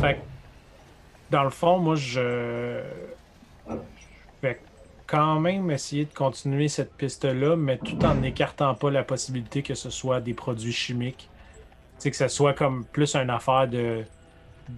Fait 0.00 0.14
que, 0.14 0.18
dans 1.30 1.44
le 1.44 1.50
fond, 1.50 1.78
moi, 1.78 1.94
je. 1.96 2.80
Quand 5.12 5.38
même 5.40 5.70
essayer 5.70 6.06
de 6.06 6.14
continuer 6.14 6.68
cette 6.68 6.94
piste-là, 6.94 7.54
mais 7.54 7.76
tout 7.76 8.02
en 8.04 8.14
n'écartant 8.14 8.74
pas 8.74 8.90
la 8.90 9.02
possibilité 9.04 9.62
que 9.62 9.74
ce 9.74 9.90
soit 9.90 10.20
des 10.22 10.32
produits 10.32 10.72
chimiques. 10.72 11.28
Tu 11.98 12.04
sais, 12.04 12.10
que 12.10 12.16
ce 12.16 12.28
soit 12.28 12.54
comme 12.54 12.84
plus 12.86 13.14
une 13.14 13.28
affaire 13.30 13.68
de 13.68 14.02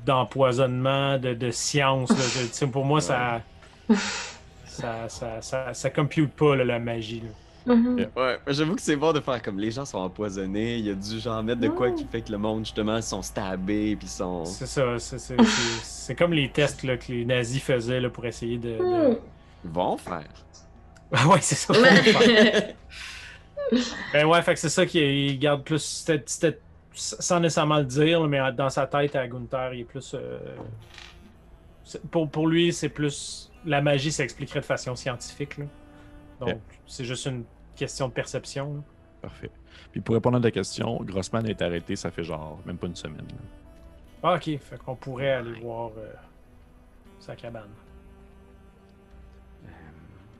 d'empoisonnement, 0.04 1.18
de, 1.18 1.34
de 1.34 1.50
science. 1.50 2.10
là. 2.10 2.16
Sais, 2.52 2.66
pour 2.66 2.84
moi, 2.84 3.00
ça, 3.00 3.42
ça, 4.66 5.08
ça, 5.08 5.40
ça, 5.40 5.72
ça 5.74 5.90
compute 5.90 6.32
pas 6.32 6.56
là, 6.56 6.64
la 6.64 6.78
magie. 6.78 7.20
là. 7.66 7.74
Mhm. 7.74 8.06
Ouais, 8.14 8.38
j'avoue 8.48 8.74
que 8.74 8.82
c'est 8.82 8.96
bon 8.96 9.12
de 9.14 9.20
faire 9.20 9.40
comme 9.40 9.58
les 9.58 9.70
gens 9.70 9.86
sont 9.86 9.96
empoisonnés, 9.98 10.76
il 10.76 10.84
y 10.86 10.90
a 10.90 10.94
du 10.94 11.18
genre 11.18 11.42
mettre 11.42 11.60
de 11.62 11.68
quoi 11.68 11.92
qui 11.92 12.04
fait 12.04 12.20
que 12.20 12.30
le 12.30 12.36
monde 12.36 12.66
justement 12.66 13.00
sont 13.00 13.22
stabés 13.22 13.96
puis 13.96 14.06
sont. 14.08 14.44
C'est 14.44 14.66
ça. 14.66 14.98
c'est- 14.98 15.18
c'est- 15.18 15.36
c'est- 15.42 15.80
C'est 15.82 16.14
comme 16.14 16.34
les 16.34 16.50
tests 16.50 16.82
là, 16.82 16.98
que 16.98 17.10
les 17.10 17.24
nazis 17.24 17.62
faisaient 17.62 18.00
là, 18.00 18.10
pour 18.10 18.26
essayer 18.26 18.58
de. 18.58 18.68
de-. 18.70 19.18
Ils 19.18 19.33
vont 19.64 19.96
faire. 19.96 20.28
Ah 21.12 21.28
ouais, 21.28 21.40
c'est 21.40 21.54
ça. 21.54 21.72
ben 24.12 24.26
ouais, 24.26 24.42
fait 24.42 24.54
que 24.54 24.60
c'est 24.60 24.68
ça 24.68 24.84
qui 24.86 25.36
garde 25.38 25.62
plus. 25.64 25.78
c'était- 25.82 26.22
c'était- 26.26 26.60
sans 26.92 27.40
nécessairement 27.40 27.78
le 27.78 27.84
dire, 27.84 28.22
mais 28.28 28.52
dans 28.52 28.70
sa 28.70 28.86
tête 28.86 29.16
à 29.16 29.26
Gunther, 29.26 29.74
il 29.74 29.80
est 29.80 29.84
plus. 29.84 30.14
euh, 30.14 30.38
pour, 32.10 32.30
pour 32.30 32.46
lui, 32.46 32.72
c'est 32.72 32.88
plus. 32.88 33.50
La 33.64 33.80
magie 33.80 34.12
s'expliquerait 34.12 34.60
de 34.60 34.64
façon 34.64 34.94
scientifique. 34.94 35.58
là. 35.58 35.64
Donc, 36.40 36.48
Yeah. 36.50 36.58
c'est 36.86 37.04
juste 37.04 37.26
une 37.26 37.44
question 37.76 38.08
de 38.08 38.12
perception. 38.12 38.74
là. 38.74 38.80
Parfait. 39.22 39.50
Puis 39.90 40.00
pour 40.00 40.14
répondre 40.14 40.36
à 40.36 40.40
ta 40.40 40.50
question, 40.50 40.98
Grossman 41.02 41.46
a 41.46 41.50
été 41.50 41.64
arrêté, 41.64 41.96
ça 41.96 42.10
fait 42.10 42.24
genre 42.24 42.58
même 42.66 42.76
pas 42.76 42.86
une 42.86 42.96
semaine. 42.96 43.26
là. 43.28 43.34
Ah, 44.22 44.34
ok, 44.36 44.44
fait 44.60 44.78
qu'on 44.84 44.94
pourrait 44.96 45.32
aller 45.32 45.58
voir 45.60 45.90
euh, 45.98 46.12
sa 47.20 47.34
cabane. 47.36 47.68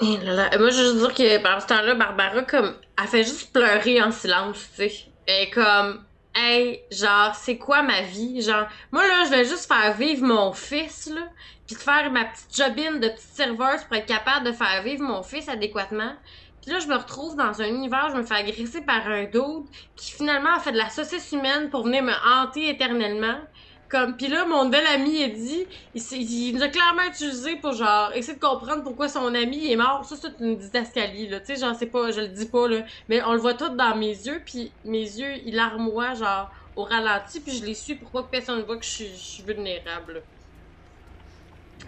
Eh. 0.01 0.19
Moi, 0.19 0.49
je 0.51 0.59
veux 0.59 0.71
juste 0.71 0.97
dire 0.97 1.15
que 1.15 1.43
pendant 1.43 1.61
ce 1.61 1.67
temps-là, 1.67 1.95
Barbara, 1.95 2.43
comme, 2.43 2.75
elle 3.01 3.09
fait 3.09 3.25
juste 3.25 3.53
pleurer 3.53 4.03
en 4.03 4.11
silence, 4.11 4.69
tu 4.77 4.89
sais. 4.89 5.07
Est 5.27 5.51
comme, 5.51 6.05
hey, 6.35 6.83
genre, 6.91 7.35
c'est 7.35 7.57
quoi 7.57 7.83
ma 7.83 8.03
vie? 8.03 8.43
Genre, 8.43 8.67
moi, 8.93 9.07
là, 9.07 9.25
je 9.27 9.31
vais 9.31 9.45
juste 9.45 9.67
faire 9.67 9.95
vivre 9.95 10.27
mon 10.27 10.53
fils, 10.53 11.11
là, 11.15 11.23
puis 11.67 11.77
faire 11.77 12.11
ma 12.11 12.25
petite 12.25 12.55
jobine 12.57 13.01
de 13.01 13.09
petite 13.09 13.35
serveuse 13.35 13.85
pour 13.85 13.97
être 13.97 14.07
capable 14.07 14.47
de 14.47 14.53
faire 14.53 14.83
vivre 14.83 15.03
mon 15.03 15.23
fils 15.23 15.49
adéquatement. 15.49 16.13
Puis 16.61 16.73
là, 16.73 16.79
je 16.79 16.87
me 16.87 16.97
retrouve 16.97 17.37
dans 17.37 17.61
un 17.61 17.67
univers, 17.67 18.09
je 18.11 18.17
me 18.17 18.23
fais 18.23 18.37
agresser 18.37 18.81
par 18.81 19.07
un 19.07 19.25
dude 19.25 19.67
qui 19.97 20.13
finalement 20.13 20.55
a 20.57 20.61
fait 20.61 20.73
de 20.73 20.79
la 20.79 20.89
saucisse 20.89 21.31
humaine 21.33 21.69
pour 21.71 21.85
venir 21.85 22.03
me 22.03 22.13
hanter 22.27 22.71
éternellement. 22.71 23.39
Comme, 23.95 24.17
puis 24.17 24.27
là, 24.27 24.45
mon 24.45 24.69
bel 24.69 24.85
ami, 24.89 25.21
il 25.21 25.33
dit, 25.35 25.67
il, 25.95 26.03
il 26.13 26.57
nous 26.57 26.63
a 26.65 26.69
clairement 26.69 27.05
utilisé 27.05 27.55
pour 27.61 27.75
genre 27.75 28.11
essayer 28.15 28.35
de 28.35 28.41
comprendre 28.41 28.83
pourquoi 28.83 29.09
son 29.09 29.33
ami 29.37 29.71
est 29.71 29.77
mort. 29.77 30.05
Ça, 30.05 30.17
c'est 30.21 30.33
une 30.41 30.57
didascalie, 30.59 31.29
là. 31.29 31.39
Tu 31.39 31.47
sais, 31.55 31.61
genre, 31.61 31.77
c'est 31.79 31.87
pas, 31.87 32.11
je 32.11 32.23
le 32.23 32.27
dis 32.29 32.47
pas, 32.47 32.67
là. 32.67 32.85
Mais 33.09 33.23
on 33.23 33.35
le 33.35 33.39
voit 33.39 33.55
tout 33.55 33.69
dans 33.77 33.95
mes 33.95 34.09
yeux, 34.09 34.43
puis 34.45 34.75
mes 34.83 34.99
yeux, 35.05 35.37
il 35.45 35.55
larmoie, 35.55 36.15
genre, 36.15 36.51
au 36.75 36.83
ralenti, 36.83 37.41
puis 37.41 37.57
je 37.57 37.65
les 37.65 37.75
suis 37.75 37.95
pour 37.95 38.11
pas 38.11 38.25
que 38.25 38.31
personne 38.31 38.63
voit 38.63 38.79
que 38.79 38.85
je 38.85 38.91
suis, 38.91 39.09
je 39.17 39.25
suis 39.25 39.43
vulnérable? 39.45 40.15
là. 40.15 40.21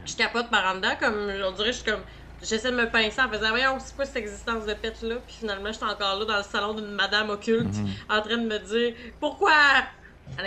Je 0.05 0.15
capote 0.15 0.49
par 0.49 0.65
en 0.73 0.77
dedans, 0.77 0.95
comme, 1.01 1.17
on 1.45 1.51
dirait, 1.51 1.73
je 1.73 1.79
suis 1.83 1.91
comme, 1.91 2.05
j'essaie 2.41 2.71
de 2.71 2.77
me 2.77 2.89
pincer 2.89 3.21
en 3.21 3.29
faisant, 3.29 3.49
voyons, 3.51 3.79
c'est 3.81 3.97
quoi 3.97 4.05
cette 4.07 4.15
existence 4.17 4.65
de 4.65 4.75
pète 4.75 5.03
là, 5.03 5.17
puis 5.27 5.35
finalement, 5.41 5.73
j'étais 5.73 5.85
encore 5.87 6.21
là 6.21 6.25
dans 6.25 6.37
le 6.37 6.45
salon 6.45 6.75
d'une 6.75 6.87
madame 6.93 7.31
occulte, 7.31 7.67
Mhm. 7.75 7.89
en 8.11 8.23
train 8.23 8.37
de 8.37 8.47
me 8.47 8.59
dire, 8.61 8.95
pourquoi? 9.19 9.51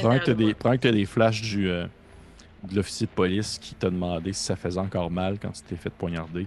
Pendant 0.02 0.20
que 0.20 0.32
de 0.32 0.44
moi. 0.44 0.78
des, 0.78 1.06
flashs 1.06 1.42
du, 1.42 1.70
euh, 1.70 1.86
de 2.70 2.76
l'officier 2.76 3.08
de 3.08 3.12
police 3.12 3.58
qui 3.60 3.76
t'a 3.76 3.90
demandé 3.90 4.34
si 4.34 4.44
ça 4.44 4.56
faisait 4.56 4.80
encore 4.80 5.10
mal 5.10 5.38
quand 5.42 5.52
tu 5.52 5.62
t'es 5.64 5.76
fait 5.76 5.90
poignarder. 5.90 6.46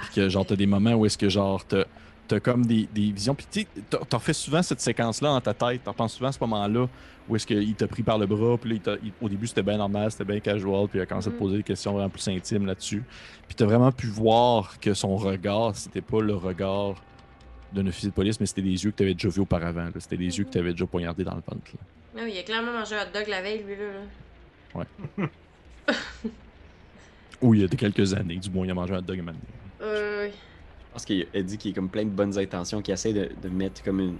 Puis 0.00 0.08
que 0.16 0.28
genre 0.28 0.44
t'as 0.46 0.56
des 0.56 0.66
moments 0.66 0.92
où 0.94 1.06
est-ce 1.06 1.18
que 1.18 1.28
genre 1.28 1.64
t'as 1.64 1.84
t'as 2.26 2.40
comme 2.40 2.64
des, 2.64 2.88
des 2.94 3.10
visions. 3.12 3.34
Puis 3.34 3.46
tu 3.50 3.66
t'en 4.08 4.18
fais 4.18 4.32
souvent 4.32 4.62
cette 4.62 4.80
séquence-là 4.80 5.28
dans 5.28 5.40
ta 5.42 5.52
tête. 5.52 5.84
T'en 5.84 5.92
penses 5.92 6.14
souvent 6.14 6.28
à 6.30 6.32
ce 6.32 6.38
moment-là 6.40 6.88
où 7.28 7.36
est-ce 7.36 7.46
qu'il 7.46 7.74
t'a 7.74 7.86
pris 7.86 8.02
par 8.02 8.16
le 8.18 8.24
bras. 8.26 8.56
Puis 8.56 8.70
là, 8.70 8.76
il 8.76 8.80
t'a- 8.80 8.96
il- 9.04 9.12
au 9.20 9.28
début 9.28 9.46
c'était 9.46 9.62
bien 9.62 9.76
normal, 9.76 10.10
c'était 10.10 10.24
bien 10.24 10.40
casual. 10.40 10.88
Puis 10.88 10.98
il 10.98 11.02
a 11.02 11.06
commencé 11.06 11.28
à 11.28 11.30
te 11.30 11.36
Mhm. 11.36 11.40
poser 11.42 11.56
des 11.58 11.62
questions 11.62 11.92
vraiment 11.92 12.08
plus 12.08 12.26
intimes 12.28 12.64
là-dessus. 12.66 13.02
Puis 13.46 13.54
t'as 13.54 13.66
vraiment 13.66 13.92
pu 13.92 14.06
voir 14.06 14.78
que 14.80 14.94
son 14.94 15.16
regard, 15.16 15.76
c'était 15.76 16.00
pas 16.00 16.22
le 16.22 16.34
regard 16.34 16.94
d'un 17.72 17.86
officier 17.86 18.08
de 18.08 18.14
police, 18.14 18.40
mais 18.40 18.46
c'était 18.46 18.62
des 18.62 18.84
yeux 18.84 18.90
que 18.90 18.96
t'avais 18.96 19.14
déjà 19.14 19.28
vus 19.28 19.40
auparavant. 19.40 19.88
C'était 19.98 20.16
des 20.16 20.38
yeux 20.38 20.44
que 20.44 20.50
t'avais 20.50 20.70
déjà 20.72 20.86
poignardé 20.86 21.24
dans 21.24 21.34
le 21.34 21.42
ventre. 21.46 21.72
là. 21.74 21.80
Ah 22.16 22.20
oui, 22.22 22.32
il 22.34 22.38
a 22.38 22.42
clairement 22.42 22.72
mangé 22.72 22.94
un 22.94 23.02
hot 23.02 23.10
dog 23.12 23.26
la 23.28 23.42
veille, 23.42 23.62
lui, 23.64 23.76
là. 23.76 24.84
là. 25.18 25.28
Ou 27.42 27.54
il 27.54 27.60
y 27.60 27.64
a 27.64 27.68
de 27.68 27.76
quelques 27.76 28.14
années, 28.14 28.36
du 28.36 28.50
moins, 28.50 28.64
il 28.64 28.70
a 28.70 28.74
mangé 28.74 28.94
un 28.94 28.98
hot 28.98 29.02
dog 29.02 29.18
à 29.18 29.22
un 29.22 29.24
moment 29.24 29.38
donné. 29.38 29.92
Euh, 29.92 30.30
pense 30.94 31.04
qu'elle 31.04 31.44
dit 31.44 31.58
qu'il 31.58 31.72
est 31.72 31.74
comme 31.74 31.90
plein 31.90 32.04
de 32.04 32.10
bonnes 32.10 32.38
intentions, 32.38 32.80
qu'il 32.80 32.94
essaie 32.94 33.12
de, 33.12 33.30
de 33.42 33.48
mettre 33.48 33.82
comme 33.82 34.00
une, 34.00 34.18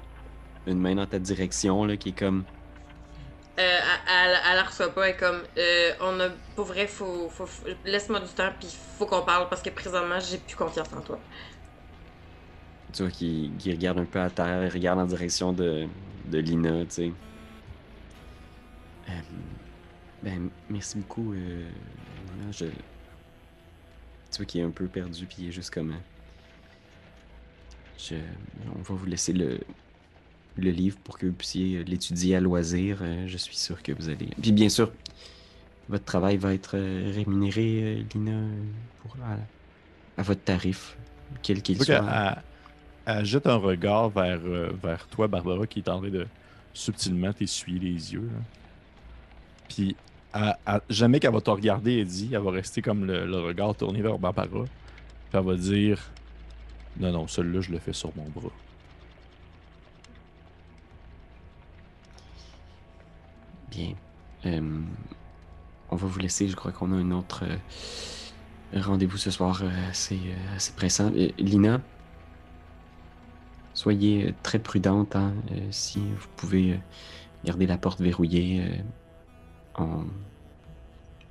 une 0.66 0.78
main 0.80 0.96
dans 0.96 1.06
ta 1.06 1.18
direction, 1.18 1.84
là, 1.84 1.96
qui 1.96 2.10
est 2.10 2.18
comme. 2.18 2.44
Euh, 3.56 3.60
elle, 3.60 4.30
elle, 4.30 4.38
elle 4.50 4.56
la 4.56 4.64
reçoit 4.64 4.92
pas, 4.92 5.08
elle 5.08 5.14
est 5.14 5.16
comme, 5.16 5.40
euh, 5.56 5.92
on 6.00 6.18
a, 6.18 6.30
pour 6.56 6.64
vrai, 6.64 6.88
faut, 6.88 7.28
faut, 7.28 7.46
faut- 7.46 7.68
laisse-moi 7.84 8.18
du 8.18 8.26
temps, 8.32 8.50
puis 8.58 8.68
faut 8.98 9.06
qu'on 9.06 9.22
parle, 9.22 9.48
parce 9.48 9.62
que 9.62 9.70
présentement, 9.70 10.18
j'ai 10.18 10.38
plus 10.38 10.56
confiance 10.56 10.88
en 10.92 11.00
toi. 11.00 11.20
Tu 12.92 13.02
vois, 13.02 13.12
qui, 13.12 13.52
qui 13.60 13.70
regarde 13.70 14.00
un 14.00 14.04
peu 14.04 14.20
à 14.20 14.28
terre, 14.28 14.64
il 14.64 14.70
regarde 14.72 14.98
en 14.98 15.06
direction 15.06 15.52
de, 15.52 15.86
de 16.24 16.38
Lina, 16.38 16.80
tu 16.86 16.90
sais. 16.90 17.12
Euh, 19.08 19.12
ben, 20.22 20.48
merci 20.70 20.98
beaucoup, 20.98 21.32
euh, 21.32 21.68
Lina. 22.38 22.52
Je... 22.52 22.66
Tu 22.66 24.36
vois 24.38 24.46
qu'il 24.46 24.60
est 24.60 24.64
un 24.64 24.70
peu 24.70 24.86
perdu, 24.86 25.26
puis 25.26 25.36
il 25.40 25.48
est 25.48 25.52
juste 25.52 25.70
comme. 25.70 25.90
euh, 25.92 25.94
Je... 27.98 28.16
On 28.76 28.82
va 28.82 28.94
vous 28.94 29.06
laisser 29.06 29.32
le, 29.32 29.60
le 30.56 30.70
livre 30.70 30.98
pour 31.04 31.18
que 31.18 31.26
vous 31.26 31.32
puissiez 31.32 31.84
l'étudier 31.84 32.36
à 32.36 32.40
loisir. 32.40 32.98
Euh, 33.02 33.26
je 33.26 33.36
suis 33.36 33.56
sûr 33.56 33.82
que 33.82 33.92
vous 33.92 34.08
allez. 34.08 34.28
Puis 34.40 34.52
bien 34.52 34.68
sûr, 34.68 34.92
votre 35.88 36.04
travail 36.04 36.36
va 36.38 36.54
être 36.54 36.78
rémunéré, 36.78 38.06
Lina, 38.14 38.40
pour, 39.02 39.16
à, 39.22 39.36
à 40.20 40.22
votre 40.22 40.42
tarif, 40.42 40.96
quel 41.42 41.62
qu'il 41.62 41.82
soit. 41.82 41.96
elle, 41.96 42.42
elle 43.18 43.24
jette 43.26 43.46
un 43.46 43.56
regard 43.56 44.08
vers, 44.08 44.40
vers 44.40 45.06
toi, 45.08 45.28
Barbara, 45.28 45.66
qui 45.66 45.80
est 45.80 45.88
en 45.90 46.00
train 46.00 46.08
de 46.10 46.26
subtilement 46.72 47.32
t'essuyer 47.32 47.78
les 47.78 48.12
yeux. 48.14 48.30
là. 48.32 48.40
Puis, 49.68 49.96
jamais 50.88 51.20
qu'elle 51.20 51.32
va 51.32 51.40
te 51.40 51.50
regarder, 51.50 52.04
dit, 52.04 52.30
elle 52.32 52.40
va 52.40 52.50
rester 52.50 52.82
comme 52.82 53.04
le, 53.04 53.40
regard 53.40 53.74
tourné 53.74 54.02
vers 54.02 54.18
Barbara. 54.18 54.64
Puis 54.64 54.68
elle 55.32 55.44
va 55.44 55.54
dire 55.54 56.10
Non, 56.98 57.12
non, 57.12 57.26
celui-là, 57.26 57.60
je 57.60 57.70
le 57.72 57.78
fais 57.78 57.92
sur 57.92 58.12
mon 58.16 58.28
bras. 58.28 58.50
Bien. 63.70 63.94
Euh, 64.46 64.80
on 65.90 65.96
va 65.96 66.06
vous 66.06 66.18
laisser. 66.18 66.48
Je 66.48 66.56
crois 66.56 66.72
qu'on 66.72 66.92
a 66.92 66.96
un 66.96 67.10
autre 67.10 67.44
euh, 67.44 68.80
rendez-vous 68.80 69.16
ce 69.16 69.30
soir 69.30 69.62
euh, 69.62 69.90
assez, 69.90 70.18
pressant. 70.76 71.10
Lina, 71.38 71.80
soyez 73.72 74.34
très 74.42 74.58
prudente. 74.58 75.16
hein, 75.16 75.34
si 75.70 75.98
vous 75.98 76.28
pouvez 76.36 76.78
garder 77.44 77.66
la 77.66 77.78
porte 77.78 78.00
verrouillée, 78.00 78.62
on 79.76 80.04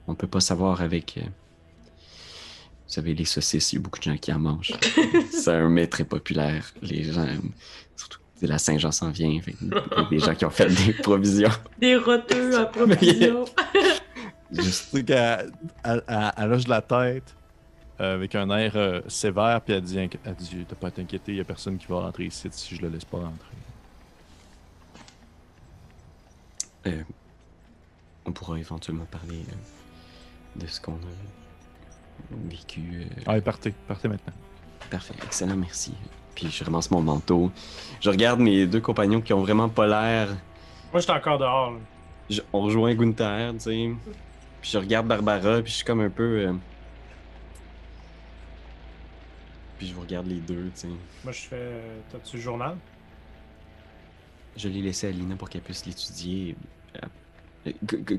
on 0.07 0.15
peut 0.15 0.27
pas 0.27 0.41
savoir 0.41 0.81
avec. 0.81 1.17
euh, 1.17 1.21
vous 1.21 2.93
savez, 2.99 3.13
les 3.15 3.25
saucisses, 3.25 3.71
il 3.73 3.77
y 3.77 3.79
a 3.79 3.81
beaucoup 3.81 3.99
de 3.99 4.03
gens 4.03 4.17
qui 4.17 4.31
en 4.33 4.39
mangent. 4.39 4.73
C'est 5.31 5.51
un 5.53 5.69
mets 5.69 5.87
très 5.87 6.03
populaire. 6.03 6.71
Les 6.81 7.03
gens, 7.05 7.25
surtout 7.95 8.19
que 8.39 8.45
la 8.45 8.57
Saint-Jean 8.59 8.91
s'en 8.91 9.09
vient. 9.09 9.39
fait 9.41 9.53
que 9.53 9.63
Il 9.63 9.71
y 9.71 9.75
a 10.05 10.09
des 10.09 10.19
gens 10.19 10.35
qui 10.35 10.45
ont 10.45 10.49
fait 10.51 10.67
des 10.85 10.93
provisions. 10.93 11.49
Des 11.79 11.95
roteux 11.95 12.55
à 12.59 12.65
provision. 12.65 13.45
Juste 14.51 15.03
qu'elle 15.05 15.51
elle, 15.83 16.03
elle- 16.07 16.31
elle 16.37 16.53
hoche 16.53 16.67
la 16.67 16.81
tête 16.81 17.33
euh, 18.01 18.15
avec 18.15 18.35
un 18.35 18.49
air 18.51 18.73
euh, 18.75 19.01
sévère, 19.07 19.61
puis 19.61 19.73
elle 19.73 19.81
dit, 19.81 19.97
elle 19.97 20.35
dit 20.35 20.65
T'as 20.67 20.75
pas 20.75 20.87
à 20.89 20.91
t'inquiéter, 20.91 21.31
il 21.31 21.37
y 21.37 21.41
a 21.41 21.45
personne 21.45 21.77
qui 21.77 21.87
va 21.87 22.01
rentrer 22.01 22.25
ici 22.25 22.47
si 22.51 22.75
je 22.75 22.81
le 22.81 22.89
laisse 22.89 23.05
pas 23.05 23.17
rentrer. 23.17 23.55
Euh, 26.87 27.01
on 28.25 28.31
pourra 28.31 28.57
éventuellement 28.59 29.05
parler 29.05 29.43
euh, 29.49 30.59
de 30.61 30.67
ce 30.67 30.79
qu'on 30.81 30.93
a 30.93 32.35
vécu. 32.49 32.81
euh, 33.01 33.21
Allez, 33.31 33.41
partez, 33.41 33.71
partez 33.87 34.07
maintenant. 34.07 34.33
Parfait, 34.89 35.13
excellent, 35.23 35.55
merci. 35.57 35.93
Puis 36.35 36.49
je 36.49 36.63
ramasse 36.63 36.89
mon 36.91 37.01
manteau. 37.01 37.51
Je 38.01 38.09
regarde 38.09 38.39
mes 38.39 38.65
deux 38.65 38.81
compagnons 38.81 39.21
qui 39.21 39.33
ont 39.33 39.41
vraiment 39.41 39.69
pas 39.69 39.87
l'air. 39.87 40.29
Moi, 40.91 40.99
j'étais 41.01 41.11
encore 41.13 41.37
dehors. 41.37 41.71
là. 41.71 41.77
Je- 42.29 42.41
On 42.53 42.61
rejoint 42.61 42.93
Gunther, 42.95 43.53
tu 43.53 43.59
sais. 43.59 43.91
Puis 44.61 44.71
je 44.71 44.77
regarde 44.77 45.07
Barbara, 45.07 45.61
puis 45.61 45.71
je 45.71 45.77
suis 45.77 45.85
comme 45.85 46.01
un 46.01 46.09
peu. 46.09 46.39
euh, 46.47 46.53
Puis 49.77 49.87
je 49.87 49.93
vous 49.93 50.01
regarde 50.01 50.27
les 50.27 50.39
deux, 50.39 50.65
tu 50.75 50.81
sais. 50.81 50.87
Moi, 51.23 51.33
je 51.33 51.41
fais. 51.41 51.81
T'as-tu 52.11 52.37
le 52.37 52.41
journal? 52.41 52.77
Je 54.55 54.69
l'ai 54.69 54.81
laissé 54.81 55.07
à 55.07 55.11
Lina 55.11 55.35
pour 55.35 55.49
qu'elle 55.49 55.61
puisse 55.61 55.85
l'étudier. 55.85 56.55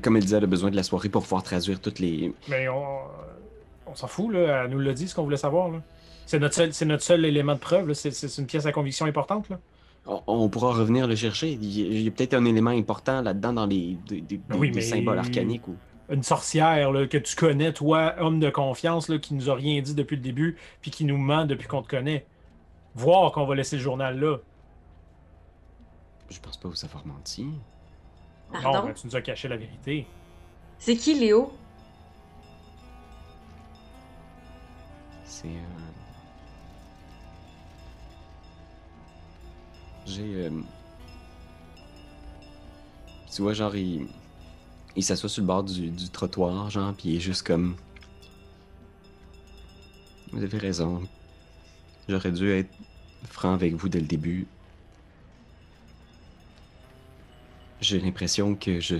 Comme 0.01 0.17
elle 0.17 0.23
disait, 0.23 0.37
elle 0.37 0.43
a 0.43 0.47
besoin 0.47 0.71
de 0.71 0.75
la 0.75 0.83
soirée 0.83 1.09
pour 1.09 1.23
pouvoir 1.23 1.43
traduire 1.43 1.79
toutes 1.79 1.99
les, 1.99 2.33
Mais 2.49 2.67
on, 2.67 2.97
on 3.87 3.95
s'en 3.95 4.07
fout, 4.07 4.33
là. 4.33 4.63
Elle 4.63 4.71
nous 4.71 4.79
l'a 4.79 4.93
dit, 4.93 5.07
ce 5.07 5.15
qu'on 5.15 5.23
voulait 5.23 5.37
savoir, 5.37 5.69
là. 5.69 5.81
C'est 6.25 6.39
notre, 6.39 6.55
seul, 6.55 6.73
c'est 6.73 6.85
notre 6.85 7.03
seul 7.03 7.23
élément 7.25 7.53
de 7.53 7.59
preuve, 7.59 7.87
là. 7.87 7.93
C'est, 7.93 8.11
c'est 8.11 8.41
une 8.41 8.47
pièce 8.47 8.65
à 8.65 8.71
conviction 8.71 9.05
importante, 9.05 9.49
là. 9.49 9.59
On, 10.07 10.21
on 10.27 10.49
pourra 10.49 10.73
revenir 10.73 11.07
le 11.07 11.15
chercher. 11.15 11.51
Il 11.51 12.01
y 12.01 12.07
a, 12.07 12.11
peut-être 12.11 12.33
un 12.35 12.45
élément 12.45 12.69
important 12.71 13.21
là-dedans 13.21 13.53
dans 13.53 13.65
les 13.65 13.97
des, 14.07 14.21
des- 14.21 14.39
oui, 14.55 14.69
des 14.69 14.75
mais- 14.77 14.81
symboles 14.81 15.19
arcaniques. 15.19 15.67
Ou... 15.67 15.75
Une 16.09 16.21
sorcière, 16.23 16.91
là, 16.91 17.07
que 17.07 17.17
tu 17.17 17.35
connais, 17.35 17.73
toi, 17.73 18.13
homme 18.19 18.39
de 18.39 18.49
confiance, 18.51 19.09
là, 19.09 19.17
qui 19.17 19.33
nous 19.33 19.49
a 19.49 19.55
rien 19.55 19.81
dit 19.81 19.95
depuis 19.95 20.15
le 20.15 20.21
début, 20.21 20.57
puis 20.81 20.91
qui 20.91 21.05
nous 21.05 21.17
ment 21.17 21.45
depuis 21.45 21.67
qu'on 21.67 21.81
te 21.81 21.87
connaît. 21.87 22.25
Voir 22.93 23.31
qu'on 23.31 23.45
va 23.45 23.55
laisser 23.55 23.75
le 23.77 23.81
journal 23.81 24.19
là. 24.19 24.37
Je 26.29 26.39
pense 26.39 26.57
pas 26.57 26.69
vous 26.69 26.85
avoir 26.85 27.05
menti. 27.05 27.45
Non, 28.63 28.93
tu 28.93 29.07
nous 29.07 29.15
as 29.15 29.21
caché 29.21 29.47
la 29.47 29.57
vérité. 29.57 30.07
C'est 30.79 30.95
qui, 30.95 31.13
Léo? 31.19 31.51
C'est. 35.25 35.47
euh, 35.47 35.51
J'ai. 40.05 40.45
euh, 40.45 40.49
Tu 43.33 43.41
vois, 43.41 43.53
genre, 43.53 43.75
il. 43.75 44.07
Il 44.95 45.03
s'assoit 45.03 45.27
sur 45.27 45.41
le 45.41 45.47
bord 45.47 45.63
du, 45.63 45.89
du 45.89 46.09
trottoir, 46.09 46.69
genre, 46.69 46.93
puis 46.93 47.09
il 47.09 47.15
est 47.17 47.19
juste 47.19 47.45
comme. 47.45 47.75
Vous 50.31 50.41
avez 50.43 50.57
raison. 50.57 51.07
J'aurais 52.07 52.31
dû 52.31 52.49
être 52.51 52.69
franc 53.29 53.53
avec 53.53 53.73
vous 53.75 53.89
dès 53.89 53.99
le 53.99 54.07
début. 54.07 54.47
J'ai 57.81 57.99
l'impression 57.99 58.55
que 58.55 58.79
je. 58.79 58.95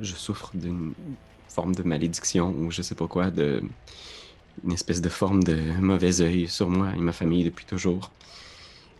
Je 0.00 0.14
souffre 0.14 0.52
d'une 0.54 0.94
forme 1.48 1.74
de 1.74 1.82
malédiction 1.82 2.50
ou 2.50 2.70
je 2.70 2.82
sais 2.82 2.94
pas 2.94 3.08
quoi, 3.08 3.30
de. 3.30 3.62
Espèce 4.70 5.00
de 5.00 5.08
forme 5.08 5.42
de 5.44 5.54
mauvais 5.80 6.20
œil 6.20 6.48
sur 6.48 6.68
moi 6.68 6.92
et 6.94 6.98
ma 6.98 7.12
famille 7.12 7.44
depuis 7.44 7.64
toujours. 7.64 8.10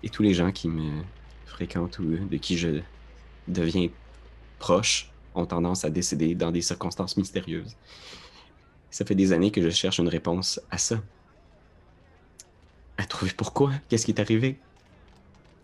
Et 0.03 0.09
tous 0.09 0.23
les 0.23 0.33
gens 0.33 0.53
qui 0.53 0.69
me 0.69 1.03
fréquentent 1.47 1.99
ou 1.99 2.17
de 2.17 2.37
qui 2.37 2.57
je 2.57 2.81
deviens 3.49 3.89
proche 4.61 5.11
ont 5.35 5.47
tendance 5.47 5.85
à 5.85 5.91
décéder 5.91 6.35
dans 6.37 6.53
des 6.53 6.63
circonstances 6.63 7.17
mystérieuses. 7.17 7.75
Ça 8.91 9.05
fait 9.05 9.17
des 9.17 9.33
années 9.33 9.51
que 9.51 9.61
je 9.61 9.71
cherche 9.71 9.99
une 9.99 10.09
réponse 10.09 10.61
à 10.71 10.79
ça. 10.79 11.01
À 12.97 13.05
trouver 13.05 13.33
pourquoi, 13.37 13.73
qu'est-ce 13.89 14.05
qui 14.05 14.13
est 14.13 14.21
arrivé? 14.21 14.59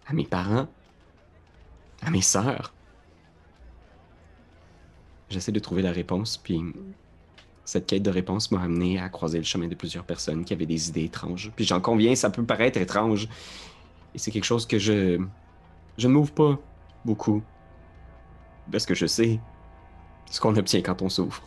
À 0.06 0.12
mes 0.12 0.26
parents, 0.26 0.68
à 2.04 2.10
mes 2.10 2.22
sœurs. 2.22 2.74
J'essaie 5.30 5.52
de 5.52 5.58
trouver 5.58 5.82
la 5.82 5.90
réponse, 5.92 6.36
puis 6.36 6.62
cette 7.64 7.86
quête 7.86 8.02
de 8.02 8.10
réponse 8.10 8.50
m'a 8.50 8.60
amené 8.62 9.00
à 9.00 9.08
croiser 9.08 9.38
le 9.38 9.44
chemin 9.44 9.68
de 9.68 9.74
plusieurs 9.74 10.04
personnes 10.04 10.44
qui 10.44 10.52
avaient 10.52 10.66
des 10.66 10.88
idées 10.90 11.04
étranges. 11.04 11.50
Puis 11.56 11.64
j'en 11.64 11.80
conviens, 11.80 12.14
ça 12.14 12.30
peut 12.30 12.44
paraître 12.44 12.78
étrange. 12.78 13.28
Et 14.14 14.18
c'est 14.18 14.30
quelque 14.30 14.44
chose 14.44 14.66
que 14.66 14.78
je. 14.78 15.20
Je 15.96 16.08
ne 16.08 16.12
m'ouvre 16.12 16.32
pas 16.32 16.58
beaucoup. 17.04 17.42
Parce 18.70 18.86
que 18.86 18.94
je 18.94 19.06
sais 19.06 19.40
ce 20.30 20.40
qu'on 20.40 20.56
obtient 20.56 20.82
quand 20.82 21.02
on 21.02 21.08
s'ouvre. 21.08 21.42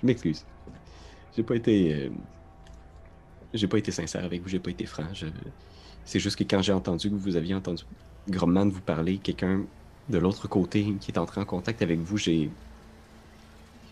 Je 0.00 0.06
m'excuse. 0.06 0.46
J'ai 1.36 1.42
pas 1.42 1.56
été. 1.56 1.92
euh, 1.94 2.10
J'ai 3.54 3.68
pas 3.68 3.78
été 3.78 3.92
sincère 3.92 4.24
avec 4.24 4.42
vous, 4.42 4.48
j'ai 4.48 4.58
pas 4.58 4.70
été 4.70 4.84
franc. 4.84 5.04
C'est 6.04 6.18
juste 6.18 6.36
que 6.36 6.42
quand 6.42 6.60
j'ai 6.60 6.72
entendu 6.72 7.08
que 7.08 7.14
vous 7.14 7.36
aviez 7.36 7.54
entendu 7.54 7.84
Gromman 8.28 8.68
vous 8.68 8.80
parler, 8.80 9.18
quelqu'un 9.18 9.62
de 10.08 10.18
l'autre 10.18 10.48
côté 10.48 10.94
qui 11.00 11.12
est 11.12 11.18
entré 11.18 11.40
en 11.40 11.44
contact 11.44 11.80
avec 11.80 12.00
vous, 12.00 12.18
j'ai. 12.18 12.50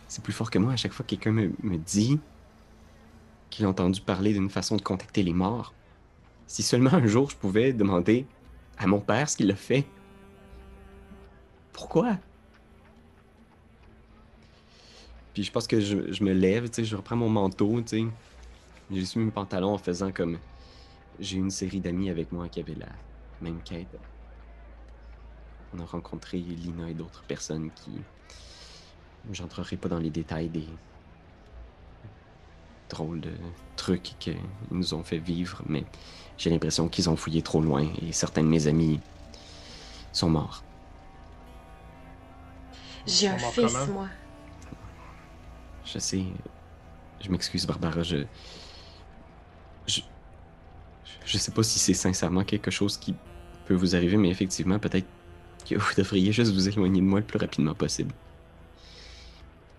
C'est 0.08 0.22
plus 0.22 0.32
fort 0.32 0.50
que 0.50 0.58
moi. 0.58 0.72
À 0.72 0.76
chaque 0.76 0.92
fois 0.92 1.04
que 1.04 1.10
quelqu'un 1.10 1.30
me, 1.30 1.52
me 1.62 1.78
dit 1.78 2.18
qu'il 3.50 3.64
a 3.64 3.68
entendu 3.68 4.00
parler 4.00 4.32
d'une 4.32 4.50
façon 4.50 4.76
de 4.76 4.82
contacter 4.82 5.22
les 5.22 5.32
morts, 5.32 5.72
si 6.48 6.62
seulement 6.62 6.94
un 6.94 7.06
jour 7.06 7.30
je 7.30 7.36
pouvais 7.36 7.72
demander 7.72 8.26
à 8.78 8.86
mon 8.86 9.00
père 9.00 9.28
ce 9.30 9.36
qu'il 9.36 9.50
a 9.50 9.56
fait. 9.56 9.86
Pourquoi? 11.72 12.18
Puis 15.32 15.44
je 15.44 15.52
pense 15.52 15.66
que 15.66 15.80
je, 15.80 16.12
je 16.12 16.24
me 16.24 16.32
lève, 16.32 16.68
tu 16.68 16.76
sais, 16.76 16.84
je 16.84 16.96
reprends 16.96 17.16
mon 17.16 17.30
manteau, 17.30 17.80
tu 17.80 17.98
sais. 17.98 18.04
J'ai 18.92 19.18
mis 19.18 19.26
mes 19.26 19.30
pantalons 19.30 19.74
en 19.74 19.78
faisant 19.78 20.12
comme. 20.12 20.38
J'ai 21.18 21.36
une 21.38 21.50
série 21.50 21.80
d'amis 21.80 22.10
avec 22.10 22.32
moi 22.32 22.48
qui 22.48 22.60
avaient 22.60 22.74
la 22.74 22.88
même 23.40 23.62
quête. 23.62 23.98
On 25.74 25.80
a 25.80 25.84
rencontré 25.84 26.38
Lina 26.38 26.90
et 26.90 26.94
d'autres 26.94 27.22
personnes 27.24 27.70
qui. 27.70 27.92
J'entrerai 29.30 29.76
pas 29.76 29.88
dans 29.88 29.98
les 29.98 30.10
détails 30.10 30.48
des, 30.48 30.66
drôles 32.92 33.20
de 33.20 33.32
trucs 33.76 34.14
qu'ils 34.18 34.36
nous 34.70 34.94
ont 34.94 35.02
fait 35.02 35.18
vivre, 35.18 35.62
mais 35.66 35.84
j'ai 36.38 36.50
l'impression 36.50 36.88
qu'ils 36.88 37.08
ont 37.08 37.16
fouillé 37.16 37.42
trop 37.42 37.60
loin 37.60 37.88
et 38.02 38.12
certains 38.12 38.42
de 38.42 38.48
mes 38.48 38.66
amis 38.66 39.00
sont 40.12 40.30
morts. 40.30 40.62
J'ai 43.06 43.28
un 43.28 43.38
fils, 43.38 43.88
moi. 43.88 44.08
Je 45.84 45.98
sais. 45.98 46.24
Je 47.20 47.30
m'excuse, 47.30 47.66
Barbara. 47.66 48.02
Je. 48.02 48.24
Je 51.24 51.38
sais 51.38 51.52
pas 51.52 51.62
si 51.62 51.78
c'est 51.78 51.94
sincèrement 51.94 52.44
quelque 52.44 52.70
chose 52.70 52.96
qui 52.96 53.14
peut 53.66 53.74
vous 53.74 53.94
arriver, 53.94 54.16
mais 54.16 54.28
effectivement, 54.28 54.78
peut-être 54.78 55.06
que 55.68 55.76
vous 55.76 55.94
devriez 55.96 56.32
juste 56.32 56.52
vous 56.52 56.68
éloigner 56.68 57.00
de 57.00 57.06
moi 57.06 57.20
le 57.20 57.26
plus 57.26 57.38
rapidement 57.38 57.74
possible. 57.74 58.12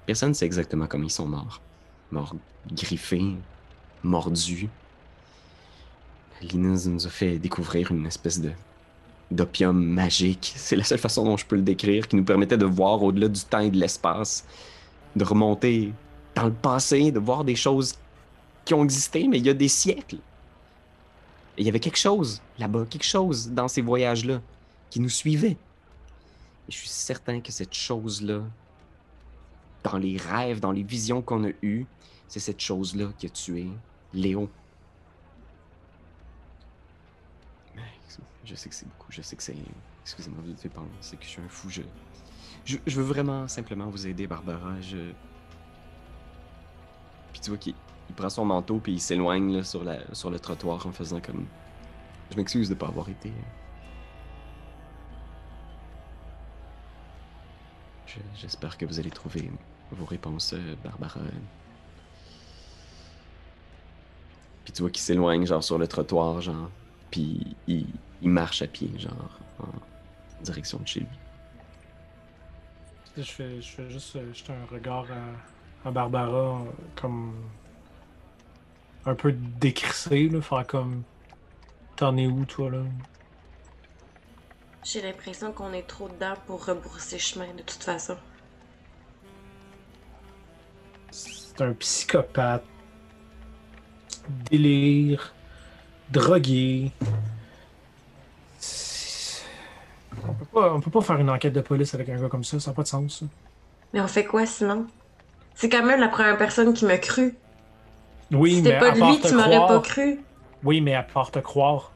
Personne 0.06 0.30
ne 0.30 0.34
sait 0.34 0.46
exactement 0.46 0.88
comment 0.88 1.06
ils 1.06 1.10
sont 1.12 1.28
morts. 1.28 1.62
Morts 2.12 2.36
griffés, 2.72 3.36
mordus. 4.04 4.70
Linus 6.42 6.88
nous 6.88 7.08
a 7.08 7.10
fait 7.10 7.40
découvrir 7.40 7.92
une 7.92 8.06
espèce 8.06 8.40
de 8.40 8.52
d'opium 9.32 9.84
magique. 9.84 10.54
C'est 10.56 10.76
la 10.76 10.84
seule 10.84 11.00
façon 11.00 11.24
dont 11.24 11.38
je 11.38 11.46
peux 11.46 11.56
le 11.56 11.62
décrire, 11.62 12.08
qui 12.08 12.16
nous 12.16 12.24
permettait 12.24 12.58
de 12.58 12.66
voir 12.66 13.02
au-delà 13.02 13.28
du 13.28 13.42
temps 13.42 13.60
et 13.60 13.72
de 13.72 13.78
l'espace, 13.78 14.46
de 15.16 15.24
remonter 15.24 15.94
dans 16.36 16.46
le 16.46 16.54
passé, 16.54 17.12
de 17.12 17.20
voir 17.20 17.44
des 17.44 17.56
choses 17.56 17.96
qui 18.66 18.74
ont 18.74 18.84
existé, 18.84 19.28
mais 19.28 19.40
il 19.40 19.46
y 19.46 19.50
a 19.50 19.54
des 19.54 19.68
siècles. 19.68 20.18
Il 21.58 21.66
y 21.66 21.70
avait 21.70 21.80
quelque 21.80 21.98
chose 21.98 22.42
là-bas, 22.58 22.86
quelque 22.90 23.06
chose 23.06 23.52
dans 23.52 23.68
ces 23.68 23.82
voyages-là 23.82 24.42
qui 24.90 25.00
nous 25.00 25.10
suivait. 25.10 25.58
Et 26.68 26.72
je 26.72 26.78
suis 26.78 26.90
certain 26.90 27.42
que 27.42 27.52
cette 27.52 27.74
chose-là, 27.74 28.42
dans 29.84 29.98
les 29.98 30.18
rêves, 30.18 30.60
dans 30.60 30.72
les 30.72 30.84
visions 30.84 31.22
qu'on 31.22 31.44
a 31.46 31.52
eues, 31.62 31.86
c'est 32.28 32.40
cette 32.40 32.60
chose-là 32.60 33.12
qui 33.18 33.28
a 33.28 33.30
tué 33.30 33.68
Léo. 34.14 34.50
Je 38.46 38.56
sais 38.56 38.70
que 38.70 38.76
c'est 38.76 38.88
beaucoup, 38.88 39.12
je 39.12 39.22
sais 39.22 39.36
que 39.36 39.44
c'est. 39.44 39.56
Excusez-moi, 40.02 40.40
vous 40.46 40.52
devez 40.52 40.70
penser 40.70 41.16
que 41.16 41.24
je 41.24 41.30
suis 41.30 41.42
un 41.42 41.48
fou. 41.48 41.70
Je... 41.70 41.82
je, 42.66 42.78
je 42.86 42.96
veux 42.98 43.06
vraiment 43.06 43.48
simplement 43.48 43.90
vous 43.90 44.06
aider, 44.06 44.28
Barbara. 44.28 44.80
Je. 44.82 45.12
Puis 47.32 47.42
tu 47.42 47.50
vois 47.50 47.58
qu'il 47.58 47.74
il 48.14 48.16
prend 48.16 48.30
son 48.30 48.46
manteau 48.46 48.78
puis 48.78 48.94
il 48.94 49.02
s'éloigne 49.02 49.64
sur, 49.64 49.84
la, 49.84 49.98
sur 50.14 50.30
le 50.30 50.40
trottoir 50.40 50.86
en 50.86 50.92
faisant 50.92 51.20
comme. 51.20 51.48
Je 52.30 52.38
m'excuse 52.38 52.70
de 52.70 52.76
pas 52.76 52.88
avoir 52.88 53.10
été. 53.10 53.32
Je- 58.06 58.20
J'espère 58.36 58.78
que 58.78 58.86
vous 58.86 59.00
allez 59.00 59.10
trouver 59.10 59.50
vos 59.92 60.06
réponses, 60.06 60.54
euh, 60.54 60.76
Barbara. 60.84 61.22
Puis 64.64 64.74
tu 64.74 64.82
vois 64.84 64.92
qu'il 64.92 65.02
s'éloigne, 65.02 65.46
genre, 65.48 65.64
sur 65.64 65.80
le 65.80 65.88
trottoir, 65.88 66.40
genre. 66.42 66.70
Puis 67.10 67.58
il, 67.68 67.88
marche 68.22 68.62
à 68.62 68.68
pied, 68.68 68.92
genre, 69.00 69.40
en 69.60 70.44
direction 70.44 70.78
de 70.80 70.88
chez 70.88 71.00
lui. 71.00 71.08
Je 73.18 73.24
fais, 73.24 73.62
je 73.62 73.70
fais 73.70 73.90
juste 73.90 74.16
euh, 74.16 74.32
un 74.50 74.66
regard 74.72 75.08
à, 75.84 75.92
Barbara, 75.92 76.62
euh, 76.62 76.66
comme. 76.96 77.34
Un 79.06 79.16
peu 79.16 79.32
décrissé, 79.32 80.30
là, 80.30 80.42
faire 80.42 80.66
comme. 80.68 81.04
T'en 81.96 82.18
es 82.18 82.26
où, 82.28 82.46
toi, 82.46 82.72
là? 82.72 82.80
J'ai 84.84 85.02
l'impression 85.02 85.52
qu'on 85.52 85.72
est 85.74 85.88
trop 85.88 86.10
dedans 86.10 86.34
pour 86.46 86.66
rebrousser 86.66 87.20
chemin, 87.20 87.48
de 87.56 87.62
toute 87.62 87.84
façon. 87.84 88.18
C'est 91.12 91.62
un 91.62 91.74
psychopathe. 91.74 92.64
Délire. 94.50 95.34
Drogué. 96.10 96.92
On 100.26 100.34
peut, 100.34 100.46
pas, 100.46 100.74
on 100.74 100.80
peut 100.80 100.92
pas 100.92 101.02
faire 101.02 101.18
une 101.18 101.30
enquête 101.30 101.54
de 101.54 101.62
police 101.62 101.94
avec 101.94 102.10
un 102.10 102.20
gars 102.20 102.30
comme 102.30 102.44
ça, 102.44 102.60
ça 102.60 102.72
n'a 102.72 102.76
pas 102.76 102.84
de 102.84 102.88
sens. 102.88 103.20
ça. 103.20 103.26
Mais 103.94 104.02
on 104.02 104.08
fait 104.08 104.26
quoi 104.26 104.46
sinon? 104.46 104.88
C'est 105.54 105.70
quand 105.70 105.86
même 105.86 106.00
la 106.00 106.08
première 106.08 106.38
personne 106.38 106.74
qui 106.74 106.86
m'a 106.86 106.98
cru. 106.98 107.36
Oui, 108.32 108.56
C'était 108.58 108.74
mais 108.74 108.80
pas 108.80 108.92
à 108.92 108.96
part 108.96 109.12
lui, 109.12 109.20
te 109.20 109.28
tu 109.28 109.34
m'aurais 109.36 109.56
croire- 109.56 109.68
pas 109.68 109.80
cru. 109.82 110.20
Oui, 110.64 110.82
mais 110.82 110.96
à 110.96 111.04
part 111.04 111.30
te 111.32 111.40
croire, 111.40 111.92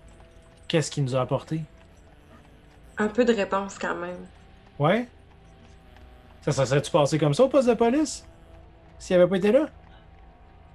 qu'est-ce 0.67 0.91
qu'il 0.91 1.03
nous 1.03 1.15
a 1.15 1.21
apporté? 1.21 1.61
Un 2.97 3.07
peu 3.07 3.25
de 3.25 3.33
réponse 3.33 3.77
quand 3.79 3.95
même. 3.95 4.17
Ouais? 4.79 5.07
Ça, 6.41 6.51
ça 6.51 6.65
serait-tu 6.65 6.91
passé 6.91 7.17
comme 7.17 7.33
ça 7.33 7.43
au 7.43 7.49
poste 7.49 7.67
de 7.67 7.73
police? 7.73 8.25
S'il 8.99 9.15
avait 9.15 9.27
pas 9.27 9.37
été 9.37 9.51
là? 9.51 9.67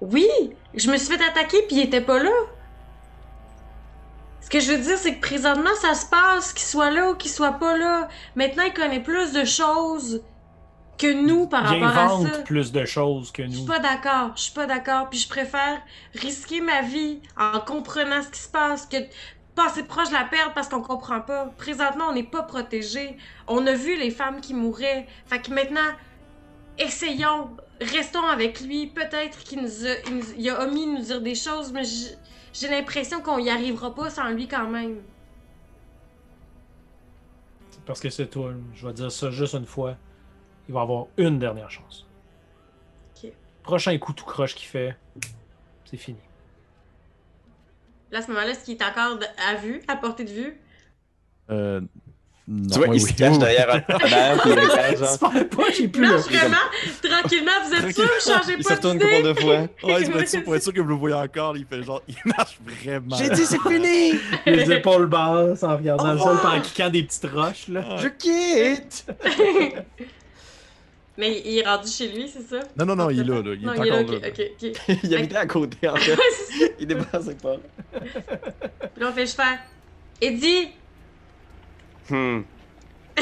Oui! 0.01 0.27
Je 0.73 0.89
me 0.91 0.97
suis 0.97 1.15
fait 1.15 1.23
attaquer 1.23 1.61
puis 1.67 1.77
il 1.77 1.81
était 1.83 2.01
pas 2.01 2.21
là. 2.21 2.31
Ce 4.41 4.49
que 4.49 4.59
je 4.59 4.71
veux 4.73 4.77
dire, 4.81 4.97
c'est 4.97 5.15
que 5.15 5.21
présentement, 5.21 5.73
ça 5.81 5.93
se 5.93 6.05
passe, 6.05 6.51
qu'il 6.53 6.65
soit 6.65 6.91
là 6.91 7.11
ou 7.11 7.15
qu'il 7.15 7.31
soit 7.31 7.53
pas 7.53 7.77
là. 7.77 8.07
Maintenant, 8.35 8.63
il 8.63 8.73
connaît 8.73 8.99
plus 8.99 9.31
de 9.33 9.45
choses 9.45 10.21
que 11.03 11.13
nous 11.25 11.47
par 11.47 11.63
rapport 11.63 11.97
à 11.97 12.09
ça. 12.31 12.39
plus 12.43 12.71
de 12.71 12.85
choses 12.85 13.31
que 13.31 13.43
Je 13.45 13.49
suis 13.51 13.61
nous. 13.61 13.65
pas 13.67 13.79
d'accord, 13.79 14.31
je 14.35 14.41
suis 14.43 14.53
pas 14.53 14.65
d'accord, 14.65 15.09
puis 15.09 15.19
je 15.19 15.27
préfère 15.27 15.81
risquer 16.15 16.61
ma 16.61 16.81
vie 16.81 17.19
en 17.37 17.59
comprenant 17.59 18.21
ce 18.23 18.29
qui 18.29 18.39
se 18.39 18.49
passe 18.49 18.85
que 18.85 18.97
passer 19.55 19.83
proche 19.83 20.07
de 20.09 20.13
la 20.13 20.23
perdre 20.25 20.53
parce 20.53 20.67
qu'on 20.67 20.81
comprend 20.81 21.21
pas. 21.21 21.45
Présentement, 21.57 22.05
on 22.09 22.13
n'est 22.13 22.23
pas 22.23 22.43
protégé. 22.43 23.17
On 23.47 23.65
a 23.67 23.73
vu 23.73 23.95
les 23.97 24.09
femmes 24.11 24.41
qui 24.41 24.53
mouraient. 24.53 25.05
Fait 25.27 25.39
que 25.41 25.53
maintenant, 25.53 25.91
essayons, 26.79 27.49
restons 27.79 28.25
avec 28.25 28.61
lui. 28.61 28.87
Peut-être 28.87 29.39
qu'il 29.43 29.61
nous 29.61 29.85
a, 29.85 29.91
il 30.07 30.15
nous- 30.17 30.33
il 30.37 30.49
a 30.49 30.63
omis 30.63 30.85
de 30.87 30.91
nous 30.93 31.01
dire 31.03 31.21
des 31.21 31.35
choses, 31.35 31.71
mais 31.71 31.83
j'ai 32.53 32.67
l'impression 32.67 33.21
qu'on 33.21 33.37
y 33.37 33.49
arrivera 33.51 33.93
pas 33.93 34.09
sans 34.09 34.29
lui 34.29 34.47
quand 34.47 34.67
même. 34.67 34.97
Parce 37.85 37.99
que 37.99 38.09
c'est 38.09 38.27
toi. 38.27 38.53
Je 38.75 38.87
vais 38.87 38.93
dire 38.93 39.11
ça 39.11 39.29
juste 39.29 39.53
une 39.55 39.65
fois. 39.65 39.97
Il 40.67 40.73
va 40.73 40.81
avoir 40.81 41.05
une 41.17 41.39
dernière 41.39 41.69
chance. 41.69 42.05
Ok. 43.23 43.31
Prochain 43.63 43.97
coup 43.97 44.13
tout 44.13 44.25
croche 44.25 44.55
qu'il 44.55 44.67
fait, 44.67 44.95
c'est 45.85 45.97
fini. 45.97 46.19
Là, 48.11 48.19
à 48.19 48.21
ce 48.21 48.27
moment-là, 48.29 48.49
est-ce 48.51 48.65
qu'il 48.65 48.75
est 48.75 48.83
encore 48.83 49.17
de- 49.17 49.25
à 49.49 49.55
vue, 49.55 49.81
à 49.87 49.95
portée 49.95 50.23
de 50.23 50.29
vue? 50.31 50.59
Euh, 51.49 51.81
non, 52.47 52.67
Tu 52.69 52.77
vois, 52.77 52.87
oui, 52.89 52.97
il 52.97 53.03
oui, 53.03 53.09
se 53.11 53.13
cache 53.17 53.37
derrière 53.39 53.73
un 53.73 53.79
puis 53.79 53.93
il 54.51 54.59
regarde, 54.59 54.97
genre. 54.97 55.19
Pas, 55.19 55.71
j'ai 55.75 55.87
plus 55.87 56.01
Non, 56.05 56.11
le. 56.11 56.17
vraiment, 56.17 56.57
tranquillement, 57.01 57.51
vous 57.65 57.73
êtes 57.73 57.95
sûr, 57.95 58.05
changez 58.21 58.55
Il 58.57 58.63
se 58.63 58.69
pas 58.69 58.75
retourne 58.75 58.99
couple 58.99 59.23
de 59.23 59.33
fois. 59.33 59.55
Ouais, 59.59 59.67
pour 60.09 60.19
être 60.19 60.27
sûr, 60.29 60.43
pour 60.43 60.55
être 60.55 60.63
sûr 60.63 60.73
que 60.73 60.81
vous 60.81 60.89
le 60.89 60.95
voyez 60.95 61.15
encore, 61.15 61.57
il 61.57 61.65
fait 61.65 61.81
genre, 61.83 62.01
il 62.07 62.15
marche 62.25 62.59
vraiment. 62.65 63.15
J'ai 63.15 63.29
dit, 63.29 63.45
c'est 63.45 63.61
fini! 63.61 64.13
Les 64.45 64.71
épaules 64.71 65.07
basses 65.07 65.63
en 65.63 65.75
regardant 65.77 66.11
le 66.13 66.19
sol, 66.19 66.27
revoir. 66.35 66.51
puis 66.51 66.59
en 66.59 66.61
cliquant 66.61 66.89
des 66.89 67.03
petites 67.03 67.25
roches, 67.33 67.67
là. 67.69 67.97
Je 67.97 68.07
quitte! 68.09 69.05
Mais 71.17 71.41
il 71.45 71.59
est 71.59 71.67
rendu 71.67 71.87
chez 71.87 72.07
lui, 72.11 72.27
c'est 72.27 72.41
ça? 72.41 72.59
Non, 72.75 72.85
non, 72.85 72.95
non, 72.95 73.09
il 73.11 73.19
est 73.19 73.23
là, 73.23 73.41
là. 73.41 73.53
Il 73.53 73.61
non, 73.61 73.73
est 73.73 73.77
il 73.77 73.87
est 73.87 73.89
là, 73.89 73.97
encore 74.01 74.15
ok, 74.15 74.21
là. 74.21 74.29
ok, 74.29 74.41
ok. 74.63 74.71
il 75.03 75.15
habitait 75.15 75.35
à 75.35 75.45
côté, 75.45 75.87
en 75.87 75.95
fait. 75.95 76.17
Il 76.79 76.87
dépassait 76.87 77.35
pas. 77.35 77.57
Puis 77.91 78.01
là, 78.97 79.09
on 79.09 79.13
fait 79.13 79.27
je 79.27 79.35
fais. 79.35 79.59
Eddie! 80.21 80.69
Hmm. 82.09 82.41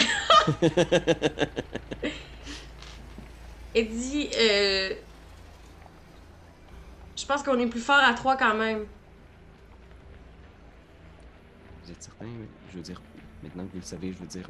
Eddie, 3.75 4.29
euh. 4.39 4.93
Je 7.15 7.25
pense 7.25 7.43
qu'on 7.43 7.59
est 7.59 7.67
plus 7.67 7.81
fort 7.81 7.99
à 8.01 8.13
trois 8.13 8.37
quand 8.37 8.55
même. 8.55 8.85
Vous 11.83 11.91
êtes 11.91 12.01
certain? 12.01 12.25
Je 12.71 12.77
veux 12.77 12.83
dire, 12.83 13.01
maintenant 13.43 13.65
que 13.65 13.71
vous 13.73 13.79
le 13.79 13.85
savez, 13.85 14.13
je 14.13 14.17
veux 14.17 14.27
dire, 14.27 14.49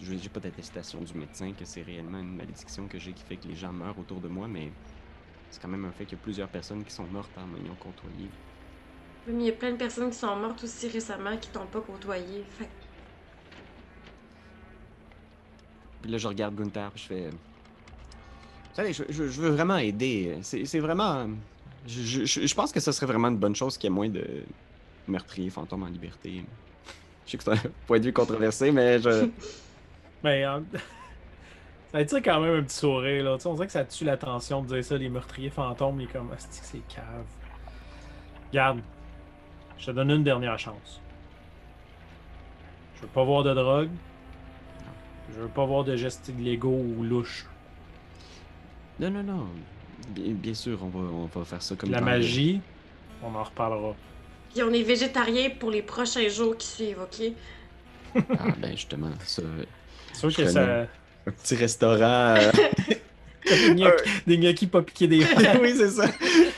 je 0.00 0.14
j'ai 0.16 0.28
pas 0.28 0.40
d'attestation 0.40 1.00
du 1.00 1.14
médecin 1.14 1.52
que 1.52 1.64
c'est 1.64 1.82
réellement 1.82 2.18
une 2.20 2.36
malédiction 2.36 2.86
que 2.88 2.98
j'ai 2.98 3.12
qui 3.12 3.22
fait 3.24 3.36
que 3.36 3.48
les 3.48 3.56
gens 3.56 3.72
meurent 3.72 3.98
autour 3.98 4.20
de 4.20 4.28
moi, 4.28 4.46
mais 4.48 4.70
c'est 5.50 5.60
quand 5.60 5.68
même 5.68 5.84
un 5.84 5.92
fait 5.92 6.04
qu'il 6.04 6.16
y 6.16 6.20
a 6.20 6.22
plusieurs 6.22 6.48
personnes 6.48 6.84
qui 6.84 6.92
sont 6.92 7.04
mortes 7.04 7.36
en 7.36 7.46
m'ayant 7.46 7.74
côtoyé. 7.76 8.28
Oui, 9.26 9.32
Mais 9.34 9.42
il 9.42 9.46
y 9.46 9.50
a 9.50 9.52
plein 9.52 9.72
de 9.72 9.76
personnes 9.76 10.10
qui 10.10 10.16
sont 10.16 10.36
mortes 10.36 10.62
aussi 10.64 10.88
récemment 10.88 11.36
qui 11.36 11.48
t'ont 11.50 11.66
pas 11.66 11.80
côtoyé. 11.80 12.42
Fait 12.58 12.68
Puis 16.02 16.10
là, 16.10 16.18
je 16.18 16.28
regarde 16.28 16.54
Gunther, 16.54 16.90
puis 16.92 17.02
je 17.02 17.06
fais. 17.08 17.30
Vous 17.30 18.74
savez, 18.74 18.92
je, 18.92 19.02
je- 19.08 19.26
je 19.28 19.40
veux 19.40 19.50
vraiment 19.50 19.76
aider. 19.78 20.38
C'est 20.42 20.78
vraiment. 20.78 21.28
Je- 21.86 22.24
je 22.24 22.54
pense 22.54 22.70
que 22.72 22.80
ce 22.80 22.92
serait 22.92 23.06
vraiment 23.06 23.28
une 23.28 23.38
bonne 23.38 23.56
chose 23.56 23.76
qu'il 23.76 23.88
y 23.90 23.92
ait 23.92 23.94
moins 23.94 24.08
de 24.08 24.44
meurtriers 25.06 25.50
fantômes 25.50 25.82
en 25.82 25.86
liberté. 25.88 26.44
Je 27.24 27.30
sais 27.32 27.38
que 27.38 27.44
c'est 27.44 27.52
un 27.52 27.70
point 27.86 27.98
de 27.98 28.04
vue 28.04 28.12
controversé, 28.12 28.70
mais 28.70 29.00
je. 29.00 29.28
Mais 30.24 30.44
euh, 30.44 30.60
ça 31.92 31.98
attire 31.98 32.18
quand 32.22 32.40
même 32.40 32.60
un 32.60 32.62
petit 32.62 32.76
sourire, 32.76 33.24
là. 33.24 33.36
Tu 33.36 33.42
sais, 33.42 33.48
on 33.48 33.54
dirait 33.54 33.66
que 33.66 33.72
ça 33.72 33.84
tue 33.84 34.04
l'attention 34.04 34.62
de 34.62 34.68
dire 34.74 34.84
ça, 34.84 34.96
les 34.96 35.08
meurtriers 35.08 35.50
fantômes, 35.50 35.98
les 35.98 36.06
comme, 36.06 36.30
c'est 36.38 36.86
cave. 36.88 37.04
Regarde, 38.50 38.80
je 39.78 39.86
te 39.86 39.90
donne 39.92 40.10
une 40.10 40.24
dernière 40.24 40.58
chance. 40.58 41.00
Je 42.96 43.02
veux 43.02 43.08
pas 43.08 43.22
voir 43.24 43.44
de 43.44 43.54
drogue. 43.54 43.90
Je 45.34 45.40
veux 45.42 45.48
pas 45.48 45.64
voir 45.64 45.84
de 45.84 45.94
gestes 45.94 46.28
illégaux 46.28 46.82
ou 46.96 47.02
louches. 47.04 47.46
Non, 48.98 49.10
non, 49.10 49.22
non. 49.22 49.46
Bien, 50.08 50.32
bien 50.32 50.54
sûr, 50.54 50.78
on 50.82 50.88
va, 50.88 50.98
on 51.00 51.26
va 51.26 51.44
faire 51.44 51.62
ça 51.62 51.76
comme 51.76 51.90
La 51.90 52.00
dans- 52.00 52.06
magie, 52.06 52.60
on 53.22 53.34
en 53.34 53.42
reparlera. 53.44 53.94
Puis 54.52 54.62
on 54.62 54.72
est 54.72 54.82
végétarien 54.82 55.50
pour 55.50 55.70
les 55.70 55.82
prochains 55.82 56.28
jours 56.28 56.56
qui 56.56 56.66
suivent, 56.66 57.00
ok? 57.02 57.26
Ah, 58.38 58.46
ben 58.58 58.70
justement, 58.72 59.10
ça. 59.20 59.42
C'est 60.18 60.30
sûr 60.30 60.44
que 60.44 60.50
ça. 60.50 60.86
Un 61.26 61.30
petit 61.30 61.54
restaurant. 61.54 62.34
euh, 62.36 62.50
Des 64.26 64.36
gnocchis 64.38 64.66
pas 64.66 64.82
piqués 64.82 65.06
des 65.06 65.18
oui, 65.62 65.74
c'est 65.76 65.90
ça. 65.90 66.06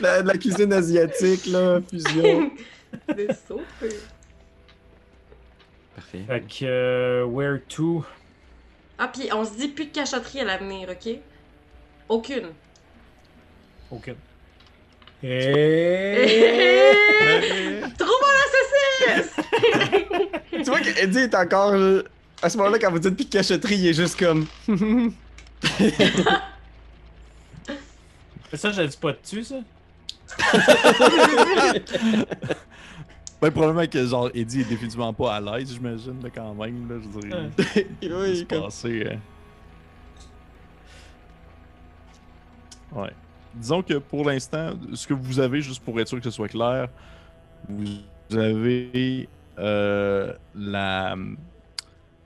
La, 0.00 0.22
la 0.22 0.36
cuisine 0.38 0.72
asiatique, 0.72 1.46
là, 1.46 1.80
fusion. 1.88 2.50
Des 3.14 3.28
soupes. 3.46 3.60
Parfait. 5.94 6.24
Fait 6.26 6.40
que, 6.40 6.64
euh, 6.64 7.24
where 7.24 7.60
to? 7.68 8.04
Ah, 8.98 9.08
puis 9.08 9.28
on 9.32 9.44
se 9.44 9.52
dit 9.56 9.68
plus 9.68 9.86
de 9.86 9.92
cachotterie 9.92 10.40
à 10.40 10.44
l'avenir, 10.44 10.88
ok? 10.88 11.16
Aucune. 12.08 12.48
Aucune. 13.90 14.16
Et... 15.22 16.26
Trouve 17.98 18.22
un 18.24 18.38
assassin! 19.12 19.42
tu 20.52 20.62
vois 20.62 20.80
qu'Eddie 20.80 21.18
est 21.18 21.34
encore. 21.34 21.74
À 22.42 22.48
ce 22.48 22.56
moment-là, 22.56 22.78
quand 22.78 22.90
vous 22.90 22.98
dites 22.98 23.16
puis 23.16 23.26
cachotterie, 23.26 23.76
il 23.76 23.88
est 23.88 23.94
juste 23.94 24.18
comme. 24.18 24.46
Ça, 28.54 28.72
je 28.72 28.80
le 28.80 28.88
dis 28.88 28.96
pas 28.96 29.12
dessus, 29.12 29.44
ça? 29.44 29.56
Ben, 33.40 33.50
probablement 33.50 33.86
que 33.86 34.04
genre 34.04 34.28
Eddie 34.34 34.60
est 34.60 34.68
définitivement 34.68 35.14
pas 35.14 35.36
à 35.36 35.40
l'aise, 35.40 35.72
j'imagine, 35.72 36.22
là, 36.22 36.28
quand 36.28 36.54
même. 36.54 36.86
Là, 36.90 36.96
je 37.02 37.08
dirais. 37.20 37.50
oui, 38.02 38.46
comme. 38.46 38.64
passer, 38.64 39.06
euh? 39.06 39.16
Ouais. 42.92 43.12
Disons 43.54 43.82
que 43.82 43.94
pour 43.94 44.26
l'instant, 44.26 44.72
ce 44.92 45.06
que 45.06 45.14
vous 45.14 45.40
avez, 45.40 45.62
juste 45.62 45.82
pour 45.82 45.98
être 45.98 46.08
sûr 46.08 46.18
que 46.18 46.24
ce 46.24 46.30
soit 46.30 46.48
clair, 46.48 46.88
vous 47.66 47.86
avez 48.36 49.26
euh, 49.58 50.34
la. 50.54 51.16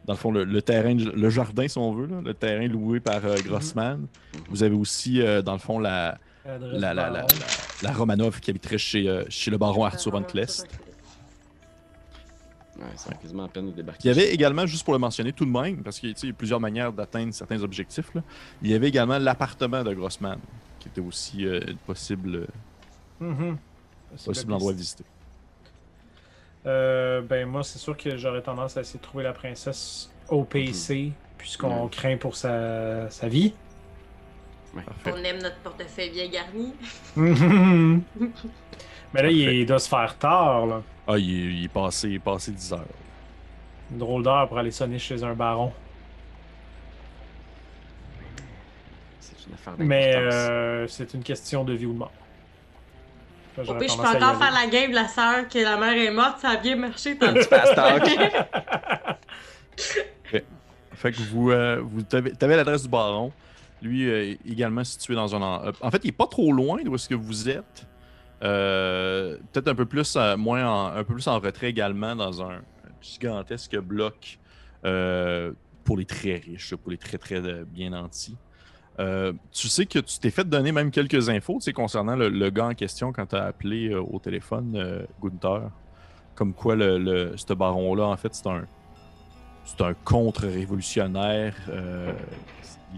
Dans 0.05 0.12
le 0.12 0.18
fond, 0.18 0.30
le, 0.30 0.44
le 0.44 0.61
terrain, 0.62 0.94
le 0.94 1.30
jardin, 1.30 1.66
si 1.66 1.78
on 1.78 1.92
veut, 1.94 2.07
là, 2.07 2.20
le 2.22 2.34
terrain 2.34 2.66
loué 2.68 3.00
par 3.00 3.24
euh, 3.24 3.36
Grossman. 3.42 4.07
Vous 4.50 4.62
avez 4.62 4.74
aussi, 4.76 5.22
euh, 5.22 5.40
dans 5.40 5.55
le 5.55 5.59
fond, 5.59 5.78
la, 5.78 6.18
la, 6.44 6.59
la, 6.59 6.94
la, 6.94 7.11
baron. 7.11 7.26
la- 7.82 7.88
la 7.88 7.92
Romanov 7.94 8.40
qui 8.40 8.50
habiterait 8.50 8.76
chez, 8.78 9.09
euh, 9.09 9.24
chez 9.30 9.50
le 9.50 9.57
baron 9.59 9.84
Arthur 9.84 10.12
von 10.12 10.22
Klest. 10.22 10.66
Ouais, 12.76 13.14
quasiment 13.22 13.44
à 13.44 13.48
peine 13.48 13.66
de 13.66 13.70
débarquer. 13.72 14.00
Il 14.05 14.09
y 14.09 14.11
avait 14.11 14.34
également, 14.34 14.66
juste 14.66 14.84
pour 14.84 14.92
le 14.94 14.98
mentionner 14.98 15.32
tout 15.32 15.44
de 15.46 15.50
même, 15.50 15.82
parce 15.82 15.98
qu'il 16.00 16.12
tu 16.12 16.20
sais, 16.20 16.26
il 16.26 16.30
y 16.30 16.32
a 16.32 16.36
plusieurs 16.36 16.61
manières 16.61 16.92
d'atteindre 16.92 17.32
certains 17.32 17.62
objectifs, 17.62 18.12
là, 18.14 18.22
il 18.62 18.70
y 18.70 18.74
avait 18.74 18.88
également 18.88 19.18
l'appartement 19.18 19.82
de 19.84 19.94
Grossman, 19.94 20.38
qui 20.80 20.88
était 20.88 21.00
aussi 21.00 21.46
euh, 21.46 21.61
possible, 21.86 22.34
euh, 22.36 22.46
Mhm. 23.20 23.57
possible 24.26 24.52
endroit 24.52 24.72
à 24.72 24.74
visiter. 24.74 25.05
Euh, 26.66 27.20
ben 27.22 27.46
moi, 27.48 27.62
c'est 27.62 27.78
sûr 27.78 27.96
que 27.96 28.16
j'aurais 28.16 28.42
tendance 28.42 28.76
à 28.76 28.80
essayer 28.80 28.98
de 28.98 29.04
trouver 29.04 29.22
la 29.24 29.32
princesse 29.32 30.10
au 30.28 30.44
PC, 30.44 31.12
puisqu'on 31.38 31.88
craint 31.88 32.16
pour 32.16 32.36
sa, 32.36 33.08
sa 33.10 33.28
vie. 33.28 33.54
On 35.06 35.16
aime 35.24 35.40
notre 35.42 35.58
portefeuille 35.60 36.10
bien 36.10 36.28
garni. 36.28 36.74
Mais 37.16 38.02
là, 39.22 39.30
il, 39.30 39.44
Parfait. 39.44 39.58
il 39.60 39.66
doit 39.66 39.78
se 39.78 39.88
faire 39.88 40.16
tard, 40.18 40.66
là. 40.66 40.82
Ah, 41.06 41.18
il 41.18 41.30
est, 41.30 41.54
il 41.60 41.64
est 41.64 41.68
passé, 41.68 42.08
il 42.08 42.14
est 42.16 42.18
passé 42.18 42.50
10 42.52 42.72
heures. 42.72 42.86
Une 43.90 43.98
drôle 43.98 44.22
d'heure 44.22 44.48
pour 44.48 44.58
aller 44.58 44.70
sonner 44.70 44.98
chez 44.98 45.22
un 45.24 45.34
baron. 45.34 45.72
C'est 49.20 49.46
une 49.46 49.54
affaire 49.54 49.74
Mais 49.78 50.14
euh, 50.16 50.86
c'est 50.88 51.14
une 51.14 51.22
question 51.22 51.64
de 51.64 51.72
vie 51.74 51.86
ou 51.86 51.92
de 51.92 51.98
mort. 51.98 52.12
Là, 53.57 53.62
Au 53.62 53.66
j'aurais 53.66 53.78
pire, 53.80 53.88
je 53.90 53.96
peux 53.96 54.02
encore 54.02 54.22
aller. 54.30 54.38
faire 54.38 54.52
la 54.52 54.66
game 54.66 54.90
de 54.90 54.94
la 54.96 55.09
sœur 55.09 55.48
que 55.48 55.59
la 55.59 55.76
mère 55.76 55.92
est 55.96 56.11
morte, 56.11 56.40
ça 56.40 56.50
a 56.50 56.57
bien 56.57 56.76
marché. 56.76 57.16
Tant 57.18 57.34
Fast 57.34 57.74
talk. 57.74 58.05
Fait 60.92 61.12
que 61.12 61.20
vous, 61.22 61.50
euh, 61.50 61.80
vous 61.82 62.02
t'avez 62.02 62.57
l'adresse 62.57 62.82
du 62.84 62.88
baron. 62.88 63.32
Lui, 63.82 64.09
euh, 64.09 64.34
également 64.48 64.84
situé 64.84 65.14
dans 65.14 65.34
un. 65.34 65.42
en- 65.42 65.66
euh, 65.66 65.72
En 65.82 65.90
fait, 65.90 66.00
il 66.05 66.09
est 66.09 66.12
pas 66.12 66.26
trop 66.26 66.52
loin 66.52 66.78
d'où 66.82 66.94
est-ce 66.94 67.09
que 67.09 67.14
vous 67.14 67.48
êtes. 67.48 67.86
Euh, 68.42 69.36
Peut-être 69.52 69.68
un 69.68 69.74
peu 69.74 69.84
plus, 69.86 70.14
euh, 70.16 70.36
moins 70.36 70.66
en, 70.66 70.86
un 70.96 71.05
peu 71.05 71.14
plus 71.14 71.26
en 71.26 71.38
retrait 71.38 71.68
également 71.68 72.14
dans 72.16 72.42
un 72.42 72.61
gigantesque 73.02 73.76
bloc 73.78 74.38
euh, 74.84 75.52
pour 75.84 75.96
les 75.98 76.07
très 76.07 76.36
riches, 76.36 76.74
pour 76.76 76.90
les 76.90 76.96
très 76.98 77.18
très 77.18 77.36
euh, 77.44 77.64
bien 77.66 77.90
nantis. 77.90 78.36
Euh, 79.01 79.32
tu 79.51 79.68
sais 79.68 79.86
que 79.86 79.99
tu 79.99 80.18
t'es 80.20 80.30
fait 80.30 80.49
donner 80.49 80.70
même 80.70 80.90
quelques 80.92 81.28
infos 81.28 81.59
concernant 81.74 82.14
le, 82.14 82.51
gars 82.51 82.66
en 82.66 82.74
question 82.74 83.12
quand 83.12 83.26
tu 83.26 83.36
as 83.36 83.45
appelé 83.45 83.88
euh, 83.90 84.01
au 84.01 84.18
téléphone, 84.20 84.74
euh, 84.76 85.03
Gunther. 85.22 85.70
Comme 86.36 86.53
quoi, 86.53 86.74
le, 86.76 87.32
ce 87.36 87.53
baron-là, 87.55 88.05
en 88.07 88.16
fait, 88.16 88.34
c'est 88.34 88.47
un, 88.49 88.64
c'est 89.64 89.80
un 89.82 89.95
contre-révolutionnaire. 89.95 91.55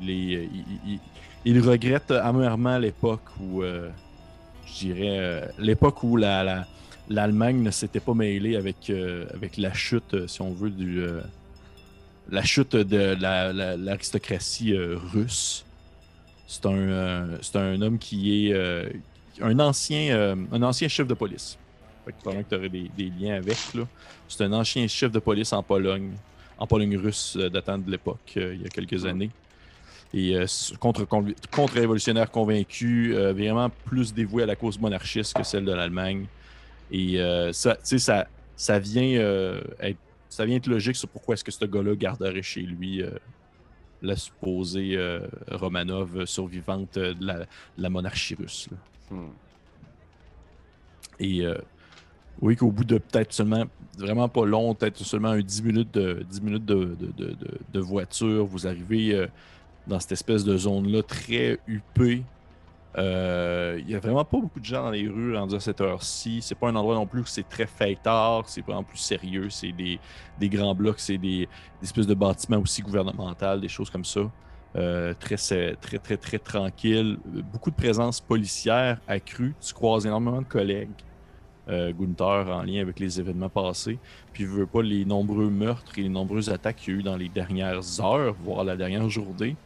il, 0.00 0.10
est, 0.10 0.48
il, 1.44 1.60
regrette 1.60 2.10
amèrement 2.12 2.78
l'époque 2.78 3.20
où, 3.40 3.62
je 3.62 4.78
dirais, 4.78 5.50
l'époque 5.58 6.02
où 6.02 6.16
la, 6.16 6.42
la- 6.44 6.66
l'Allemagne 7.10 7.62
ne 7.62 7.70
s'était 7.70 8.00
pas 8.00 8.14
mêlée 8.14 8.56
avec, 8.56 8.90
avec 9.34 9.58
la 9.58 9.74
chute, 9.74 10.26
si 10.26 10.40
on 10.40 10.52
veut, 10.54 10.70
du, 10.70 11.04
la 12.30 12.42
chute 12.42 12.74
de 12.74 13.16
la- 13.20 13.52
la- 13.52 13.76
l'aristocratie 13.76 14.74
russe. 14.78 15.65
C'est 16.46 16.66
un, 16.66 16.70
euh, 16.72 17.38
c'est 17.42 17.56
un 17.56 17.80
homme 17.82 17.98
qui 17.98 18.48
est 18.48 18.52
euh, 18.52 18.88
un, 19.40 19.58
ancien, 19.58 20.14
euh, 20.14 20.36
un 20.52 20.62
ancien 20.62 20.88
chef 20.88 21.06
de 21.06 21.14
police. 21.14 21.58
Fait 22.04 22.12
que 22.12 22.18
probablement 22.18 22.44
que 22.44 22.50
tu 22.50 22.56
aurais 22.56 22.68
des, 22.68 22.90
des 22.96 23.10
liens 23.18 23.34
avec. 23.34 23.56
Là. 23.74 23.82
C'est 24.28 24.44
un 24.44 24.52
ancien 24.52 24.86
chef 24.86 25.10
de 25.10 25.18
police 25.18 25.52
en 25.52 25.62
Pologne, 25.62 26.12
en 26.56 26.66
Pologne 26.66 26.96
russe 26.96 27.36
datant 27.36 27.78
de 27.78 27.90
l'époque, 27.90 28.32
il 28.36 28.62
y 28.62 28.64
a 28.64 28.68
quelques 28.68 29.04
Mm. 29.04 29.08
années. 29.08 29.30
Et 30.14 30.36
contre, 30.78 31.04
contre-révolutionnaire 31.50 32.30
convaincu, 32.30 33.12
vraiment 33.12 33.68
plus 33.84 34.14
dévoué 34.14 34.44
à 34.44 34.46
la 34.46 34.54
cause 34.54 34.78
monarchiste 34.78 35.34
que 35.34 35.42
celle 35.42 35.64
de 35.64 35.72
l'Allemagne. 35.72 36.26
Et 36.92 37.18
ça, 37.52 37.76
ça, 37.82 38.26
ça, 38.54 38.78
vient, 38.78 39.02
être, 39.80 39.98
ça 40.30 40.46
vient 40.46 40.56
être 40.56 40.68
logique 40.68 40.94
sur 40.96 41.08
pourquoi 41.08 41.34
est-ce 41.34 41.44
que 41.44 41.50
ce 41.50 41.64
gars-là 41.64 41.96
garderait 41.96 42.40
chez 42.40 42.62
lui 42.62 43.02
la 44.06 44.16
supposée 44.16 44.96
euh, 44.96 45.20
Romanov 45.50 46.24
survivante 46.26 46.96
euh, 46.96 47.14
de 47.14 47.24
la, 47.26 47.38
de 47.40 47.46
la 47.78 47.90
monarchie 47.90 48.34
russe. 48.34 48.68
Hmm. 49.10 49.28
Et 51.18 51.44
euh, 51.46 51.56
oui, 52.40 52.56
qu'au 52.56 52.70
bout 52.70 52.84
de 52.84 52.98
peut-être 52.98 53.32
seulement, 53.32 53.64
vraiment 53.98 54.28
pas 54.28 54.44
long, 54.44 54.74
peut-être 54.74 54.98
seulement 55.04 55.30
un 55.30 55.40
10 55.40 55.62
minutes 55.62 55.94
de, 55.94 56.22
10 56.28 56.40
minutes 56.42 56.64
de- 56.66 56.96
de- 57.16 57.36
de 57.72 57.80
voiture, 57.80 58.44
vous 58.44 58.66
arrivez 58.66 59.14
euh, 59.14 59.26
dans 59.86 59.98
cette 60.00 60.12
espèce 60.12 60.44
de 60.44 60.56
zone-là 60.56 61.02
très 61.02 61.58
huppée. 61.66 62.22
Euh, 62.96 63.78
Il 63.82 63.90
y 63.90 63.94
a 63.94 64.00
vraiment 64.00 64.24
pas 64.24 64.38
beaucoup 64.40 64.60
de 64.60 64.64
gens 64.64 64.82
dans 64.84 64.90
les 64.90 65.06
rues 65.08 65.36
rendus 65.36 65.54
à 65.56 65.60
cette 65.60 65.80
heure-ci. 65.80 66.40
C'est 66.42 66.54
pas 66.54 66.68
un 66.68 66.76
endroit 66.76 66.94
non 66.94 67.06
plus 67.06 67.20
où 67.22 67.26
c'est 67.26 67.48
très 67.48 67.66
fêtard, 67.66 68.48
c'est 68.48 68.62
vraiment 68.62 68.84
plus 68.84 68.98
sérieux. 68.98 69.50
C'est 69.50 69.72
des, 69.72 70.00
grands 70.48 70.74
blocs, 70.74 71.00
c'est 71.00 71.18
des, 71.18 71.48
espèces 71.82 72.06
de 72.06 72.14
bâtiments 72.14 72.58
aussi 72.58 72.82
gouvernementaux, 72.82 73.58
des 73.60 73.68
choses 73.68 73.90
comme 73.90 74.04
ça. 74.04 74.20
Euh, 74.76 75.14
très, 75.14 75.36
très, 75.36 75.76
très, 75.76 75.98
très, 75.98 76.16
très 76.18 76.38
tranquille. 76.38 77.18
Beaucoup 77.24 77.70
de 77.70 77.76
présence 77.76 78.20
policière 78.20 79.00
accrue. 79.06 79.56
Tu 79.60 79.72
croises 79.74 80.06
énormément 80.06 80.40
de 80.42 80.46
collègues. 80.46 81.02
euh, 81.68 81.92
Gunther 81.92 82.48
en 82.50 82.62
lien 82.62 82.80
avec 82.82 83.00
les 83.00 83.18
événements 83.20 83.50
passés. 83.50 84.00
Puis, 84.32 84.44
je 84.44 84.50
veux 84.50 84.66
pas 84.68 84.82
les 84.82 85.04
nombreux 85.04 85.50
meurtres 85.50 85.98
et 85.98 86.02
les 86.02 86.08
nombreuses 86.08 86.50
attaques 86.50 86.76
qu'il 86.78 86.94
y 86.94 86.96
a 86.96 87.00
eu 87.00 87.02
dans 87.02 87.16
les 87.16 87.28
dernières 87.28 88.00
heures, 88.00 88.34
voire 88.38 88.64
la 88.64 88.76
dernière 88.76 89.08
journée, 89.10 89.58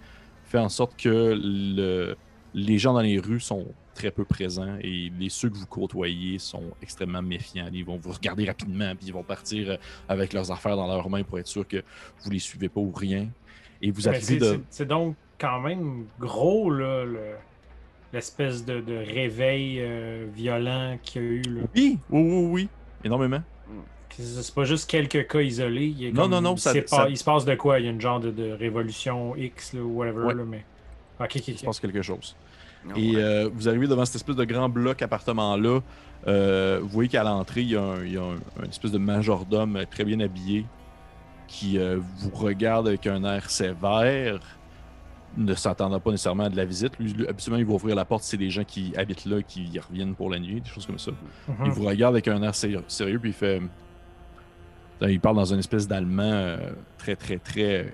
fait 0.42 0.58
en 0.58 0.68
sorte 0.70 0.96
que 0.96 1.34
le- 1.36 2.16
les 2.54 2.78
gens 2.78 2.92
dans 2.94 3.00
les 3.00 3.18
rues 3.18 3.40
sont 3.40 3.66
très 3.94 4.10
peu 4.10 4.24
présents 4.24 4.76
et 4.80 5.10
les 5.18 5.28
ceux 5.28 5.50
que 5.50 5.56
vous 5.56 5.66
côtoyez 5.66 6.38
sont 6.38 6.64
extrêmement 6.82 7.22
méfiants. 7.22 7.68
Ils 7.72 7.84
vont 7.84 7.96
vous 7.96 8.12
regarder 8.12 8.44
rapidement, 8.46 8.94
puis 8.96 9.06
ils 9.08 9.12
vont 9.12 9.22
partir 9.22 9.70
euh, 9.70 9.76
avec 10.08 10.32
leurs 10.32 10.50
affaires 10.50 10.76
dans 10.76 10.86
leurs 10.86 11.08
mains 11.10 11.22
pour 11.22 11.38
être 11.38 11.46
sûr 11.48 11.66
que 11.68 11.82
vous 12.22 12.30
les 12.30 12.38
suivez 12.38 12.68
pas 12.68 12.80
ou 12.80 12.90
rien. 12.92 13.28
Et 13.82 13.90
vous 13.90 14.08
arrivez 14.08 14.24
c'est- 14.24 14.38
de. 14.38 14.60
c'est- 14.70 14.84
donc 14.86 15.16
quand 15.38 15.60
même 15.60 16.06
gros, 16.18 16.70
là, 16.70 17.04
le- 17.04 17.34
l'espèce 18.12 18.64
de, 18.64 18.80
de 18.80 18.96
réveil 18.96 19.78
euh, 19.80 20.26
violent 20.34 20.98
qu'il 21.02 21.22
y 21.22 21.24
a 21.24 21.28
eu. 21.28 21.42
Là. 21.42 21.60
Oui, 21.76 21.98
oui, 22.10 22.20
oui, 22.22 22.46
oui, 22.50 22.68
énormément. 23.04 23.42
C'est 24.18 24.54
pas 24.54 24.64
juste 24.64 24.90
quelques 24.90 25.28
cas 25.28 25.40
isolés. 25.40 25.86
Il 25.86 26.02
y 26.02 26.06
a 26.08 26.10
Non, 26.10 26.22
comme- 26.22 26.30
non, 26.32 26.40
non, 26.40 26.54
il 26.56 26.58
ça- 26.60 26.72
s'est 26.72 26.84
ça- 26.86 26.96
pas- 27.04 27.08
Il 27.08 27.16
se 27.16 27.22
passe 27.24 27.44
de 27.44 27.54
quoi? 27.54 27.78
Il 27.78 27.84
y 27.86 27.88
a 27.88 27.92
une 27.92 28.00
genre 28.00 28.18
de, 28.20 28.30
de 28.32 28.50
révolution 28.50 29.36
X 29.36 29.74
ou 29.74 29.98
whatever. 29.98 30.24
Ouais. 30.24 30.34
Là, 30.34 30.44
mais... 30.44 30.64
Il 31.54 31.58
se 31.58 31.64
passe 31.66 31.80
quelque 31.80 32.02
chose. 32.02 32.36
Non, 32.86 32.94
Et 32.96 33.16
ouais. 33.16 33.22
euh, 33.22 33.50
vous 33.52 33.68
arrivez 33.68 33.86
devant 33.86 34.04
cette 34.04 34.16
espèce 34.16 34.36
de 34.36 34.44
grand 34.44 34.68
bloc 34.68 35.02
appartement-là. 35.02 35.80
Euh, 36.26 36.78
vous 36.82 36.88
voyez 36.88 37.08
qu'à 37.08 37.22
l'entrée, 37.22 37.60
il 37.62 37.70
y 37.70 37.76
a, 37.76 37.82
un, 37.82 38.04
il 38.04 38.12
y 38.12 38.16
a 38.18 38.22
un- 38.22 38.62
un 38.64 38.68
espèce 38.68 38.90
de 38.92 38.98
majordome 38.98 39.78
très 39.90 40.04
bien 40.04 40.20
habillé 40.20 40.64
qui 41.46 41.78
euh, 41.78 41.98
vous 42.18 42.30
regarde 42.30 42.88
avec 42.88 43.06
un 43.06 43.22
air 43.24 43.50
sévère. 43.50 44.40
ne 45.36 45.54
s'attendant 45.54 46.00
pas 46.00 46.10
nécessairement 46.10 46.44
à 46.44 46.48
de 46.48 46.56
la 46.56 46.64
visite. 46.64 46.98
Lui, 46.98 47.12
lui, 47.12 47.28
habituellement, 47.28 47.58
il 47.60 47.64
va 47.66 47.72
ouvrir 47.74 47.94
la 47.94 48.04
porte 48.04 48.24
si 48.24 48.30
c'est 48.30 48.36
des 48.36 48.50
gens 48.50 48.64
qui 48.64 48.92
habitent 48.96 49.26
là, 49.26 49.40
qui 49.42 49.62
y 49.64 49.78
reviennent 49.78 50.14
pour 50.14 50.28
la 50.30 50.38
nuit, 50.40 50.60
des 50.60 50.68
choses 50.68 50.86
comme 50.86 50.98
ça. 50.98 51.12
Mhm. 51.48 51.66
Il 51.66 51.70
vous 51.70 51.84
regarde 51.84 52.14
avec 52.14 52.26
un 52.28 52.42
air 52.42 52.52
séri- 52.54 52.82
sérieux, 52.88 53.18
puis 53.20 53.30
il 53.30 53.34
fait. 53.34 53.60
Il 55.02 55.20
parle 55.20 55.36
dans 55.36 55.44
une 55.52 55.60
espèce 55.60 55.86
d'allemand 55.88 56.22
euh, 56.24 56.72
très, 56.98 57.14
très, 57.16 57.38
très. 57.38 57.92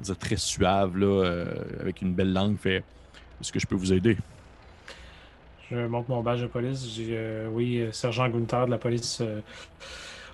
On 0.00 0.02
dire 0.02 0.18
très 0.18 0.36
suave, 0.36 0.96
là, 0.96 1.06
euh, 1.06 1.44
avec 1.80 2.02
une 2.02 2.14
belle 2.14 2.32
langue. 2.32 2.56
Fait 2.56 2.82
Est-ce 3.40 3.52
que 3.52 3.60
je 3.60 3.66
peux 3.66 3.76
vous 3.76 3.92
aider? 3.92 4.16
Je 5.70 5.86
monte 5.86 6.08
mon 6.08 6.22
badge 6.22 6.40
de 6.40 6.46
police. 6.46 6.86
J'ai, 6.94 7.10
euh, 7.12 7.48
oui, 7.50 7.78
euh, 7.78 7.92
sergent 7.92 8.28
Gunther 8.28 8.66
de 8.66 8.70
la 8.70 8.78
police. 8.78 9.22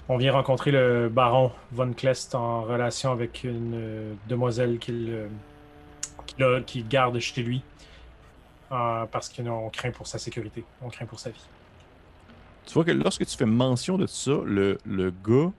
on 0.08 0.16
vient 0.16 0.32
rencontrer 0.32 0.70
le 0.70 1.08
baron 1.08 1.50
Von 1.72 1.92
Klest 1.92 2.34
en 2.34 2.62
relation 2.62 3.12
avec 3.12 3.44
une 3.44 4.16
demoiselle 4.28 4.78
qu'il 4.78 5.28
qu'il 6.66 6.88
garde 6.88 7.18
chez 7.18 7.42
lui. 7.42 7.62
Parce 8.68 9.28
qu'on 9.28 9.70
craint 9.70 9.90
pour 9.90 10.06
sa 10.06 10.18
sécurité. 10.18 10.64
On 10.82 10.88
craint 10.88 11.06
pour 11.06 11.20
sa 11.20 11.30
vie. 11.30 11.44
Tu 12.66 12.74
vois 12.74 12.84
que 12.84 12.90
lorsque 12.90 13.24
tu 13.24 13.36
fais 13.36 13.46
mention 13.46 13.96
de 13.96 14.06
ça, 14.06 14.40
le, 14.44 14.78
le 14.84 15.10
gars, 15.10 15.52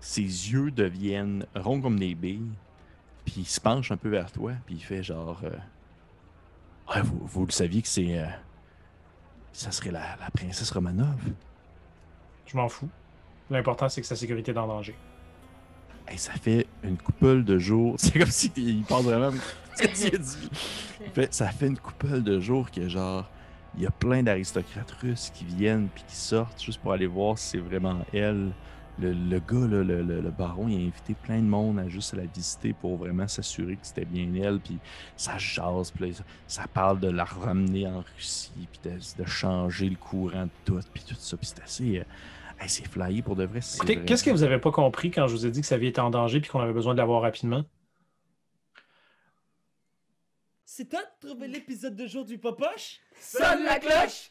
ses 0.00 0.22
yeux 0.22 0.72
deviennent 0.72 1.46
ronds 1.54 1.80
comme 1.80 1.98
des 2.00 2.16
billes, 2.16 2.50
puis 3.30 3.42
il 3.42 3.46
se 3.46 3.60
penche 3.60 3.90
un 3.90 3.96
peu 3.98 4.08
vers 4.08 4.32
toi, 4.32 4.52
puis 4.64 4.76
il 4.76 4.82
fait 4.82 5.02
genre. 5.02 5.40
euh, 5.44 5.50
Ouais, 6.94 7.02
vous, 7.02 7.20
vous 7.26 7.44
le 7.46 7.52
saviez 7.52 7.82
que 7.82 7.88
c'est. 7.88 8.18
euh, 8.18 8.26
ça 9.52 9.70
serait 9.70 9.90
la, 9.90 10.16
la 10.18 10.30
princesse 10.30 10.70
Romanov? 10.70 11.20
Je 12.46 12.56
m'en 12.56 12.68
fous. 12.68 12.88
L'important, 13.50 13.88
c'est 13.90 14.00
que 14.00 14.06
sa 14.06 14.16
sécurité 14.16 14.52
est 14.52 14.58
en 14.58 14.66
danger. 14.66 14.94
Hey, 16.06 16.16
ça 16.16 16.32
fait 16.32 16.66
une 16.82 16.96
couple 16.96 17.44
de 17.44 17.58
jours. 17.58 17.96
C'est 17.98 18.18
comme 18.18 18.30
si 18.30 18.50
il 18.56 18.82
pense 18.84 19.04
vraiment 19.04 19.30
ce 19.76 19.82
que 19.82 19.88
tu 20.08 20.14
as 20.14 20.18
dit. 20.18 20.48
Fait, 21.12 21.34
ça 21.34 21.48
fait 21.48 21.66
une 21.66 21.78
couple 21.78 22.22
de 22.22 22.40
jours 22.40 22.70
que 22.70 22.88
genre. 22.88 23.28
Il 23.76 23.82
y 23.82 23.86
a 23.86 23.90
plein 23.90 24.22
d'aristocrates 24.22 24.90
russes 25.02 25.30
qui 25.34 25.44
viennent 25.44 25.88
puis 25.94 26.02
qui 26.08 26.16
sortent 26.16 26.62
juste 26.62 26.80
pour 26.80 26.92
aller 26.94 27.06
voir 27.06 27.36
si 27.36 27.48
c'est 27.50 27.58
vraiment 27.58 27.98
elle. 28.14 28.52
Le, 29.00 29.12
le 29.12 29.38
gars, 29.38 29.68
là, 29.68 29.84
le, 29.84 30.02
le- 30.02 30.20
le 30.20 30.30
baron, 30.30 30.66
il 30.68 30.74
a 30.74 30.86
invité 30.88 31.14
plein 31.14 31.38
de 31.38 31.44
monde 31.46 31.78
à 31.78 31.88
juste 31.88 32.14
la 32.14 32.24
visiter 32.24 32.72
pour 32.72 32.96
vraiment 32.96 33.28
s'assurer 33.28 33.76
que 33.76 33.86
c'était 33.86 34.04
bien 34.04 34.32
elle. 34.34 34.58
Puis 34.58 34.78
ça 35.16 35.38
jase, 35.38 35.90
puis 35.92 36.10
là, 36.10 36.16
ça, 36.48 36.66
parle 36.66 36.98
de 36.98 37.08
la 37.08 37.24
ramener 37.24 37.86
en 37.86 38.00
Russie, 38.16 38.50
puis 38.72 38.80
de, 38.90 38.98
de 39.22 39.28
changer 39.28 39.88
le 39.88 39.96
courant 39.96 40.44
de 40.46 40.50
tout, 40.64 40.80
puis 40.92 41.04
tout 41.06 41.14
ça. 41.16 41.36
Puis 41.36 41.46
c'est 41.46 41.62
assez. 41.62 41.98
euh, 41.98 42.04
hey, 42.60 42.68
c'est 42.68 42.88
flyé 42.88 43.22
pour 43.22 43.36
de 43.36 43.44
vrai. 43.44 43.60
Écoutez, 43.76 44.02
qu'est-ce 44.04 44.24
que 44.24 44.30
vous 44.30 44.42
avez 44.42 44.58
pas 44.58 44.72
compris 44.72 45.10
quand 45.12 45.28
je 45.28 45.32
vous 45.34 45.46
ai 45.46 45.50
dit 45.52 45.60
que 45.60 45.66
sa 45.66 45.78
vie 45.78 45.86
était 45.86 46.00
en 46.00 46.10
danger 46.10 46.38
et 46.38 46.42
qu'on 46.42 46.60
avait 46.60 46.72
besoin 46.72 46.94
de 46.94 46.98
l'avoir 46.98 47.22
rapidement? 47.22 47.64
C'est 50.64 50.88
toi 50.88 51.00
de 51.22 51.28
trouver 51.28 51.48
l'épisode 51.48 51.96
de 51.96 52.06
jour 52.06 52.24
du 52.24 52.38
Popoche? 52.38 53.00
Sonne 53.20 53.64
la 53.64 53.78
cloche! 53.78 54.30